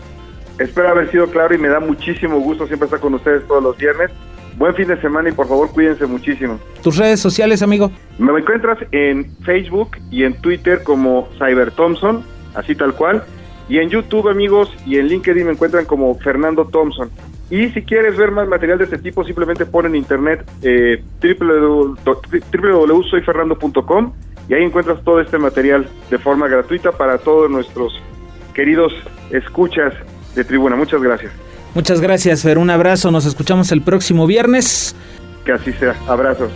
Espero 0.59 0.89
haber 0.89 1.09
sido 1.09 1.27
claro 1.27 1.55
y 1.55 1.57
me 1.57 1.69
da 1.69 1.79
muchísimo 1.79 2.37
gusto 2.39 2.67
siempre 2.67 2.87
estar 2.87 2.99
con 2.99 3.13
ustedes 3.13 3.47
todos 3.47 3.63
los 3.63 3.77
viernes. 3.77 4.11
Buen 4.57 4.75
fin 4.75 4.87
de 4.87 4.99
semana 4.99 5.29
y 5.29 5.31
por 5.31 5.47
favor 5.47 5.71
cuídense 5.71 6.05
muchísimo. 6.05 6.59
¿Tus 6.83 6.97
redes 6.97 7.19
sociales, 7.19 7.61
amigo? 7.61 7.91
Me 8.17 8.37
encuentras 8.37 8.77
en 8.91 9.31
Facebook 9.43 9.97
y 10.11 10.23
en 10.23 10.33
Twitter 10.41 10.83
como 10.83 11.29
Cyber 11.37 11.71
Thompson, 11.71 12.23
así 12.55 12.75
tal 12.75 12.93
cual. 12.93 13.23
Y 13.69 13.77
en 13.77 13.89
YouTube, 13.89 14.29
amigos, 14.29 14.75
y 14.85 14.97
en 14.97 15.07
LinkedIn 15.07 15.45
me 15.45 15.51
encuentran 15.51 15.85
como 15.85 16.15
Fernando 16.15 16.65
Thompson. 16.65 17.09
Y 17.51 17.69
si 17.69 17.83
quieres 17.83 18.17
ver 18.17 18.31
más 18.31 18.47
material 18.47 18.77
de 18.77 18.85
este 18.85 18.97
tipo, 18.97 19.23
simplemente 19.23 19.65
pon 19.65 19.85
en 19.85 19.95
internet 19.95 20.43
eh, 20.61 21.03
www.soyferrando.com 21.21 24.13
y 24.47 24.53
ahí 24.53 24.63
encuentras 24.63 25.03
todo 25.03 25.21
este 25.21 25.37
material 25.37 25.87
de 26.09 26.17
forma 26.17 26.47
gratuita 26.47 26.91
para 26.91 27.19
todos 27.19 27.49
nuestros 27.49 27.93
queridos 28.53 28.93
escuchas 29.31 29.93
de 30.35 30.43
tribuna. 30.43 30.75
Muchas 30.75 31.01
gracias. 31.01 31.31
Muchas 31.75 32.01
gracias, 32.01 32.41
Fer. 32.41 32.57
Un 32.57 32.69
abrazo. 32.69 33.11
Nos 33.11 33.25
escuchamos 33.25 33.71
el 33.71 33.81
próximo 33.81 34.27
viernes. 34.27 34.95
Que 35.45 35.53
así 35.53 35.71
sea. 35.73 35.95
Abrazos. 36.07 36.51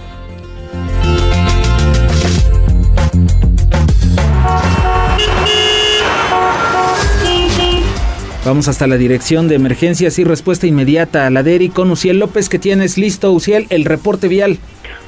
Vamos 8.45 8.67
hasta 8.67 8.87
la 8.87 8.97
dirección 8.97 9.47
de 9.47 9.55
emergencias 9.55 10.19
y 10.19 10.25
respuesta 10.25 10.67
inmediata 10.67 11.25
a 11.25 11.29
la 11.29 11.43
DERI 11.43 11.69
con 11.69 11.89
Uciel 11.89 12.19
López, 12.19 12.49
que 12.49 12.59
tienes 12.59 12.97
listo, 12.97 13.31
Uciel, 13.31 13.67
el 13.69 13.85
reporte 13.85 14.27
vial. 14.27 14.57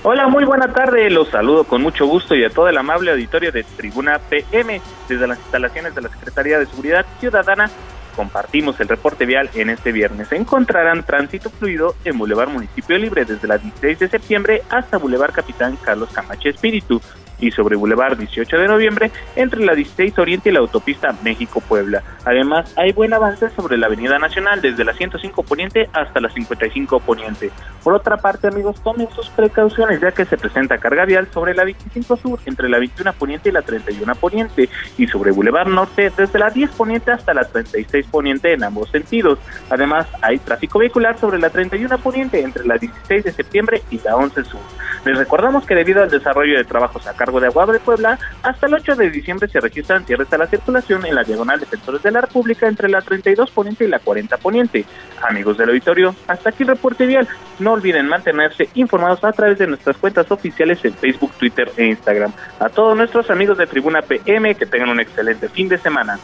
Hola, 0.03 0.29
muy 0.29 0.45
buena 0.45 0.71
tarde. 0.71 1.09
Los 1.09 1.27
saludo 1.29 1.65
con 1.65 1.81
mucho 1.81 2.05
gusto 2.05 2.33
y 2.33 2.45
a 2.45 2.49
todo 2.49 2.69
el 2.69 2.77
amable 2.77 3.11
auditorio 3.11 3.51
de 3.51 3.65
Tribuna 3.75 4.19
PM 4.29 4.79
desde 5.09 5.27
las 5.27 5.37
instalaciones 5.39 5.93
de 5.95 6.03
la 6.03 6.09
Secretaría 6.09 6.59
de 6.59 6.65
Seguridad 6.67 7.05
Ciudadana. 7.19 7.69
Compartimos 8.15 8.79
el 8.79 8.87
reporte 8.87 9.25
vial 9.25 9.49
en 9.53 9.69
este 9.69 9.91
viernes. 9.91 10.31
Encontrarán 10.31 11.05
tránsito 11.05 11.49
fluido 11.49 11.95
en 12.05 12.17
Boulevard 12.17 12.49
Municipio 12.49 12.97
Libre 12.97 13.25
desde 13.25 13.47
la 13.47 13.57
16 13.57 13.99
de 13.99 14.07
septiembre 14.07 14.61
hasta 14.69 14.97
Boulevard 14.97 15.33
Capitán 15.33 15.77
Carlos 15.83 16.09
Camacho 16.13 16.49
Espíritu 16.49 17.01
y 17.39 17.51
sobre 17.51 17.75
Boulevard 17.75 18.17
18 18.17 18.57
de 18.57 18.67
noviembre 18.67 19.11
entre 19.35 19.65
la 19.65 19.73
16 19.73 20.17
Oriente 20.19 20.49
y 20.49 20.53
la 20.53 20.59
autopista 20.59 21.15
México-Puebla. 21.23 22.03
Además, 22.25 22.73
hay 22.77 22.91
buen 22.93 23.13
avance 23.13 23.49
sobre 23.51 23.77
la 23.77 23.87
Avenida 23.87 24.17
Nacional 24.19 24.61
desde 24.61 24.83
la 24.83 24.93
105 24.93 25.43
Poniente 25.43 25.89
hasta 25.93 26.19
la 26.19 26.29
55 26.29 26.99
Poniente. 27.01 27.51
Por 27.83 27.93
otra 27.93 28.17
parte, 28.17 28.47
amigos, 28.47 28.81
tomen 28.81 29.09
sus 29.11 29.29
precauciones 29.29 30.01
ya 30.01 30.11
que 30.11 30.25
se 30.25 30.37
presenta 30.37 30.77
carga 30.77 31.05
vial 31.05 31.27
sobre 31.31 31.53
la 31.53 31.63
25 31.63 32.17
Sur 32.17 32.39
entre 32.45 32.69
la 32.69 32.79
21 32.79 33.13
Poniente 33.13 33.49
y 33.49 33.51
la 33.51 33.61
31 33.61 34.15
Poniente 34.15 34.69
y 34.97 35.07
sobre 35.07 35.31
Boulevard 35.31 35.67
Norte 35.67 36.11
desde 36.15 36.39
la 36.39 36.49
10 36.49 36.71
Poniente 36.71 37.11
hasta 37.11 37.33
la 37.33 37.43
36 37.43 38.07
Poniente 38.07 38.53
en 38.53 38.63
ambos 38.63 38.89
sentidos. 38.89 39.39
Además, 39.69 40.07
hay 40.21 40.39
tráfico 40.39 40.79
vehicular 40.79 41.17
sobre 41.19 41.39
la 41.39 41.49
31 41.49 41.97
Poniente 41.99 42.41
entre 42.41 42.65
la 42.65 42.77
16 42.77 43.23
de 43.23 43.31
septiembre 43.31 43.81
y 43.91 43.99
la 43.99 44.15
11 44.15 44.43
Sur. 44.45 44.61
Les 45.05 45.17
recordamos 45.17 45.65
que 45.65 45.75
debido 45.75 46.01
al 46.01 46.09
desarrollo 46.09 46.57
de 46.57 46.63
trabajos 46.63 47.05
acá 47.05 47.24
cargo 47.25 47.39
de 47.39 47.47
Agua 47.47 47.65
de 47.65 47.79
Puebla, 47.79 48.19
hasta 48.43 48.67
el 48.67 48.75
8 48.75 48.95
de 48.95 49.09
diciembre 49.09 49.49
se 49.49 49.59
registran 49.59 50.05
cierres 50.05 50.31
a 50.31 50.37
la 50.37 50.45
circulación 50.45 51.03
en 51.07 51.15
la 51.15 51.23
diagonal 51.23 51.59
Defensores 51.59 52.03
de 52.03 52.11
la 52.11 52.21
República 52.21 52.67
entre 52.67 52.87
la 52.87 53.01
32 53.01 53.49
Poniente 53.49 53.85
y 53.85 53.87
la 53.87 53.97
40 53.97 54.37
Poniente. 54.37 54.85
Amigos 55.27 55.57
del 55.57 55.69
auditorio, 55.69 56.15
hasta 56.27 56.49
aquí 56.49 56.61
el 56.61 56.69
reporte 56.69 57.07
vial. 57.07 57.27
No 57.57 57.73
olviden 57.73 58.07
mantenerse 58.07 58.69
informados 58.75 59.23
a 59.23 59.31
través 59.31 59.57
de 59.57 59.65
nuestras 59.65 59.97
cuentas 59.97 60.29
oficiales 60.29 60.85
en 60.85 60.93
Facebook, 60.93 61.31
Twitter 61.39 61.71
e 61.77 61.87
Instagram. 61.87 62.31
A 62.59 62.69
todos 62.69 62.95
nuestros 62.95 63.31
amigos 63.31 63.57
de 63.57 63.65
Tribuna 63.65 64.03
PM, 64.03 64.53
que 64.53 64.67
tengan 64.67 64.89
un 64.89 64.99
excelente 64.99 65.49
fin 65.49 65.67
de 65.67 65.79
semana. 65.79 66.19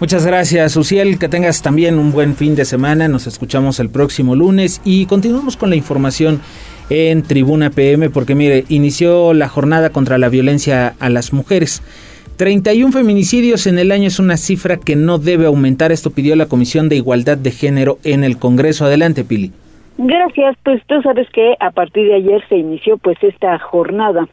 Muchas 0.00 0.26
gracias, 0.26 0.76
Uciel. 0.76 1.20
Que 1.20 1.28
tengas 1.28 1.62
también 1.62 2.00
un 2.00 2.10
buen 2.10 2.34
fin 2.34 2.56
de 2.56 2.64
semana. 2.64 3.06
Nos 3.06 3.28
escuchamos 3.28 3.78
el 3.78 3.90
próximo 3.90 4.34
lunes 4.34 4.80
y 4.82 5.06
continuamos 5.06 5.56
con 5.56 5.70
la 5.70 5.76
información 5.76 6.40
en 6.90 7.22
Tribuna 7.22 7.70
PM 7.70 8.10
porque 8.10 8.34
mire, 8.34 8.64
inició 8.68 9.34
la 9.34 9.48
jornada 9.48 9.90
contra 9.90 10.18
la 10.18 10.28
violencia 10.28 10.94
a 11.00 11.08
las 11.08 11.32
mujeres. 11.32 11.82
31 12.36 12.92
feminicidios 12.92 13.66
en 13.66 13.78
el 13.78 13.92
año 13.92 14.08
es 14.08 14.18
una 14.18 14.36
cifra 14.36 14.76
que 14.76 14.96
no 14.96 15.18
debe 15.18 15.46
aumentar, 15.46 15.92
esto 15.92 16.10
pidió 16.10 16.34
la 16.34 16.46
Comisión 16.46 16.88
de 16.88 16.96
Igualdad 16.96 17.38
de 17.38 17.52
Género 17.52 17.98
en 18.02 18.24
el 18.24 18.38
Congreso. 18.38 18.84
Adelante, 18.84 19.24
Pili. 19.24 19.52
Gracias, 19.98 20.56
pues 20.64 20.82
tú 20.86 21.00
sabes 21.02 21.28
que 21.30 21.54
a 21.60 21.70
partir 21.70 22.08
de 22.08 22.14
ayer 22.16 22.42
se 22.48 22.56
inició 22.56 22.98
pues 22.98 23.16
esta 23.22 23.56
jornada 23.60 24.28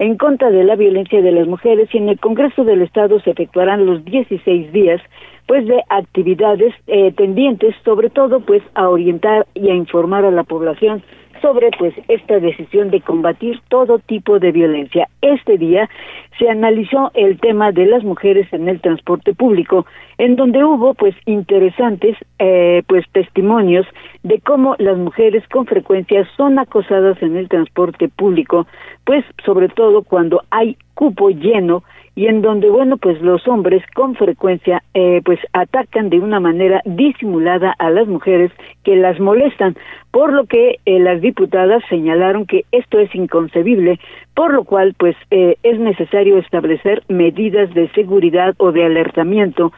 en 0.00 0.16
contra 0.16 0.50
de 0.50 0.64
la 0.64 0.74
violencia 0.74 1.22
de 1.22 1.30
las 1.30 1.46
mujeres 1.46 1.88
y 1.92 1.98
en 1.98 2.08
el 2.08 2.18
Congreso 2.18 2.64
del 2.64 2.82
Estado 2.82 3.20
se 3.20 3.30
efectuarán 3.30 3.86
los 3.86 4.04
16 4.04 4.72
días 4.72 5.00
pues 5.46 5.66
de 5.66 5.80
actividades 5.88 6.74
eh, 6.88 7.12
tendientes 7.12 7.76
sobre 7.84 8.10
todo 8.10 8.40
pues 8.40 8.62
a 8.74 8.88
orientar 8.88 9.46
y 9.54 9.70
a 9.70 9.74
informar 9.74 10.24
a 10.24 10.32
la 10.32 10.42
población 10.42 11.02
sobre 11.44 11.68
pues 11.78 11.92
esta 12.08 12.40
decisión 12.40 12.90
de 12.90 13.02
combatir 13.02 13.60
todo 13.68 13.98
tipo 13.98 14.38
de 14.38 14.50
violencia. 14.50 15.08
Este 15.20 15.58
día 15.58 15.90
se 16.38 16.48
analizó 16.48 17.10
el 17.12 17.38
tema 17.38 17.70
de 17.70 17.84
las 17.84 18.02
mujeres 18.02 18.50
en 18.50 18.66
el 18.66 18.80
transporte 18.80 19.34
público, 19.34 19.84
en 20.16 20.36
donde 20.36 20.64
hubo 20.64 20.94
pues 20.94 21.14
interesantes 21.26 22.16
eh, 22.38 22.82
pues 22.86 23.04
testimonios 23.12 23.86
de 24.22 24.40
cómo 24.40 24.74
las 24.78 24.96
mujeres 24.96 25.46
con 25.48 25.66
frecuencia 25.66 26.26
son 26.34 26.58
acosadas 26.58 27.22
en 27.22 27.36
el 27.36 27.50
transporte 27.50 28.08
público, 28.08 28.66
pues 29.04 29.22
sobre 29.44 29.68
todo 29.68 30.02
cuando 30.02 30.40
hay 30.50 30.78
cupo 30.94 31.28
lleno 31.28 31.84
y 32.16 32.26
en 32.26 32.42
donde 32.42 32.70
bueno 32.70 32.96
pues 32.96 33.20
los 33.20 33.46
hombres 33.48 33.82
con 33.94 34.14
frecuencia 34.14 34.82
eh, 34.94 35.20
pues 35.24 35.38
atacan 35.52 36.10
de 36.10 36.20
una 36.20 36.40
manera 36.40 36.80
disimulada 36.84 37.74
a 37.78 37.90
las 37.90 38.06
mujeres 38.06 38.52
que 38.84 38.96
las 38.96 39.18
molestan 39.18 39.76
por 40.10 40.32
lo 40.32 40.46
que 40.46 40.78
eh, 40.86 40.98
las 41.00 41.20
diputadas 41.20 41.82
señalaron 41.88 42.46
que 42.46 42.64
esto 42.72 42.98
es 42.98 43.14
inconcebible 43.14 43.98
por 44.34 44.52
lo 44.52 44.64
cual 44.64 44.94
pues 44.96 45.16
eh, 45.30 45.56
es 45.62 45.78
necesario 45.78 46.38
establecer 46.38 47.02
medidas 47.08 47.72
de 47.74 47.88
seguridad 47.92 48.54
o 48.58 48.72
de 48.72 48.84
alertamiento 48.84 49.72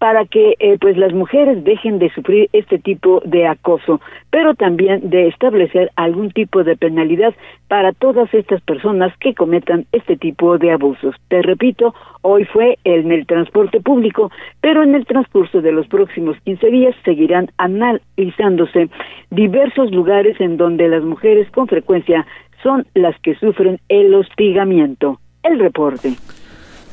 para 0.00 0.24
que 0.24 0.56
eh, 0.60 0.78
pues 0.80 0.96
las 0.96 1.12
mujeres 1.12 1.62
dejen 1.62 1.98
de 1.98 2.08
sufrir 2.10 2.48
este 2.54 2.78
tipo 2.78 3.20
de 3.26 3.46
acoso, 3.46 4.00
pero 4.30 4.54
también 4.54 5.10
de 5.10 5.28
establecer 5.28 5.90
algún 5.94 6.30
tipo 6.30 6.64
de 6.64 6.74
penalidad 6.74 7.34
para 7.68 7.92
todas 7.92 8.32
estas 8.32 8.62
personas 8.62 9.14
que 9.18 9.34
cometan 9.34 9.84
este 9.92 10.16
tipo 10.16 10.56
de 10.56 10.72
abusos. 10.72 11.14
Te 11.28 11.42
repito, 11.42 11.94
hoy 12.22 12.46
fue 12.46 12.78
en 12.84 13.12
el 13.12 13.26
transporte 13.26 13.82
público, 13.82 14.32
pero 14.62 14.82
en 14.82 14.94
el 14.94 15.04
transcurso 15.04 15.60
de 15.60 15.72
los 15.72 15.86
próximos 15.86 16.34
15 16.44 16.66
días 16.70 16.96
seguirán 17.04 17.50
analizándose 17.58 18.88
diversos 19.30 19.90
lugares 19.90 20.40
en 20.40 20.56
donde 20.56 20.88
las 20.88 21.02
mujeres 21.02 21.50
con 21.50 21.68
frecuencia 21.68 22.26
son 22.62 22.86
las 22.94 23.20
que 23.20 23.34
sufren 23.34 23.78
el 23.90 24.14
hostigamiento. 24.14 25.20
El 25.42 25.58
reporte. 25.58 26.14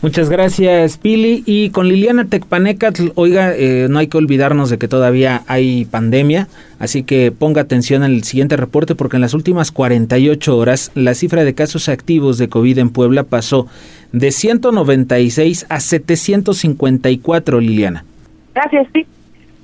Muchas 0.02 0.30
gracias, 0.30 1.00
Pili. 1.00 1.44
Y 1.48 1.72
con 1.72 1.88
Liliana 1.88 2.26
Tecpanecatl, 2.26 3.10
oiga, 3.16 3.54
eh, 3.56 3.88
no 3.90 3.98
hay 3.98 4.08
que 4.08 4.18
olvidarnos 4.18 4.70
de 4.70 4.78
que 4.78 4.88
todavía 4.88 5.42
hay 5.48 5.86
pandemia, 5.86 6.48
así 6.78 7.04
que 7.04 7.32
ponga 7.32 7.62
atención 7.62 8.04
al 8.04 8.24
siguiente 8.24 8.58
reporte 8.58 8.94
porque 8.94 9.18
en 9.18 9.22
las 9.22 9.34
últimas 9.34 9.72
48 9.72 10.56
horas 10.56 10.92
la 10.94 11.16
cifra 11.16 11.44
de 11.44 11.56
casos 11.56 11.90
activos 11.90 12.38
de 12.38 12.48
COVID 12.48 12.78
en 12.78 12.92
Puebla 12.92 13.24
pasó 13.24 13.68
de 14.12 14.32
196 14.32 15.66
a 15.68 15.80
754, 15.80 17.60
Liliana. 17.60 18.06
Gracias, 18.54 18.88
sí. 18.94 19.06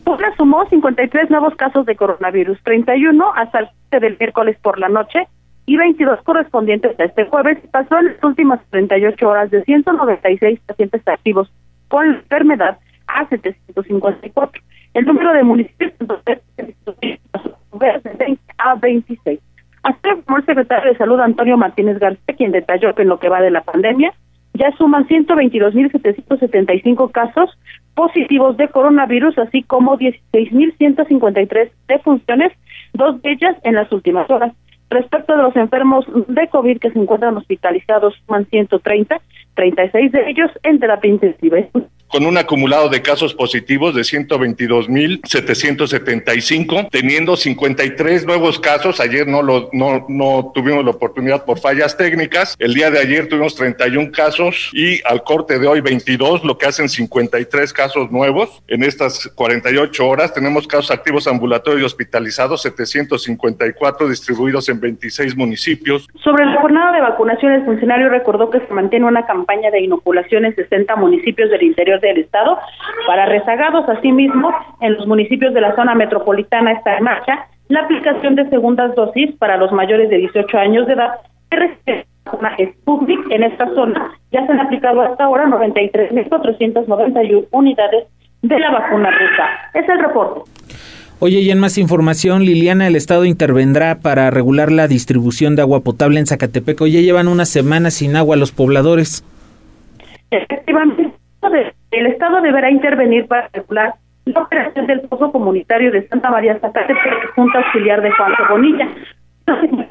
Puebla 0.04 0.34
sumó 0.36 0.68
53 0.68 1.30
nuevos 1.30 1.56
casos 1.56 1.86
de 1.86 1.96
coronavirus, 1.96 2.58
31 2.64 3.34
hasta 3.36 3.60
el 3.60 3.68
del 3.92 4.18
miércoles 4.20 4.58
por 4.64 4.80
la 4.80 4.90
noche 4.90 5.28
y 5.66 5.78
22 5.78 6.22
correspondientes 6.24 7.00
a 7.00 7.06
este 7.06 7.26
jueves, 7.26 7.58
pasó 7.72 7.98
en 8.00 8.08
las 8.08 8.24
últimas 8.24 8.60
38 8.70 9.28
horas 9.28 9.52
de 9.52 9.64
196 9.64 10.60
pacientes 10.66 11.08
activos 11.08 11.52
con 11.88 12.08
enfermedad 12.08 12.80
a 13.08 13.28
754. 13.28 14.62
El 14.94 15.06
número 15.06 15.34
de 15.34 15.44
municipios 15.44 15.94
de 16.26 16.42
20 17.80 18.40
a 18.58 18.76
26. 18.76 19.40
Así 19.84 20.00
como 20.26 20.38
el 20.38 20.46
secretario 20.46 20.92
de 20.92 20.98
Salud 20.98 21.20
Antonio 21.20 21.58
Martínez 21.58 22.00
García, 22.00 22.36
quien 22.38 22.52
detalló 22.52 22.94
que 22.96 23.04
en 23.04 23.10
lo 23.10 23.20
que 23.20 23.30
va 23.30 23.42
de 23.42 23.52
la 23.52 23.62
pandemia 23.62 24.14
ya 24.54 24.72
suman 24.78 25.08
122.775 25.08 27.12
casos 27.12 27.50
positivos 27.96 28.58
de 28.58 28.68
coronavirus, 28.68 29.38
así 29.40 29.64
como 29.64 29.98
16.153 29.98 31.72
defunciones, 31.88 32.52
dos 32.94 33.20
de 33.22 33.32
ellas 33.32 33.56
en 33.64 33.76
las 33.76 33.90
últimas 33.92 34.30
horas. 34.30 34.54
Respecto 34.94 35.36
de 35.36 35.42
los 35.42 35.56
enfermos 35.56 36.06
de 36.28 36.48
COVID 36.50 36.78
que 36.78 36.92
se 36.92 37.00
encuentran 37.00 37.36
hospitalizados, 37.36 38.14
suman 38.28 38.46
130, 38.46 39.20
36 39.56 40.12
de 40.12 40.30
ellos 40.30 40.52
en 40.62 40.80
terapia 40.80 41.10
intensiva 41.10 41.58
con 42.14 42.26
un 42.28 42.38
acumulado 42.38 42.90
de 42.90 43.02
casos 43.02 43.34
positivos 43.34 43.96
de 43.96 44.02
122.775, 44.02 46.90
teniendo 46.92 47.36
53 47.36 48.28
nuevos 48.28 48.60
casos. 48.60 49.00
Ayer 49.00 49.28
no, 49.28 49.42
lo, 49.42 49.72
no, 49.74 50.06
no 50.08 50.52
tuvimos 50.54 50.86
la 50.86 50.92
oportunidad 50.92 51.44
por 51.44 51.60
fallas 51.60 51.98
técnicas. 51.98 52.56
El 52.60 52.76
día 52.76 52.92
de 52.92 53.00
ayer 53.00 53.28
tuvimos 53.28 53.56
31 53.56 54.12
casos 54.12 54.70
y 54.74 55.02
al 55.06 55.24
corte 55.24 55.58
de 55.58 55.66
hoy 55.66 55.82
22, 55.82 56.44
lo 56.44 56.60
que 56.60 56.68
hacen 56.68 56.88
53 56.88 57.74
casos 57.74 58.12
nuevos. 58.12 58.62
En 58.68 58.84
estas 58.84 59.28
48 59.34 60.08
horas 60.08 60.36
tenemos 60.36 60.68
casos 60.68 60.92
activos 60.92 61.28
ambulatorios 61.28 61.82
y 61.82 61.86
hospitalizados, 61.86 62.62
754 62.62 64.08
distribuidos 64.08 64.70
en 64.70 64.80
26 64.80 65.36
municipios. 65.36 66.08
Sobre 66.24 66.46
la 66.46 66.62
jornada 66.62 66.92
de 66.92 67.02
vacunación, 67.02 67.54
el 67.54 67.66
funcionario 67.66 68.10
recordó 68.10 68.52
que 68.52 68.60
se 68.60 68.72
mantiene 68.72 69.08
una 69.08 69.26
campaña 69.26 69.72
de 69.72 69.82
inoculación 69.82 70.46
en 70.46 70.54
60 70.54 70.96
municipios 70.96 71.50
del 71.50 71.64
interior 71.64 72.02
del 72.08 72.20
estado 72.20 72.58
para 73.08 73.26
rezagados. 73.26 73.88
Asimismo, 73.90 74.54
en 74.82 74.94
los 74.94 75.08
municipios 75.08 75.54
de 75.54 75.62
la 75.62 75.76
zona 75.76 75.96
metropolitana 75.96 76.74
está 76.74 76.98
en 76.98 77.04
marcha 77.04 77.48
la 77.70 77.82
aplicación 77.82 78.36
de 78.36 78.50
segundas 78.50 78.94
dosis 78.96 79.32
para 79.38 79.58
los 79.58 79.72
mayores 79.72 80.10
de 80.10 80.18
18 80.18 80.58
años 80.58 80.86
de 80.86 80.94
edad 80.94 81.12
que 81.50 81.58
reciben 81.58 82.06
una 82.32 82.56
Sputnik 82.56 83.20
en 83.32 83.44
esta 83.44 83.68
zona. 83.74 84.14
Ya 84.32 84.46
se 84.46 84.52
han 84.52 84.60
aplicado 84.60 85.02
hasta 85.02 85.24
ahora 85.26 85.46
93.491 85.46 87.48
unidades 87.52 88.06
de 88.42 88.60
la 88.60 88.72
vacuna 88.72 89.12
rusa. 89.12 89.48
Es 89.74 89.88
el 89.90 90.00
reporte. 90.00 90.42
Oye, 91.20 91.40
y 91.40 91.52
en 91.52 91.60
más 91.60 91.78
información, 91.78 92.44
Liliana, 92.44 92.88
el 92.88 92.98
Estado 92.98 93.24
intervendrá 93.24 94.00
para 94.00 94.30
regular 94.30 94.70
la 94.72 94.90
distribución 94.90 95.56
de 95.56 95.62
agua 95.62 95.80
potable 95.80 96.20
en 96.20 96.26
Zacatepec. 96.26 96.82
Oye, 96.82 97.02
llevan 97.02 97.30
una 97.30 97.46
semana 97.46 97.92
sin 97.92 98.18
agua 98.18 98.36
los 98.36 98.52
pobladores. 98.52 99.24
Efectivamente, 100.32 100.93
el 101.94 102.08
Estado 102.08 102.42
deberá 102.42 102.72
intervenir 102.72 103.28
para 103.28 103.50
regular 103.54 103.96
la 104.26 104.42
operación 104.42 104.88
del 104.88 105.02
pozo 105.02 105.32
comunitario 105.32 105.92
de 105.92 106.08
Santa 106.08 106.32
María 106.32 106.58
Zacatepec, 106.60 107.36
Junta 107.36 107.60
Auxiliar 107.60 108.02
de 108.02 108.12
Juan 108.12 108.32
Bonilla. 108.50 108.88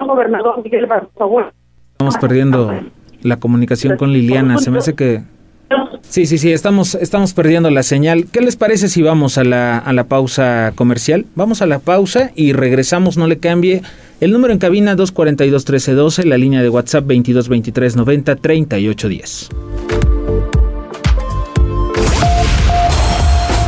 Gobernador 0.00 0.62
Miguel 0.64 0.88
Estamos 1.92 2.18
perdiendo 2.18 2.72
la 3.22 3.36
comunicación 3.36 3.96
con 3.96 4.12
Liliana. 4.12 4.59
Se 4.59 4.70
me 4.70 4.78
hace 4.78 4.94
que 4.94 5.22
Sí, 6.03 6.26
sí, 6.26 6.36
sí, 6.36 6.53
estamos, 6.53 6.94
estamos 6.96 7.32
perdiendo 7.32 7.70
la 7.70 7.82
señal. 7.82 8.26
¿Qué 8.30 8.42
les 8.42 8.57
parece 8.57 8.88
si 8.88 9.00
vamos 9.03 9.38
a 9.38 9.44
la, 9.44 9.78
a 9.78 9.92
la 9.92 10.05
pausa 10.05 10.72
comercial? 10.74 11.26
Vamos 11.34 11.62
a 11.62 11.66
la 11.66 11.78
pausa 11.78 12.32
y 12.34 12.53
regresamos, 12.53 13.16
no 13.16 13.26
le 13.26 13.38
cambie. 13.38 13.80
El 14.20 14.32
número 14.32 14.53
en 14.53 14.59
cabina 14.59 14.94
242-1312, 14.96 16.24
la 16.24 16.36
línea 16.36 16.61
de 16.62 16.68
WhatsApp 16.68 17.07
2223-90-3810. 17.07 19.72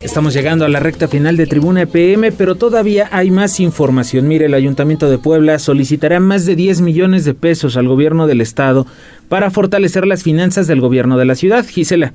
Estamos 0.00 0.32
llegando 0.32 0.64
a 0.64 0.68
la 0.68 0.78
recta 0.78 1.08
final 1.08 1.36
de 1.36 1.46
Tribuna 1.46 1.84
PM, 1.84 2.30
pero 2.30 2.54
todavía 2.54 3.08
hay 3.10 3.32
más 3.32 3.58
información. 3.58 4.28
Mire, 4.28 4.46
el 4.46 4.54
Ayuntamiento 4.54 5.10
de 5.10 5.18
Puebla 5.18 5.58
solicitará 5.58 6.20
más 6.20 6.46
de 6.46 6.54
10 6.54 6.82
millones 6.82 7.24
de 7.24 7.34
pesos 7.34 7.76
al 7.76 7.88
gobierno 7.88 8.28
del 8.28 8.40
estado 8.40 8.86
para 9.28 9.50
fortalecer 9.50 10.06
las 10.06 10.22
finanzas 10.22 10.68
del 10.68 10.80
gobierno 10.80 11.18
de 11.18 11.24
la 11.24 11.34
ciudad. 11.34 11.64
Gisela. 11.64 12.12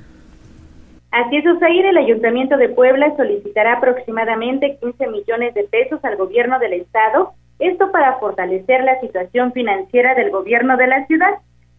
Así 1.12 1.36
es, 1.36 1.46
Osair, 1.46 1.86
el 1.86 1.98
Ayuntamiento 1.98 2.56
de 2.56 2.70
Puebla 2.70 3.14
solicitará 3.18 3.74
aproximadamente 3.74 4.78
15 4.82 5.08
millones 5.08 5.54
de 5.54 5.66
pesos 5.66 6.00
al 6.04 6.16
gobierno 6.16 6.60
del 6.60 6.74
estado 6.74 7.34
esto 7.60 7.92
para 7.92 8.18
fortalecer 8.20 8.84
la 8.84 9.00
situación 9.00 9.54
financiera 9.54 10.16
del 10.16 10.32
gobierno 10.32 10.76
de 10.78 10.88
la 10.88 11.06
ciudad. 11.06 11.34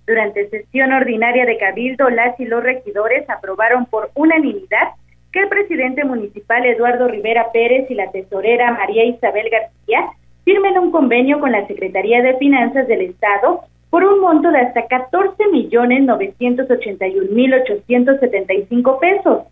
Durante 0.07 0.49
sesión 0.51 0.93
ordinaria 0.93 1.47
de 1.47 1.59
Cabildo, 1.59 2.11
las 2.11 2.39
y 2.39 2.45
los 2.45 2.63
regidores 2.63 3.29
aprobaron 3.29 3.87
por 3.87 4.11
unanimidad 4.15 4.93
que 5.35 5.41
el 5.41 5.49
presidente 5.49 6.05
municipal 6.05 6.65
Eduardo 6.65 7.09
Rivera 7.09 7.51
Pérez 7.53 7.91
y 7.91 7.95
la 7.95 8.09
tesorera 8.13 8.71
María 8.71 9.05
Isabel 9.05 9.51
García 9.51 10.11
firmen 10.45 10.79
un 10.79 10.93
convenio 10.93 11.41
con 11.41 11.51
la 11.51 11.67
Secretaría 11.67 12.23
de 12.23 12.37
Finanzas 12.37 12.87
del 12.87 13.01
Estado 13.01 13.63
por 13.91 14.05
un 14.05 14.21
monto 14.21 14.53
de 14.53 14.61
hasta 14.61 14.87
14 14.87 15.49
millones 15.49 16.05
981 16.05 17.33
mil 17.33 17.53
875 17.53 19.01
pesos. 19.01 19.43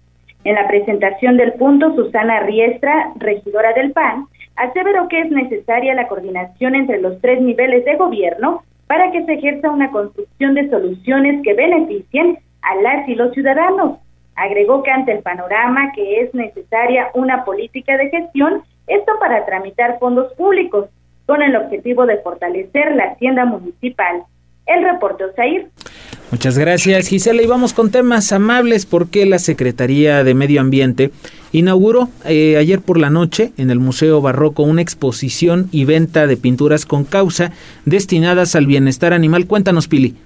En 0.44 0.54
la 0.54 0.68
presentación 0.68 1.36
del 1.36 1.54
punto, 1.54 1.92
Susana 1.96 2.40
Riestra, 2.40 3.10
regidora 3.16 3.72
del 3.72 3.90
PAN, 3.90 4.26
aseveró 4.54 5.08
que 5.08 5.22
es 5.22 5.30
necesaria 5.32 5.94
la 5.94 6.06
coordinación 6.06 6.76
entre 6.76 7.00
los 7.00 7.20
tres 7.20 7.40
niveles 7.40 7.84
de 7.84 7.96
gobierno 7.96 8.62
para 8.86 9.10
que 9.10 9.24
se 9.24 9.32
ejerza 9.32 9.70
una 9.70 9.90
construcción 9.90 10.54
de 10.54 10.70
soluciones 10.70 11.42
que 11.42 11.54
beneficien 11.54 12.38
a 12.62 12.76
las 12.76 13.08
y 13.08 13.16
los 13.16 13.32
ciudadanos. 13.32 13.98
Agregó 14.34 14.82
que 14.82 14.90
ante 14.90 15.12
el 15.12 15.22
panorama 15.22 15.92
que 15.94 16.20
es 16.20 16.34
necesaria 16.34 17.08
una 17.14 17.44
política 17.44 17.96
de 17.96 18.08
gestión, 18.08 18.62
esto 18.86 19.12
para 19.20 19.44
tramitar 19.44 19.98
fondos 19.98 20.32
públicos, 20.34 20.86
con 21.26 21.42
el 21.42 21.54
objetivo 21.56 22.06
de 22.06 22.18
fortalecer 22.18 22.94
la 22.96 23.04
hacienda 23.04 23.44
municipal. 23.44 24.22
El 24.66 24.84
reporte 24.84 25.24
Osair. 25.24 25.68
Muchas 26.30 26.56
gracias 26.56 27.08
Gisela 27.08 27.42
y 27.42 27.46
vamos 27.46 27.74
con 27.74 27.90
temas 27.90 28.32
amables 28.32 28.86
porque 28.86 29.26
la 29.26 29.38
Secretaría 29.38 30.24
de 30.24 30.34
Medio 30.34 30.62
Ambiente 30.62 31.10
inauguró 31.52 32.08
eh, 32.24 32.56
ayer 32.56 32.80
por 32.80 32.98
la 32.98 33.10
noche 33.10 33.52
en 33.58 33.70
el 33.70 33.78
Museo 33.78 34.22
Barroco 34.22 34.62
una 34.62 34.80
exposición 34.80 35.68
y 35.72 35.84
venta 35.84 36.26
de 36.26 36.38
pinturas 36.38 36.86
con 36.86 37.04
causa 37.04 37.52
destinadas 37.84 38.56
al 38.56 38.66
bienestar 38.66 39.12
animal. 39.12 39.46
Cuéntanos 39.46 39.88
Pili. 39.88 40.16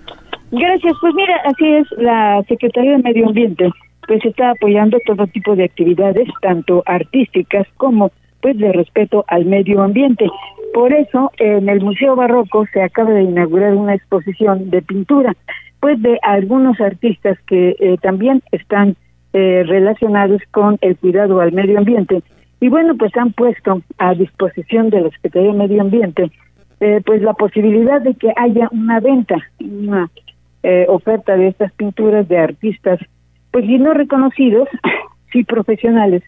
Gracias, 0.53 0.95
pues 1.01 1.13
mira, 1.15 1.37
así 1.45 1.67
es, 1.73 1.87
la 1.99 2.41
Secretaría 2.47 2.93
de 2.93 2.99
Medio 2.99 3.27
Ambiente 3.27 3.69
pues 4.07 4.25
está 4.25 4.51
apoyando 4.51 4.99
todo 5.07 5.27
tipo 5.27 5.57
de 5.57 5.65
actividades, 5.65 6.29
tanto 6.43 6.83
artísticas 6.87 7.67
como 7.77 8.11
pues 8.41 8.59
de 8.59 8.73
respeto 8.73 9.25
al 9.29 9.45
medio 9.47 9.83
ambiente. 9.83 10.27
Por 10.73 10.93
eso, 10.93 11.33
en 11.39 11.69
el 11.69 11.81
Museo 11.81 12.15
Barroco 12.15 12.67
se 12.73 12.83
acaba 12.83 13.11
de 13.11 13.23
inaugurar 13.23 13.75
una 13.75 13.95
exposición 13.95 14.71
de 14.71 14.83
pintura 14.83 15.35
pues 15.81 16.01
de 16.03 16.19
algunos 16.23 16.81
artistas 16.81 17.39
que 17.47 17.77
eh, 17.79 17.97
también 18.03 18.43
están 18.53 18.97
eh, 19.33 19.63
relacionados 19.67 20.43
con 20.51 20.79
el 20.81 20.97
cuidado 20.97 21.41
al 21.41 21.53
medio 21.53 21.79
ambiente 21.79 22.23
y 22.61 22.69
bueno 22.69 22.97
pues 22.97 23.17
han 23.17 23.33
puesto 23.33 23.83
a 23.99 24.15
disposición 24.15 24.91
de 24.91 25.03
la 25.03 25.11
Secretaría 25.11 25.53
de 25.53 25.59
Medio 25.59 25.83
Ambiente 25.83 26.31
eh, 26.81 27.03
pues 27.05 27.23
la 27.23 27.35
posibilidad 27.35 28.01
de 28.01 28.15
que 28.15 28.33
haya 28.37 28.69
una 28.73 29.01
venta 29.01 29.37
una 29.61 30.11
oferta 30.89 31.37
de 31.37 31.47
estas 31.47 31.71
pinturas 31.75 32.27
de 32.27 32.39
artistas 32.39 32.99
pues 33.57 33.71
y 33.71 33.79
no 33.79 33.95
reconocidos 33.95 34.69
sí 35.33 35.43
profesionales 35.43 36.23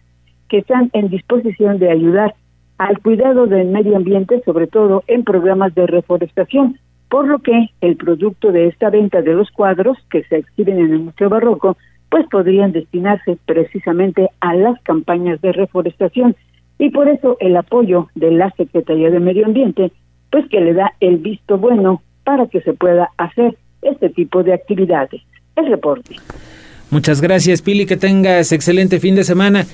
que 0.47 0.57
están 0.57 0.89
en 0.93 1.09
disposición 1.09 1.77
de 1.77 1.91
ayudar 1.91 2.33
al 2.79 2.97
cuidado 3.03 3.45
del 3.45 3.67
medio 3.67 3.97
ambiente 3.97 4.41
sobre 4.45 4.65
todo 4.65 5.03
en 5.05 5.23
programas 5.23 5.75
de 5.75 5.85
reforestación 5.85 6.79
por 7.07 7.27
lo 7.27 7.37
que 7.37 7.69
el 7.81 7.97
producto 7.97 8.51
de 8.51 8.65
esta 8.65 8.89
venta 8.89 9.21
de 9.21 9.35
los 9.35 9.51
cuadros 9.51 9.95
que 10.09 10.23
se 10.23 10.37
exhiben 10.37 10.79
en 10.79 10.91
el 10.91 10.99
Museo 11.01 11.29
Barroco, 11.29 11.77
pues 12.09 12.25
podrían 12.31 12.71
destinarse 12.71 13.37
precisamente 13.45 14.31
a 14.39 14.55
las 14.55 14.81
campañas 14.81 15.39
de 15.41 15.51
reforestación 15.51 16.35
y 16.79 16.89
por 16.89 17.09
eso 17.09 17.37
el 17.41 17.55
apoyo 17.57 18.07
de 18.15 18.31
la 18.31 18.49
Secretaría 18.57 19.11
de 19.11 19.19
Medio 19.19 19.45
Ambiente, 19.45 19.91
pues 20.31 20.49
que 20.49 20.61
le 20.61 20.73
da 20.73 20.93
el 20.99 21.17
visto 21.17 21.59
bueno 21.59 22.01
para 22.23 22.47
que 22.47 22.61
se 22.61 22.73
pueda 22.73 23.11
hacer 23.17 23.55
este 23.83 24.09
tipo 24.09 24.41
de 24.41 24.55
actividades. 24.55 25.21
El 25.55 25.67
reporte. 25.67 26.15
Muchas 26.91 27.21
gracias, 27.21 27.61
Pili, 27.61 27.85
que 27.85 27.97
tengas 27.97 28.51
excelente 28.51 28.99
fin 28.99 29.13
de 29.13 29.23
semana. 29.23 29.67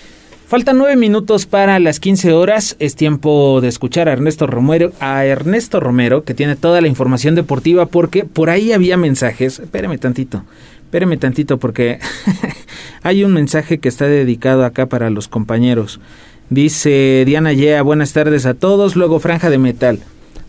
Faltan 0.48 0.78
nueve 0.78 0.98
minutos 0.98 1.46
para 1.46 1.80
las 1.80 2.02
15 2.02 2.34
horas. 2.34 2.76
Es 2.78 2.96
tiempo 2.96 3.62
de 3.62 3.70
escuchar 3.70 4.10
a 4.10 4.12
Ernesto 4.12 4.48
Romero, 4.48 4.92
a 5.00 5.24
Ernesto 5.24 5.80
Romero, 5.80 6.26
que 6.26 6.34
tiene 6.34 6.58
toda 6.58 6.82
la 6.82 6.90
información 6.90 7.34
deportiva, 7.34 7.86
porque 7.86 8.26
por 8.26 8.50
ahí 8.50 8.74
había 8.74 8.98
mensajes. 8.98 9.60
Espérame 9.60 9.98
tantito, 9.98 10.44
espérame 10.84 11.18
tantito, 11.18 11.58
porque 11.58 12.00
hay 13.02 13.24
un 13.24 13.32
mensaje 13.32 13.78
que 13.78 13.88
está 13.88 14.08
dedicado 14.08 14.66
acá 14.66 14.88
para 14.88 15.10
los 15.10 15.30
compañeros. 15.30 16.02
Dice 16.50 17.24
Diana 17.26 17.54
Yea, 17.54 17.82
buenas 17.82 18.12
tardes 18.12 18.46
a 18.46 18.56
todos. 18.56 18.98
Luego 18.98 19.22
Franja 19.22 19.50
de 19.50 19.58
Metal. 19.58 20.00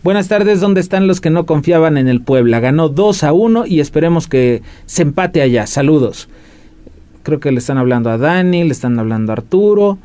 Buenas 0.03 0.27
tardes, 0.27 0.59
¿dónde 0.59 0.81
están 0.81 1.07
los 1.07 1.21
que 1.21 1.29
no 1.29 1.45
confiaban 1.45 1.97
en 1.97 2.09
el 2.09 2.21
Puebla? 2.21 2.59
Ganó 2.59 2.89
2 2.89 3.23
a 3.23 3.31
1 3.31 3.65
y 3.65 3.79
esperemos 3.79 4.27
que 4.27 4.61
se 4.85 5.03
empate 5.03 5.41
allá. 5.41 5.65
Saludos 5.65 6.27
creo 7.27 7.41
que 7.41 7.51
le 7.51 7.59
están 7.59 7.77
hablando 7.77 8.09
a 8.09 8.17
Dani, 8.17 8.63
le 8.63 8.71
están 8.71 8.97
hablando 8.97 9.33
a 9.33 9.35
Arturo 9.35 9.97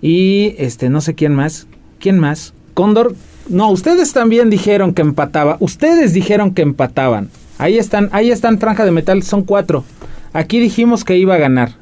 y 0.00 0.54
este 0.56 0.88
no 0.88 1.02
sé 1.02 1.14
quién 1.14 1.34
más. 1.34 1.66
¿Quién 1.98 2.18
más? 2.18 2.54
Cóndor. 2.72 3.14
No, 3.50 3.68
ustedes 3.70 4.14
también 4.14 4.48
dijeron 4.48 4.94
que 4.94 5.02
empataba. 5.02 5.58
Ustedes 5.60 6.14
dijeron 6.14 6.54
que 6.54 6.62
empataban. 6.62 7.28
Ahí 7.58 7.76
están, 7.76 8.08
ahí 8.12 8.30
están 8.30 8.58
Franja 8.58 8.86
de 8.86 8.92
Metal, 8.92 9.22
son 9.22 9.42
cuatro. 9.42 9.84
Aquí 10.32 10.58
dijimos 10.58 11.04
que 11.04 11.18
iba 11.18 11.34
a 11.34 11.38
ganar. 11.38 11.72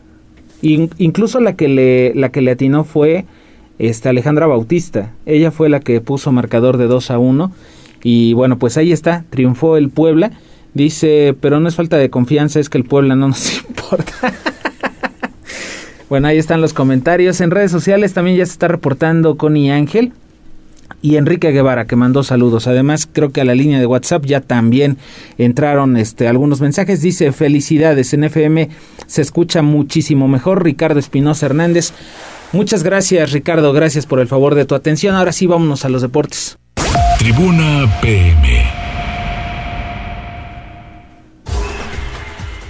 incluso 0.62 1.38
la 1.38 1.52
que 1.54 1.68
le 1.68 2.12
la 2.16 2.30
que 2.30 2.40
le 2.40 2.50
atinó 2.50 2.82
fue 2.82 3.24
esta 3.78 4.10
Alejandra 4.10 4.48
Bautista. 4.48 5.12
Ella 5.26 5.52
fue 5.52 5.68
la 5.68 5.78
que 5.78 6.00
puso 6.00 6.32
marcador 6.32 6.76
de 6.76 6.88
2 6.88 7.12
a 7.12 7.20
1 7.20 7.52
y 8.02 8.32
bueno, 8.32 8.58
pues 8.58 8.76
ahí 8.76 8.90
está, 8.90 9.24
triunfó 9.30 9.76
el 9.76 9.90
Puebla. 9.90 10.32
Dice, 10.74 11.36
pero 11.40 11.60
no 11.60 11.68
es 11.68 11.76
falta 11.76 11.98
de 11.98 12.10
confianza, 12.10 12.58
es 12.58 12.68
que 12.68 12.78
el 12.78 12.84
Puebla 12.84 13.14
no 13.14 13.28
nos 13.28 13.62
importa. 13.68 14.34
Bueno, 16.08 16.28
ahí 16.28 16.38
están 16.38 16.60
los 16.60 16.72
comentarios. 16.72 17.40
En 17.40 17.50
redes 17.50 17.70
sociales 17.70 18.14
también 18.14 18.36
ya 18.36 18.46
se 18.46 18.52
está 18.52 18.68
reportando 18.68 19.36
Connie 19.36 19.70
Ángel. 19.70 20.12
y 21.02 21.16
Enrique 21.16 21.52
Guevara 21.52 21.84
que 21.86 21.94
mandó 21.96 22.22
saludos. 22.24 22.66
Además, 22.66 23.08
creo 23.12 23.30
que 23.30 23.42
a 23.42 23.44
la 23.44 23.54
línea 23.54 23.78
de 23.78 23.86
WhatsApp 23.86 24.24
ya 24.24 24.40
también 24.40 24.96
entraron 25.36 25.96
este 25.96 26.26
algunos 26.26 26.60
mensajes. 26.60 27.02
Dice, 27.02 27.30
"Felicidades, 27.30 28.14
en 28.14 28.24
FM 28.24 28.68
se 29.06 29.22
escucha 29.22 29.62
muchísimo 29.62 30.26
mejor." 30.28 30.64
Ricardo 30.64 30.98
Espinosa 30.98 31.46
Hernández. 31.46 31.92
Muchas 32.52 32.82
gracias, 32.82 33.30
Ricardo. 33.32 33.72
Gracias 33.72 34.06
por 34.06 34.18
el 34.18 34.26
favor 34.26 34.54
de 34.54 34.64
tu 34.64 34.74
atención. 34.74 35.14
Ahora 35.14 35.30
sí, 35.32 35.46
vámonos 35.46 35.84
a 35.84 35.88
los 35.88 36.02
deportes. 36.02 36.58
Tribuna 37.18 37.86
PM. 38.00 38.64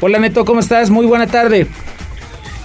Hola 0.00 0.18
Neto, 0.18 0.44
¿cómo 0.44 0.60
estás? 0.60 0.90
Muy 0.90 1.06
buena 1.06 1.28
tarde. 1.28 1.66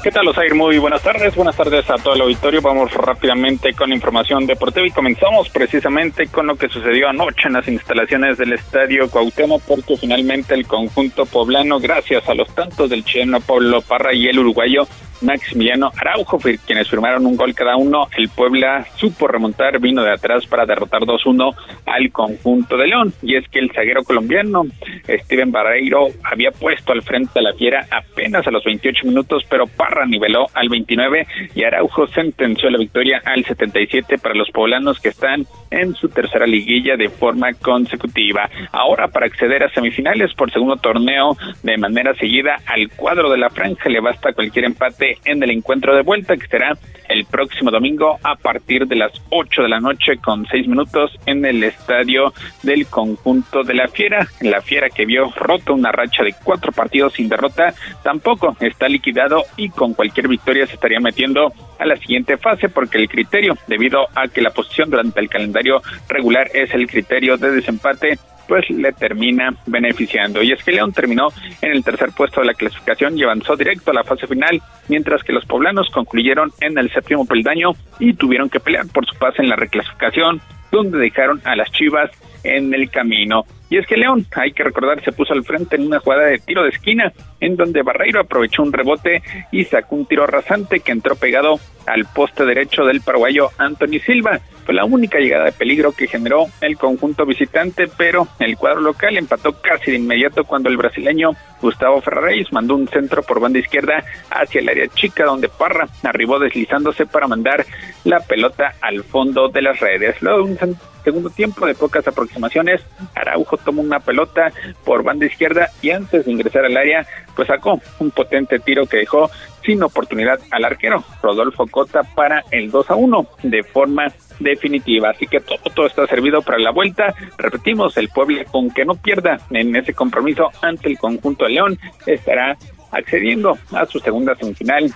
¿Qué 0.04 0.12
tal, 0.12 0.28
Osair? 0.28 0.54
Muy 0.54 0.80
buenas 0.80 1.02
tardes. 1.02 1.34
Buenas 1.34 1.56
tardes 1.56 1.90
a 1.90 1.96
todo 1.96 2.14
el 2.16 2.22
auditorio. 2.24 2.62
Vamos 2.62 2.94
rápidamente 2.94 3.72
con 3.72 3.94
información 3.94 4.46
deportiva 4.46 4.86
y 4.86 4.92
comenzamos 4.92 5.48
precisamente 5.48 6.28
con 6.28 6.46
lo 6.46 6.58
que 6.58 6.68
sucedió 6.68 7.08
anoche 7.08 7.48
en 7.48 7.54
las 7.54 7.70
instalaciones 7.70 8.38
del 8.38 8.52
Estadio 8.52 9.10
Cuauhtémoc 9.10 9.62
porque 9.62 9.96
finalmente 9.96 10.56
el 10.56 10.68
conjunto 10.68 11.26
poblano, 11.26 11.80
gracias 11.80 12.28
a 12.28 12.34
los 12.34 12.54
tantos 12.54 12.90
del 12.90 13.06
chileno 13.06 13.40
Pablo 13.40 13.82
Parra 13.82 14.14
y 14.14 14.28
el 14.28 14.40
uruguayo 14.40 14.86
Maximiliano 15.24 15.92
Araujo, 15.98 16.38
quienes 16.38 16.90
firmaron 16.90 17.26
un 17.26 17.36
gol 17.36 17.56
cada 17.56 17.76
uno. 17.78 18.08
El 18.18 18.30
Puebla 18.30 18.86
supo 18.96 19.28
remontar, 19.28 19.80
vino 19.80 20.04
de 20.04 20.12
atrás 20.12 20.46
para 20.46 20.66
derrotar 20.66 21.02
2-1 21.02 21.56
al 21.86 22.12
conjunto 22.12 22.78
de 22.78 22.88
León. 22.88 23.14
Y 23.22 23.36
es 23.36 23.48
que 23.50 23.60
el 23.60 23.72
zaguero 23.72 24.04
colombiano, 24.04 24.64
Steven 25.08 25.52
Barreiro, 25.52 26.08
había 26.24 26.52
puesto 26.52 26.92
al 26.92 27.02
frente 27.02 27.40
a 27.40 27.42
la 27.42 27.54
fiera 27.54 27.88
apenas 27.90 28.46
a 28.46 28.52
los 28.52 28.64
28 28.64 29.08
minutos, 29.08 29.44
pero 29.50 29.66
Niveló 30.06 30.48
al 30.54 30.70
29 30.70 31.28
y 31.56 31.64
Araujo 31.64 32.08
sentenció 32.08 32.70
la 32.70 32.78
victoria 32.78 33.22
al 33.26 33.44
77 33.46 34.18
para 34.18 34.36
los 34.36 34.50
poblanos 34.52 35.00
que 35.00 35.10
están 35.10 35.46
en 35.72 35.96
su 35.96 36.10
tercera 36.10 36.46
liguilla 36.46 36.96
de 36.98 37.10
forma 37.10 37.54
consecutiva. 37.54 38.50
Ahora, 38.72 39.08
para 39.08 39.26
acceder 39.26 39.64
a 39.64 39.70
semifinales 39.70 40.34
por 40.34 40.52
segundo 40.52 40.78
torneo 40.78 41.38
de 41.64 41.78
manera 41.78 42.14
seguida 42.16 42.58
al 42.66 42.90
cuadro 42.90 43.30
de 43.30 43.38
la 43.38 43.50
franja, 43.50 43.90
le 43.90 44.00
basta 44.00 44.34
cualquier 44.34 44.66
empate 44.66 45.18
en 45.26 45.42
el 45.44 45.52
encuentro 45.52 45.96
de 45.96 46.02
vuelta 46.02 46.36
que 46.36 46.48
será 46.48 46.78
el 47.10 47.26
próximo 47.26 47.70
domingo 47.70 48.18
a 48.24 48.36
partir 48.36 48.88
de 48.88 48.96
las 48.96 49.12
8 49.30 49.64
de 49.64 49.70
la 49.70 49.80
noche 49.80 50.18
con 50.18 50.46
6 50.46 50.68
minutos 50.68 51.12
en 51.26 51.46
el 51.46 51.64
estadio 51.64 52.34
del 52.64 52.88
conjunto 52.88 53.64
de 53.64 53.74
la 53.74 53.88
Fiera. 53.88 54.28
La 54.42 54.62
Fiera 54.62 54.90
que 54.90 55.06
vio 55.06 55.32
roto 55.36 55.74
una 55.74 55.92
racha 55.92 56.24
de 56.24 56.34
cuatro 56.44 56.72
partidos 56.72 57.14
sin 57.14 57.30
derrota 57.30 57.74
tampoco 58.04 58.56
está 58.60 58.88
liquidado 58.88 59.44
y 59.58 59.70
con 59.70 59.83
cualquier 59.92 60.30
victoria 60.30 60.66
se 60.66 60.76
estaría 60.76 61.02
metiendo 61.02 61.52
a 61.78 61.86
la 61.86 61.98
siguiente 61.98 62.38
fase 62.38 62.70
porque 62.70 62.98
el 62.98 63.10
criterio, 63.10 63.58
debido 63.68 64.08
a 64.16 64.30
que 64.30 64.42
la 64.42 64.52
posición 64.52 64.90
durante 64.90 65.20
el 65.20 65.28
calendario 65.28 65.82
regular 66.08 66.50
es 66.54 66.74
el 66.74 66.88
criterio 66.88 67.36
de 67.36 67.52
desempate, 67.52 68.18
pues 68.48 68.70
le 68.70 68.92
termina 68.94 69.54
beneficiando. 69.66 70.42
Y 70.42 70.52
es 70.52 70.64
que 70.64 70.72
León 70.72 70.94
terminó 70.94 71.30
en 71.62 71.72
el 71.72 71.84
tercer 71.84 72.12
puesto 72.16 72.42
de 72.42 72.48
la 72.48 72.54
clasificación 72.54 73.18
y 73.18 73.24
avanzó 73.24 73.56
directo 73.56 73.92
a 73.92 73.96
la 73.96 74.04
fase 74.04 74.28
final, 74.28 74.62
mientras 74.88 75.24
que 75.24 75.34
los 75.34 75.46
poblanos 75.46 75.90
concluyeron 75.90 76.52
en 76.62 76.78
el 76.78 76.92
séptimo 76.92 77.26
peldaño 77.26 77.72
y 78.00 78.14
tuvieron 78.14 78.50
que 78.50 78.60
pelear 78.60 78.86
por 78.94 79.06
su 79.06 79.18
pase 79.18 79.42
en 79.42 79.50
la 79.50 79.56
reclasificación, 79.56 80.42
donde 80.72 80.98
dejaron 81.00 81.42
a 81.46 81.56
las 81.56 81.72
Chivas 81.72 82.12
en 82.44 82.74
el 82.74 82.90
camino. 82.90 83.46
Y 83.70 83.78
es 83.78 83.88
que 83.88 83.98
León, 83.98 84.26
hay 84.36 84.52
que 84.52 84.64
recordar, 84.64 85.04
se 85.04 85.12
puso 85.12 85.34
al 85.34 85.44
frente 85.44 85.76
en 85.76 85.88
una 85.88 86.00
jugada 86.00 86.26
de 86.26 86.38
tiro 86.38 86.64
de 86.64 86.70
esquina, 86.70 87.12
en 87.40 87.56
donde 87.56 87.82
Barreiro 87.82 88.22
aprovechó 88.22 88.62
un 88.62 88.72
rebote 88.72 89.24
y 89.52 89.66
sacó 89.66 89.96
un 89.96 90.06
tiro 90.06 90.28
rasante 90.28 90.82
que 90.82 90.92
entró 90.92 91.16
pegado 91.16 91.60
al 91.88 92.06
poste 92.06 92.46
derecho 92.46 92.86
del 92.86 93.02
paraguayo 93.02 93.50
Anthony 93.58 94.00
Silva. 94.06 94.40
Fue 94.66 94.74
la 94.74 94.86
única 94.86 95.18
llegada 95.18 95.46
de 95.46 95.52
peligro 95.52 95.92
que 95.92 96.08
generó 96.08 96.46
el 96.62 96.78
conjunto 96.78 97.26
visitante, 97.26 97.88
pero 97.98 98.28
el 98.40 98.58
cuadro 98.58 98.80
local 98.80 99.18
empató 99.18 99.60
casi 99.60 99.92
de 99.92 99.98
inmediato 99.98 100.46
cuando 100.46 100.70
el 100.70 100.78
brasileño 100.78 101.32
Gustavo 101.62 102.00
Ferrareis 102.02 102.54
mandó 102.54 102.76
un 102.76 102.88
centro 102.88 103.24
por 103.24 103.40
banda 103.40 103.60
izquierda 103.60 104.04
hacia 104.30 104.62
el 104.62 104.70
área 104.70 104.88
chica 104.88 105.26
donde 105.26 105.50
Parra 105.50 105.88
arribó 106.04 106.40
deslizándose 106.40 107.06
para 107.06 107.28
mandar 107.28 107.66
la 108.04 108.20
pelota 108.20 108.76
al 108.82 109.04
fondo 109.04 109.50
de 109.50 109.62
las 109.64 109.80
redes. 109.80 110.22
Luego 110.22 110.46
un 110.46 110.58
segundo 111.04 111.30
tiempo 111.30 111.66
de 111.66 111.76
pocas 111.76 112.08
aproximaciones, 112.08 112.82
Araujo 113.16 113.58
tomó 113.58 113.82
una 113.82 114.00
pelota 114.00 114.52
por 114.84 115.04
banda 115.04 115.26
izquierda 115.26 115.70
y 115.82 115.92
antes 115.92 116.26
de 116.26 116.32
ingresar 116.32 116.66
al 116.66 116.78
área, 116.78 117.06
pues 117.36 117.48
sacó 117.48 117.80
un 118.00 118.12
potente 118.12 118.60
tiro 118.60 118.86
que 118.86 118.98
dejó 118.98 119.30
sin 119.64 119.82
oportunidad 119.82 120.40
al 120.52 120.66
arquero 120.66 121.04
Rodolfo 121.22 121.68
Cota 121.68 122.04
para 122.04 122.44
el 122.52 122.70
2 122.70 122.90
a 122.90 122.96
1 122.96 123.28
de 123.44 123.64
forma 123.64 124.08
definitiva. 124.40 125.12
Así 125.12 125.28
que 125.28 125.40
todo, 125.40 125.58
todo 125.74 125.86
está 125.88 126.06
servido 126.08 126.42
para 126.42 126.60
la 126.60 126.72
vuelta. 126.72 127.14
Repetimos, 127.38 127.96
el 127.98 128.10
pueblo 128.10 128.44
con 128.52 128.72
que 128.72 128.86
no 128.86 128.96
pierda 128.96 129.38
en 129.52 129.76
ese 129.76 129.94
compromiso 129.94 130.50
ante 130.62 130.90
el 130.90 130.98
conjunto 130.98 131.46
de 131.46 131.52
León 131.52 131.80
estará 132.06 132.58
accediendo 132.92 133.58
a 133.72 133.86
su 133.86 134.00
segunda 134.00 134.36
semifinal 134.36 134.92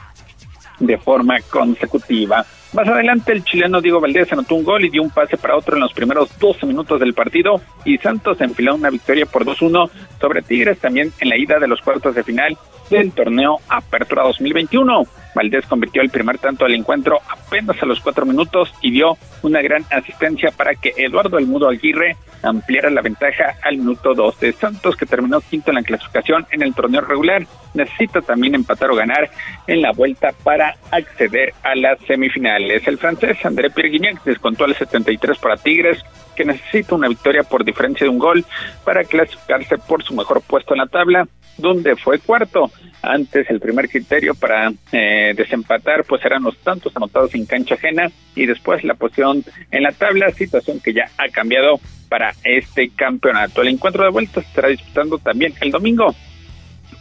de 0.79 0.97
forma 0.97 1.39
consecutiva. 1.49 2.45
Más 2.73 2.87
adelante 2.87 3.31
el 3.31 3.43
chileno 3.43 3.81
Diego 3.81 4.01
Valdés 4.01 4.31
anotó 4.33 4.55
un 4.55 4.63
gol 4.63 4.83
y 4.83 4.89
dio 4.89 5.01
un 5.01 5.09
pase 5.09 5.37
para 5.37 5.55
otro 5.55 5.75
en 5.75 5.81
los 5.81 5.93
primeros 5.93 6.37
12 6.37 6.65
minutos 6.65 6.99
del 6.99 7.13
partido 7.13 7.61
y 7.85 7.97
Santos 7.97 8.41
enfiló 8.41 8.75
una 8.75 8.89
victoria 8.89 9.25
por 9.25 9.45
2-1 9.45 9.89
sobre 10.19 10.41
Tigres 10.41 10.77
también 10.79 11.11
en 11.19 11.29
la 11.29 11.37
ida 11.37 11.59
de 11.59 11.67
los 11.67 11.81
cuartos 11.81 12.13
de 12.13 12.23
final 12.23 12.57
del 12.89 13.11
torneo 13.13 13.59
Apertura 13.69 14.23
2021. 14.23 15.03
Valdés 15.33 15.65
convirtió 15.65 16.01
el 16.01 16.09
primer 16.09 16.39
tanto 16.39 16.65
del 16.65 16.75
encuentro 16.75 17.19
apenas 17.29 17.81
a 17.81 17.85
los 17.85 17.99
cuatro 18.01 18.25
minutos 18.25 18.73
y 18.81 18.91
dio 18.91 19.17
una 19.43 19.61
gran 19.61 19.85
asistencia 19.89 20.51
para 20.51 20.75
que 20.75 20.93
Eduardo 20.97 21.37
El 21.37 21.47
Mudo 21.47 21.69
Aguirre 21.69 22.17
ampliara 22.43 22.89
la 22.89 23.01
ventaja 23.01 23.55
al 23.63 23.77
minuto 23.77 24.13
12. 24.13 24.53
Santos, 24.53 24.95
que 24.95 25.05
terminó 25.05 25.41
quinto 25.41 25.71
en 25.71 25.75
la 25.75 25.83
clasificación 25.83 26.45
en 26.51 26.61
el 26.61 26.73
torneo 26.73 27.01
regular, 27.01 27.45
necesita 27.73 28.21
también 28.21 28.55
empatar 28.55 28.91
o 28.91 28.95
ganar 28.95 29.29
en 29.67 29.81
la 29.81 29.91
vuelta 29.91 30.33
para 30.43 30.75
acceder 30.91 31.53
a 31.63 31.75
las 31.75 31.99
semifinales. 32.07 32.87
El 32.87 32.97
francés 32.97 33.37
André 33.45 33.69
Pierre 33.69 33.89
Guignac 33.89 34.23
descontó 34.23 34.65
al 34.65 34.75
73 34.75 35.37
para 35.37 35.57
Tigres, 35.57 36.03
que 36.35 36.45
necesita 36.45 36.95
una 36.95 37.07
victoria 37.07 37.43
por 37.43 37.65
diferencia 37.65 38.05
de 38.05 38.09
un 38.09 38.19
gol 38.19 38.45
para 38.83 39.03
clasificarse 39.03 39.77
por 39.77 40.03
su 40.03 40.13
mejor 40.13 40.41
puesto 40.41 40.73
en 40.73 40.79
la 40.79 40.87
tabla 40.87 41.27
donde 41.57 41.95
fue 41.95 42.19
cuarto. 42.19 42.71
Antes 43.01 43.49
el 43.49 43.59
primer 43.59 43.89
criterio 43.89 44.33
para 44.33 44.71
eh, 44.91 45.33
desempatar 45.35 46.03
pues 46.03 46.23
eran 46.25 46.43
los 46.43 46.57
tantos 46.57 46.95
anotados 46.95 47.33
en 47.35 47.45
cancha 47.45 47.75
ajena 47.75 48.11
y 48.35 48.45
después 48.45 48.83
la 48.83 48.95
posición 48.95 49.43
en 49.71 49.83
la 49.83 49.91
tabla, 49.91 50.31
situación 50.31 50.79
que 50.79 50.93
ya 50.93 51.09
ha 51.17 51.29
cambiado 51.29 51.79
para 52.09 52.33
este 52.43 52.89
campeonato. 52.89 53.61
El 53.61 53.69
encuentro 53.69 54.03
de 54.03 54.09
vuelta 54.09 54.41
se 54.41 54.47
estará 54.47 54.69
disputando 54.69 55.17
también 55.17 55.53
el 55.61 55.71
domingo 55.71 56.15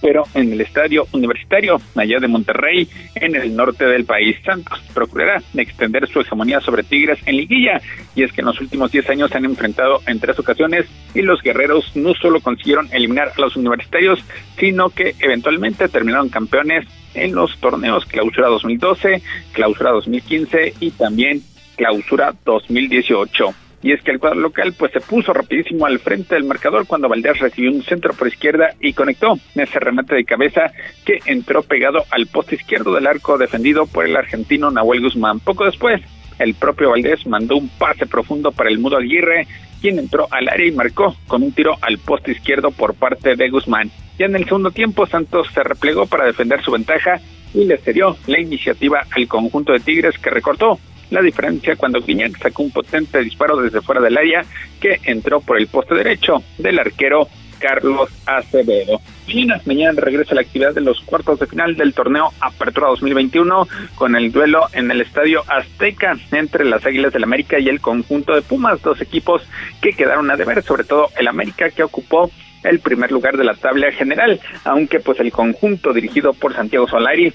pero 0.01 0.25
en 0.35 0.53
el 0.53 0.61
estadio 0.61 1.07
universitario, 1.13 1.81
allá 1.95 2.19
de 2.19 2.29
Monterrey, 2.29 2.89
en 3.15 3.35
el 3.35 3.55
norte 3.55 3.87
del 3.87 4.05
país. 4.05 4.37
Santos 4.45 4.81
procurará 4.95 5.43
extender 5.55 6.09
su 6.09 6.21
hegemonía 6.21 6.61
sobre 6.61 6.83
Tigres 6.83 7.19
en 7.27 7.37
liguilla, 7.37 7.81
y 8.15 8.23
es 8.23 8.33
que 8.33 8.41
en 8.41 8.47
los 8.47 8.61
últimos 8.61 8.93
10 8.93 9.11
años 9.11 9.31
se 9.31 9.39
han 9.39 9.45
enfrentado 9.45 10.01
en 10.07 10.21
tres 10.21 10.39
ocasiones 10.39 10.87
y 11.15 11.23
los 11.23 11.43
guerreros 11.43 11.93
no 11.97 12.15
solo 12.15 12.41
consiguieron 12.41 12.89
eliminar 12.93 13.33
a 13.37 13.41
los 13.41 13.57
universitarios, 13.57 14.21
sino 14.59 14.91
que 14.91 15.15
eventualmente 15.21 15.89
terminaron 15.89 16.29
campeones 16.29 16.87
en 17.15 17.35
los 17.35 17.57
torneos 17.59 18.05
Clausura 18.07 18.49
2012, 18.49 19.23
Clausura 19.53 19.91
2015 19.93 20.75
y 20.81 20.91
también 20.93 21.43
Clausura 21.77 22.35
2018 22.45 23.55
y 23.87 23.93
es 23.93 24.03
que 24.03 24.11
el 24.11 24.19
cuadro 24.19 24.41
local 24.41 24.75
pues 24.77 24.91
se 24.91 25.01
puso 25.01 25.33
rapidísimo 25.33 25.87
al 25.87 26.01
frente 26.01 26.35
del 26.35 26.43
marcador 26.43 26.89
cuando 26.89 27.09
Valdés 27.09 27.39
recibió 27.39 27.71
un 27.71 27.85
centro 27.85 28.13
por 28.15 28.27
izquierda 28.27 28.71
y 28.81 28.93
conectó 28.95 29.39
ese 29.55 29.79
remate 29.79 30.17
de 30.17 30.25
cabeza 30.25 30.73
que 31.05 31.21
entró 31.25 31.63
pegado 31.63 32.03
al 32.11 32.27
poste 32.27 32.57
izquierdo 32.57 32.93
del 32.93 33.07
arco 33.07 33.39
defendido 33.39 33.87
por 33.87 34.05
el 34.05 34.17
argentino 34.17 34.73
Nahuel 34.73 35.03
Guzmán. 35.03 35.39
Poco 35.39 35.67
después, 35.67 36.03
el 36.41 36.55
propio 36.55 36.91
Valdés 36.91 37.25
mandó 37.29 37.57
un 37.57 37.69
pase 37.69 38.07
profundo 38.07 38.51
para 38.51 38.71
el 38.71 38.81
Mudo 38.81 38.97
Aguirre, 38.97 39.47
quien 39.81 40.01
entró 40.01 40.27
al 40.33 40.49
área 40.49 40.67
y 40.67 40.73
marcó 40.73 41.15
con 41.29 41.45
un 41.45 41.53
tiro 41.53 41.77
al 41.81 41.99
poste 41.99 42.33
izquierdo 42.33 42.73
por 42.73 42.95
parte 42.95 43.37
de 43.37 43.49
Guzmán. 43.51 43.93
Ya 44.19 44.27
en 44.27 44.35
el 44.35 44.47
segundo 44.47 44.73
tiempo, 44.73 45.07
Santos 45.07 45.47
se 45.55 45.63
replegó 45.63 46.07
para 46.07 46.25
defender 46.25 46.61
su 46.61 46.73
ventaja 46.73 47.21
y 47.55 47.65
le 47.67 47.79
cedió 47.79 48.17
la 48.27 48.41
iniciativa 48.41 49.07
al 49.15 49.29
conjunto 49.29 49.73
de 49.73 49.79
Tigres 49.79 50.19
que 50.19 50.31
recortó 50.31 50.81
la 51.11 51.23
diferencia 51.23 51.77
cuando 51.77 52.01
Guiñac 52.01 52.39
sacó 52.39 52.63
un 52.63 52.71
potente 52.71 53.21
disparo 53.21 53.57
desde 53.57 53.81
fuera 53.81 54.01
del 54.01 54.19
área 54.19 54.45
que 54.81 55.01
entró 55.05 55.41
por 55.41 55.59
el 55.59 55.67
poste 55.69 55.95
derecho 55.95 56.43
del 56.59 56.79
arquero 56.79 57.29
Carlos 57.59 58.11
Acevedo. 58.27 59.01
China, 59.27 59.61
mañana 59.65 60.01
regresa 60.01 60.35
la 60.35 60.43
actividad 60.43 60.75
de 60.75 60.81
los 60.81 61.01
cuartos 61.01 61.39
de 61.41 61.47
final 61.47 61.77
del 61.77 61.95
torneo 61.95 62.33
Apertura 62.41 62.89
2021 62.89 63.67
con 63.95 64.15
el 64.15 64.31
duelo 64.31 64.67
en 64.73 64.91
el 64.91 65.01
Estadio 65.01 65.43
Azteca 65.49 66.17
entre 66.33 66.65
las 66.65 66.85
Águilas 66.87 67.13
del 67.13 67.25
América 67.25 67.59
y 67.59 67.69
el 67.69 67.81
conjunto 67.81 68.35
de 68.35 68.43
Pumas, 68.43 68.83
dos 68.83 69.01
equipos 69.01 69.43
que 69.81 69.93
quedaron 69.93 70.31
a 70.31 70.37
deber, 70.37 70.63
sobre 70.63 70.85
todo 70.85 71.09
el 71.19 71.29
América 71.29 71.71
que 71.71 71.83
ocupó 71.83 72.31
el 72.63 72.81
primer 72.81 73.13
lugar 73.13 73.37
de 73.37 73.45
la 73.45 73.55
tabla 73.55 73.91
general, 73.93 74.41
aunque 74.65 75.01
pues 75.01 75.21
el 75.21 75.33
conjunto 75.33 75.93
dirigido 75.93 76.33
por 76.33 76.55
Santiago 76.55 76.89
Solari 76.89 77.33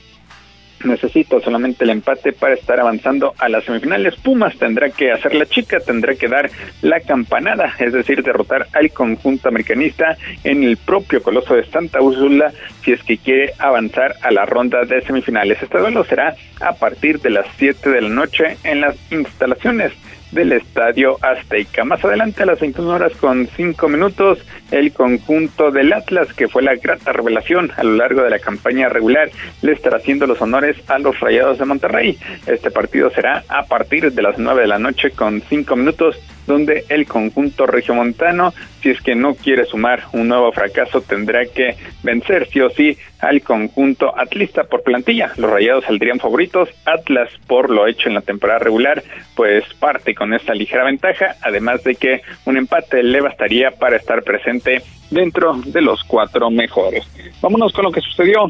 necesita 0.85 1.39
solamente 1.39 1.83
el 1.83 1.89
empate 1.91 2.33
para 2.33 2.53
estar 2.53 2.79
avanzando 2.79 3.33
a 3.37 3.49
las 3.49 3.63
semifinales. 3.63 4.15
Pumas 4.15 4.57
tendrá 4.57 4.89
que 4.89 5.11
hacer 5.11 5.35
la 5.35 5.45
chica, 5.45 5.79
tendrá 5.79 6.15
que 6.15 6.27
dar 6.27 6.49
la 6.81 6.99
campanada, 6.99 7.73
es 7.79 7.93
decir, 7.93 8.23
derrotar 8.23 8.67
al 8.73 8.91
conjunto 8.91 9.49
americanista 9.49 10.17
en 10.43 10.63
el 10.63 10.77
propio 10.77 11.21
Coloso 11.21 11.55
de 11.55 11.65
Santa 11.65 12.01
Úrsula 12.01 12.51
si 12.83 12.91
es 12.91 13.03
que 13.03 13.17
quiere 13.17 13.53
avanzar 13.59 14.15
a 14.21 14.31
la 14.31 14.45
ronda 14.45 14.83
de 14.83 15.01
semifinales. 15.01 15.61
Este 15.61 15.77
duelo 15.77 16.03
será 16.03 16.35
a 16.59 16.73
partir 16.73 17.19
de 17.19 17.29
las 17.29 17.45
7 17.57 17.89
de 17.89 18.01
la 18.01 18.09
noche 18.09 18.57
en 18.63 18.81
las 18.81 18.95
instalaciones 19.11 19.93
del 20.31 20.53
Estadio 20.53 21.17
Azteca. 21.21 21.83
Más 21.83 22.03
adelante 22.03 22.43
a 22.43 22.45
las 22.45 22.59
21 22.59 22.89
horas 22.89 23.13
con 23.17 23.47
5 23.47 23.87
minutos, 23.89 24.39
el 24.71 24.93
conjunto 24.93 25.71
del 25.71 25.93
Atlas, 25.93 26.33
que 26.33 26.47
fue 26.47 26.63
la 26.63 26.75
grata 26.75 27.11
revelación 27.11 27.71
a 27.75 27.83
lo 27.83 27.95
largo 27.95 28.23
de 28.23 28.29
la 28.29 28.39
campaña 28.39 28.89
regular, 28.89 29.29
le 29.61 29.73
estará 29.73 29.97
haciendo 29.97 30.27
los 30.27 30.41
honores 30.41 30.77
a 30.87 30.99
los 30.99 31.19
Rayados 31.19 31.59
de 31.59 31.65
Monterrey. 31.65 32.17
Este 32.47 32.71
partido 32.71 33.09
será 33.11 33.43
a 33.47 33.63
partir 33.63 34.11
de 34.11 34.21
las 34.21 34.37
9 34.37 34.61
de 34.61 34.67
la 34.67 34.79
noche 34.79 35.11
con 35.11 35.41
5 35.41 35.75
minutos 35.75 36.17
donde 36.51 36.85
el 36.89 37.07
conjunto 37.07 37.65
regiomontano, 37.65 38.53
si 38.81 38.89
es 38.89 39.01
que 39.01 39.15
no 39.15 39.35
quiere 39.35 39.65
sumar 39.65 40.03
un 40.13 40.27
nuevo 40.27 40.51
fracaso, 40.51 41.01
tendrá 41.01 41.45
que 41.45 41.75
vencer 42.03 42.47
sí 42.47 42.61
o 42.61 42.69
sí 42.69 42.97
al 43.19 43.41
conjunto 43.41 44.17
atlista 44.17 44.63
por 44.63 44.83
plantilla. 44.83 45.31
Los 45.37 45.49
rayados 45.49 45.85
saldrían 45.85 46.19
favoritos, 46.19 46.69
Atlas 46.85 47.29
por 47.47 47.69
lo 47.69 47.87
hecho 47.87 48.09
en 48.09 48.15
la 48.15 48.21
temporada 48.21 48.59
regular, 48.59 49.03
pues 49.35 49.63
parte 49.75 50.13
con 50.13 50.33
esta 50.33 50.53
ligera 50.53 50.83
ventaja, 50.83 51.35
además 51.41 51.83
de 51.83 51.95
que 51.95 52.21
un 52.45 52.57
empate 52.57 53.03
le 53.03 53.21
bastaría 53.21 53.71
para 53.71 53.97
estar 53.97 54.23
presente 54.23 54.81
dentro 55.09 55.53
de 55.65 55.81
los 55.81 56.03
cuatro 56.03 56.49
mejores. 56.49 57.05
Vámonos 57.41 57.73
con 57.73 57.85
lo 57.85 57.91
que 57.91 58.01
sucedió 58.01 58.47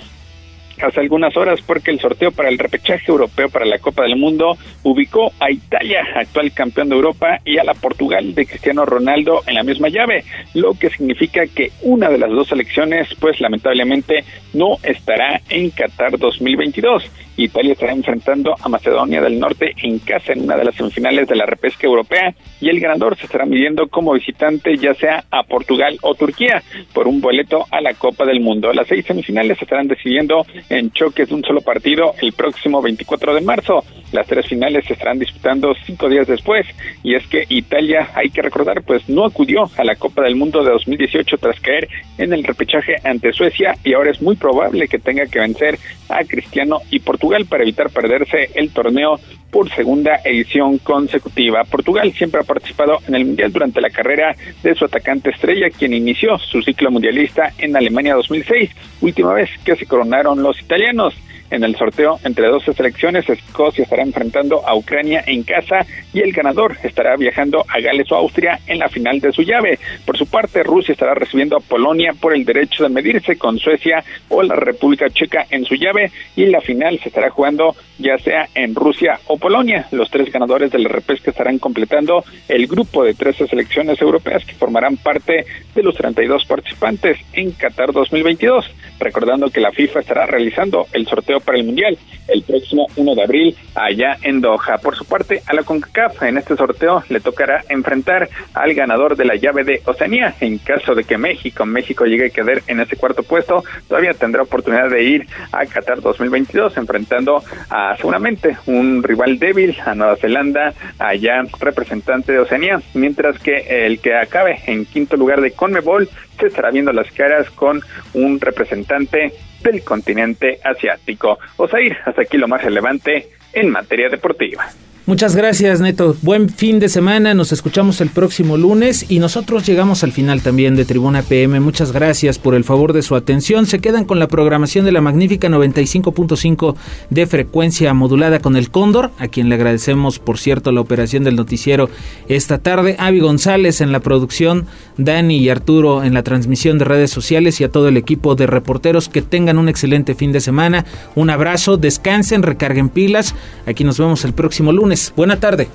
hace 0.86 1.00
algunas 1.00 1.36
horas 1.38 1.60
porque 1.62 1.92
el 1.92 2.00
sorteo 2.00 2.32
para 2.32 2.50
el 2.50 2.58
repechaje 2.58 3.06
europeo 3.08 3.50
para 3.50 3.66
la 3.66 3.80
Copa 3.80 4.04
del 4.04 4.16
Mundo 4.16 4.58
ubicó 4.84 5.32
a 5.40 5.52
Italia, 5.52 6.06
actual 6.16 6.52
campeón 6.54 6.90
de 6.90 6.96
Europa, 6.96 7.40
y 7.46 7.58
a 7.58 7.64
la 7.64 7.74
Portugal 7.74 8.34
de 8.34 8.46
Cristiano 8.46 8.86
Ronaldo 8.86 9.42
en 9.48 9.56
la 9.56 9.64
misma 9.64 9.90
llave, 9.90 10.24
lo 10.54 10.74
que 10.74 10.90
significa 10.90 11.46
que 11.48 11.72
una 11.82 12.10
de 12.10 12.18
las 12.18 12.30
dos 12.30 12.50
selecciones, 12.50 13.10
pues 13.20 13.40
lamentablemente, 13.42 14.24
no 14.54 14.78
estará 14.84 15.42
en 15.50 15.70
Qatar 15.70 16.18
2022. 16.18 17.10
Italia 17.38 17.74
estará 17.74 17.94
enfrentando 17.94 18.56
a 18.60 18.70
Macedonia 18.70 19.22
del 19.22 19.40
Norte 19.40 19.74
en 19.84 20.00
casa 20.00 20.34
en 20.34 20.42
una 20.42 20.58
de 20.58 20.66
las 20.66 20.76
semifinales 20.76 21.28
de 21.28 21.36
la 21.36 21.46
repesca 21.46 21.88
europea 21.88 22.34
y 22.60 22.70
el 22.70 22.80
ganador 22.80 23.18
se 23.18 23.26
estará 23.26 23.46
midiendo 23.46 23.88
como 23.88 24.14
visitante 24.14 24.76
ya 24.78 24.94
sea 24.94 25.24
a 25.32 25.44
Portugal 25.44 25.98
o 26.02 26.14
Turquía 26.14 26.62
por 26.94 27.08
un 27.08 27.22
boleto 27.22 27.66
a 27.72 27.82
la 27.82 27.94
Copa 27.94 28.26
del 28.26 28.42
Mundo. 28.42 28.74
Las 28.74 28.88
seis 28.88 29.06
semifinales 29.06 29.58
se 29.58 29.66
estarán 29.66 29.88
decidiendo 29.88 30.46
en 30.70 30.92
choques 30.92 31.30
de 31.30 31.36
un 31.36 31.44
solo 31.44 31.62
partido 31.62 32.14
el 32.22 32.34
próximo 32.34 32.82
24 32.82 33.36
de 33.36 33.42
marzo. 33.42 33.84
Las 34.12 34.28
tres 34.28 34.46
finales 34.48 34.86
se 34.86 34.94
estarán 34.94 35.20
disputando 35.20 35.74
cinco 35.86 36.10
días 36.10 36.28
después 36.28 36.68
y 37.02 37.16
es 37.16 37.26
que 37.28 37.46
Italia, 37.50 38.10
hay 38.14 38.30
que 38.30 38.42
recordar, 38.42 38.84
pues 38.84 39.08
no 39.08 39.26
acudió 39.26 39.70
a 39.78 39.84
la 39.84 39.96
Copa 39.96 40.22
del 40.24 40.36
Mundo 40.36 40.64
de 40.64 40.72
2018 40.72 41.38
tras 41.38 41.60
caer 41.62 41.88
en 42.18 42.34
el 42.34 42.44
repechaje 42.44 42.96
ante 43.04 43.32
Suecia 43.32 43.76
y 43.84 43.94
ahora 43.94 44.12
es 44.12 44.22
muy 44.22 44.36
probable 44.36 44.88
que 44.88 45.00
tenga 45.00 45.26
que 45.26 45.40
vencer 45.40 45.80
a 46.10 46.24
Cristiano 46.26 46.80
y 46.90 47.00
Portugal 47.00 47.21
para 47.48 47.64
evitar 47.64 47.90
perderse 47.90 48.50
el 48.56 48.72
torneo 48.72 49.20
por 49.52 49.70
segunda 49.70 50.20
edición 50.24 50.80
consecutiva. 50.80 51.64
Portugal 51.66 52.12
siempre 52.14 52.42
ha 52.42 52.44
participado 52.44 52.98
en 53.08 53.16
el 53.16 53.26
Mundial 53.26 53.52
durante 53.52 53.80
la 53.80 53.90
carrera 53.90 54.36
de 54.64 54.76
su 54.76 54.86
atacante 54.86 55.30
estrella, 55.30 55.70
quien 55.70 55.94
inició 55.94 56.38
su 56.40 56.62
ciclo 56.62 56.90
mundialista 56.90 57.54
en 57.58 57.76
Alemania 57.76 58.16
2006, 58.16 58.72
última 59.02 59.34
vez 59.34 59.50
que 59.64 59.76
se 59.76 59.86
coronaron 59.86 60.42
los 60.42 60.60
italianos. 60.60 61.14
En 61.52 61.66
el 61.66 61.76
sorteo 61.76 62.18
entre 62.24 62.48
12 62.48 62.74
selecciones, 62.74 63.30
Escocia 63.30 63.84
estará 63.84 64.04
enfrentando 64.04 64.66
a 64.66 64.74
Ucrania 64.74 65.22
en 65.28 65.44
casa 65.44 65.86
y 66.14 66.22
el 66.22 66.32
ganador 66.32 66.78
estará 66.82 67.18
viajando 67.18 67.66
a 67.68 67.82
Gales 67.82 68.10
o 68.12 68.16
Austria 68.16 68.60
en 68.68 68.80
la 68.80 68.88
final 68.88 69.20
de 69.20 69.34
su 69.34 69.44
llave. 69.44 69.78
Por 70.06 70.18
su 70.18 70.26
parte, 70.28 70.64
Rusia 70.64 70.94
estará 70.94 71.14
recibiendo 71.14 71.58
a 71.58 71.60
Polonia 71.60 72.14
por 72.20 72.34
el 72.34 72.46
derecho 72.46 72.84
de 72.84 72.90
medirse 72.90 73.38
con 73.38 73.60
Suecia 73.60 74.02
o 74.30 74.42
la 74.42 74.56
República 74.56 75.10
Checa 75.10 75.46
en 75.50 75.66
su 75.66 75.76
llave 75.76 76.10
y 76.38 76.46
la 76.46 76.62
final 76.62 76.98
se 77.00 77.10
estará 77.10 77.30
jugando 77.30 77.76
ya 78.00 78.18
sea 78.18 78.48
en 78.56 78.74
Rusia 78.74 79.20
o 79.28 79.38
Polonia. 79.38 79.88
Los 79.92 80.10
tres 80.10 80.32
ganadores 80.32 80.72
de 80.72 80.80
la 80.80 80.90
repesca 80.90 81.32
estarán 81.32 81.60
completando 81.60 82.24
el 82.48 82.66
grupo 82.68 83.04
de 83.04 83.14
13 83.14 83.48
selecciones 83.48 84.02
europeas 84.02 84.46
que 84.46 84.56
formarán 84.56 84.98
parte 84.98 85.46
de 85.76 85.84
los 85.84 85.96
32 85.96 86.46
participantes 86.46 87.18
en 87.34 87.52
Qatar 87.52 87.92
2022. 87.92 88.66
Recordando 89.00 89.50
que 89.50 89.62
la 89.62 89.72
FIFA 89.72 90.00
estará 90.00 90.26
realizando 90.26 90.88
el 90.94 91.08
sorteo 91.08 91.41
para 91.42 91.58
el 91.58 91.66
Mundial 91.66 91.98
el 92.28 92.44
próximo 92.44 92.88
1 92.96 93.16
de 93.16 93.24
abril 93.24 93.58
allá 93.76 94.18
en 94.22 94.42
Doha. 94.42 94.78
Por 94.82 94.96
su 94.96 95.06
parte, 95.06 95.42
a 95.46 95.54
la 95.54 95.64
CONCACAF 95.64 96.24
en 96.24 96.38
este 96.38 96.56
sorteo 96.56 97.04
le 97.10 97.20
tocará 97.20 97.64
enfrentar 97.70 98.30
al 98.54 98.74
ganador 98.74 99.16
de 99.16 99.26
la 99.26 99.36
llave 99.36 99.64
de 99.64 99.82
Oceanía. 99.86 100.36
En 100.40 100.58
caso 100.58 100.96
de 100.96 101.04
que 101.04 101.18
México, 101.18 101.66
México 101.66 102.06
llegue 102.06 102.28
a 102.28 102.30
quedar 102.30 102.62
en 102.68 102.80
ese 102.80 102.96
cuarto 102.96 103.24
puesto, 103.24 103.64
todavía 103.88 104.14
tendrá 104.14 104.44
oportunidad 104.44 104.90
de 104.90 105.04
ir 105.04 105.28
a 105.52 105.66
Qatar 105.66 106.02
2022 106.02 106.78
enfrentando 106.78 107.44
a 107.70 107.96
seguramente 107.98 108.58
un 108.66 109.04
rival 109.04 109.40
débil, 109.40 109.78
a 109.86 109.96
Nueva 109.96 110.16
Zelanda, 110.16 110.74
allá 111.00 111.44
representante 111.60 112.32
de 112.32 112.40
Oceanía, 112.40 112.82
mientras 112.94 113.40
que 113.40 113.86
el 113.86 114.00
que 114.00 114.16
acabe 114.16 114.60
en 114.68 114.86
quinto 114.86 115.18
lugar 115.18 115.42
de 115.42 115.52
Conmebol 115.52 116.10
se 116.40 116.48
estará 116.48 116.72
viendo 116.72 116.92
las 116.92 117.12
caras 117.12 117.50
con 117.52 117.82
un 118.14 118.40
representante 118.40 119.34
del 119.64 119.84
continente 119.84 120.60
asiático. 120.64 121.40
Osair, 121.58 121.98
hasta 122.06 122.22
aquí 122.24 122.38
lo 122.38 122.48
más 122.48 122.64
relevante 122.64 123.30
en 123.54 123.70
materia 123.70 124.10
deportiva. 124.10 124.68
Muchas 125.08 125.36
gracias, 125.36 125.82
Neto. 125.82 126.16
Buen 126.22 126.48
fin 126.48 126.80
de 126.80 126.88
semana. 126.88 127.34
Nos 127.34 127.52
escuchamos 127.52 128.02
el 128.02 128.10
próximo 128.10 128.56
lunes 128.56 129.08
y 129.10 129.18
nosotros 129.18 129.66
llegamos 129.66 130.04
al 130.04 130.12
final 130.12 130.44
también 130.44 130.76
de 130.76 130.86
Tribuna 130.86 131.24
PM. 131.24 131.60
Muchas 131.60 131.92
gracias 131.92 132.38
por 132.38 132.54
el 132.54 132.64
favor 132.64 132.94
de 132.94 133.02
su 133.02 133.16
atención. 133.16 133.66
Se 133.66 133.80
quedan 133.80 134.06
con 134.06 134.20
la 134.20 134.28
programación 134.28 134.86
de 134.86 134.92
la 134.92 135.02
magnífica 135.02 135.50
95.5 135.50 136.76
de 137.10 137.26
frecuencia 137.26 137.96
modulada 137.96 138.40
con 138.42 138.56
el 138.56 138.70
Cóndor, 138.70 139.10
a 139.18 139.28
quien 139.28 139.50
le 139.50 139.56
agradecemos, 139.56 140.20
por 140.20 140.38
cierto, 140.38 140.72
la 140.72 140.82
operación 140.82 141.24
del 141.24 141.36
noticiero 141.36 141.90
esta 142.28 142.60
tarde. 142.60 142.96
Avi 143.00 143.22
González 143.22 143.82
en 143.82 143.92
la 143.92 144.02
producción, 144.02 144.68
Dani 144.98 145.38
y 145.38 145.50
Arturo 145.50 146.04
en 146.04 146.14
la 146.14 146.22
transmisión 146.22 146.78
de 146.78 146.86
redes 146.86 147.10
sociales 147.10 147.60
y 147.60 147.64
a 147.64 147.72
todo 147.72 147.88
el 147.88 147.98
equipo 147.98 148.36
de 148.36 148.46
reporteros 148.46 149.10
que 149.10 149.24
tengan 149.24 149.58
un 149.58 149.68
excelente 149.68 150.14
fin 150.14 150.32
de 150.32 150.42
semana. 150.42 150.86
Un 151.16 151.32
abrazo, 151.32 151.78
descansen, 151.78 152.44
recarguen 152.44 152.90
pilas. 152.90 153.34
Aquí 153.66 153.84
nos 153.84 153.98
vemos 153.98 154.24
el 154.26 154.34
próximo 154.34 154.72
lunes. 154.92 155.14
Buena 155.16 155.40
tarde. 155.40 155.70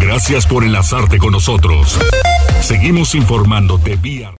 Gracias 0.00 0.46
por 0.46 0.64
enlazarte 0.64 1.18
con 1.18 1.32
nosotros. 1.32 1.98
Seguimos 2.60 3.14
informándote 3.14 3.96
vía 3.96 4.32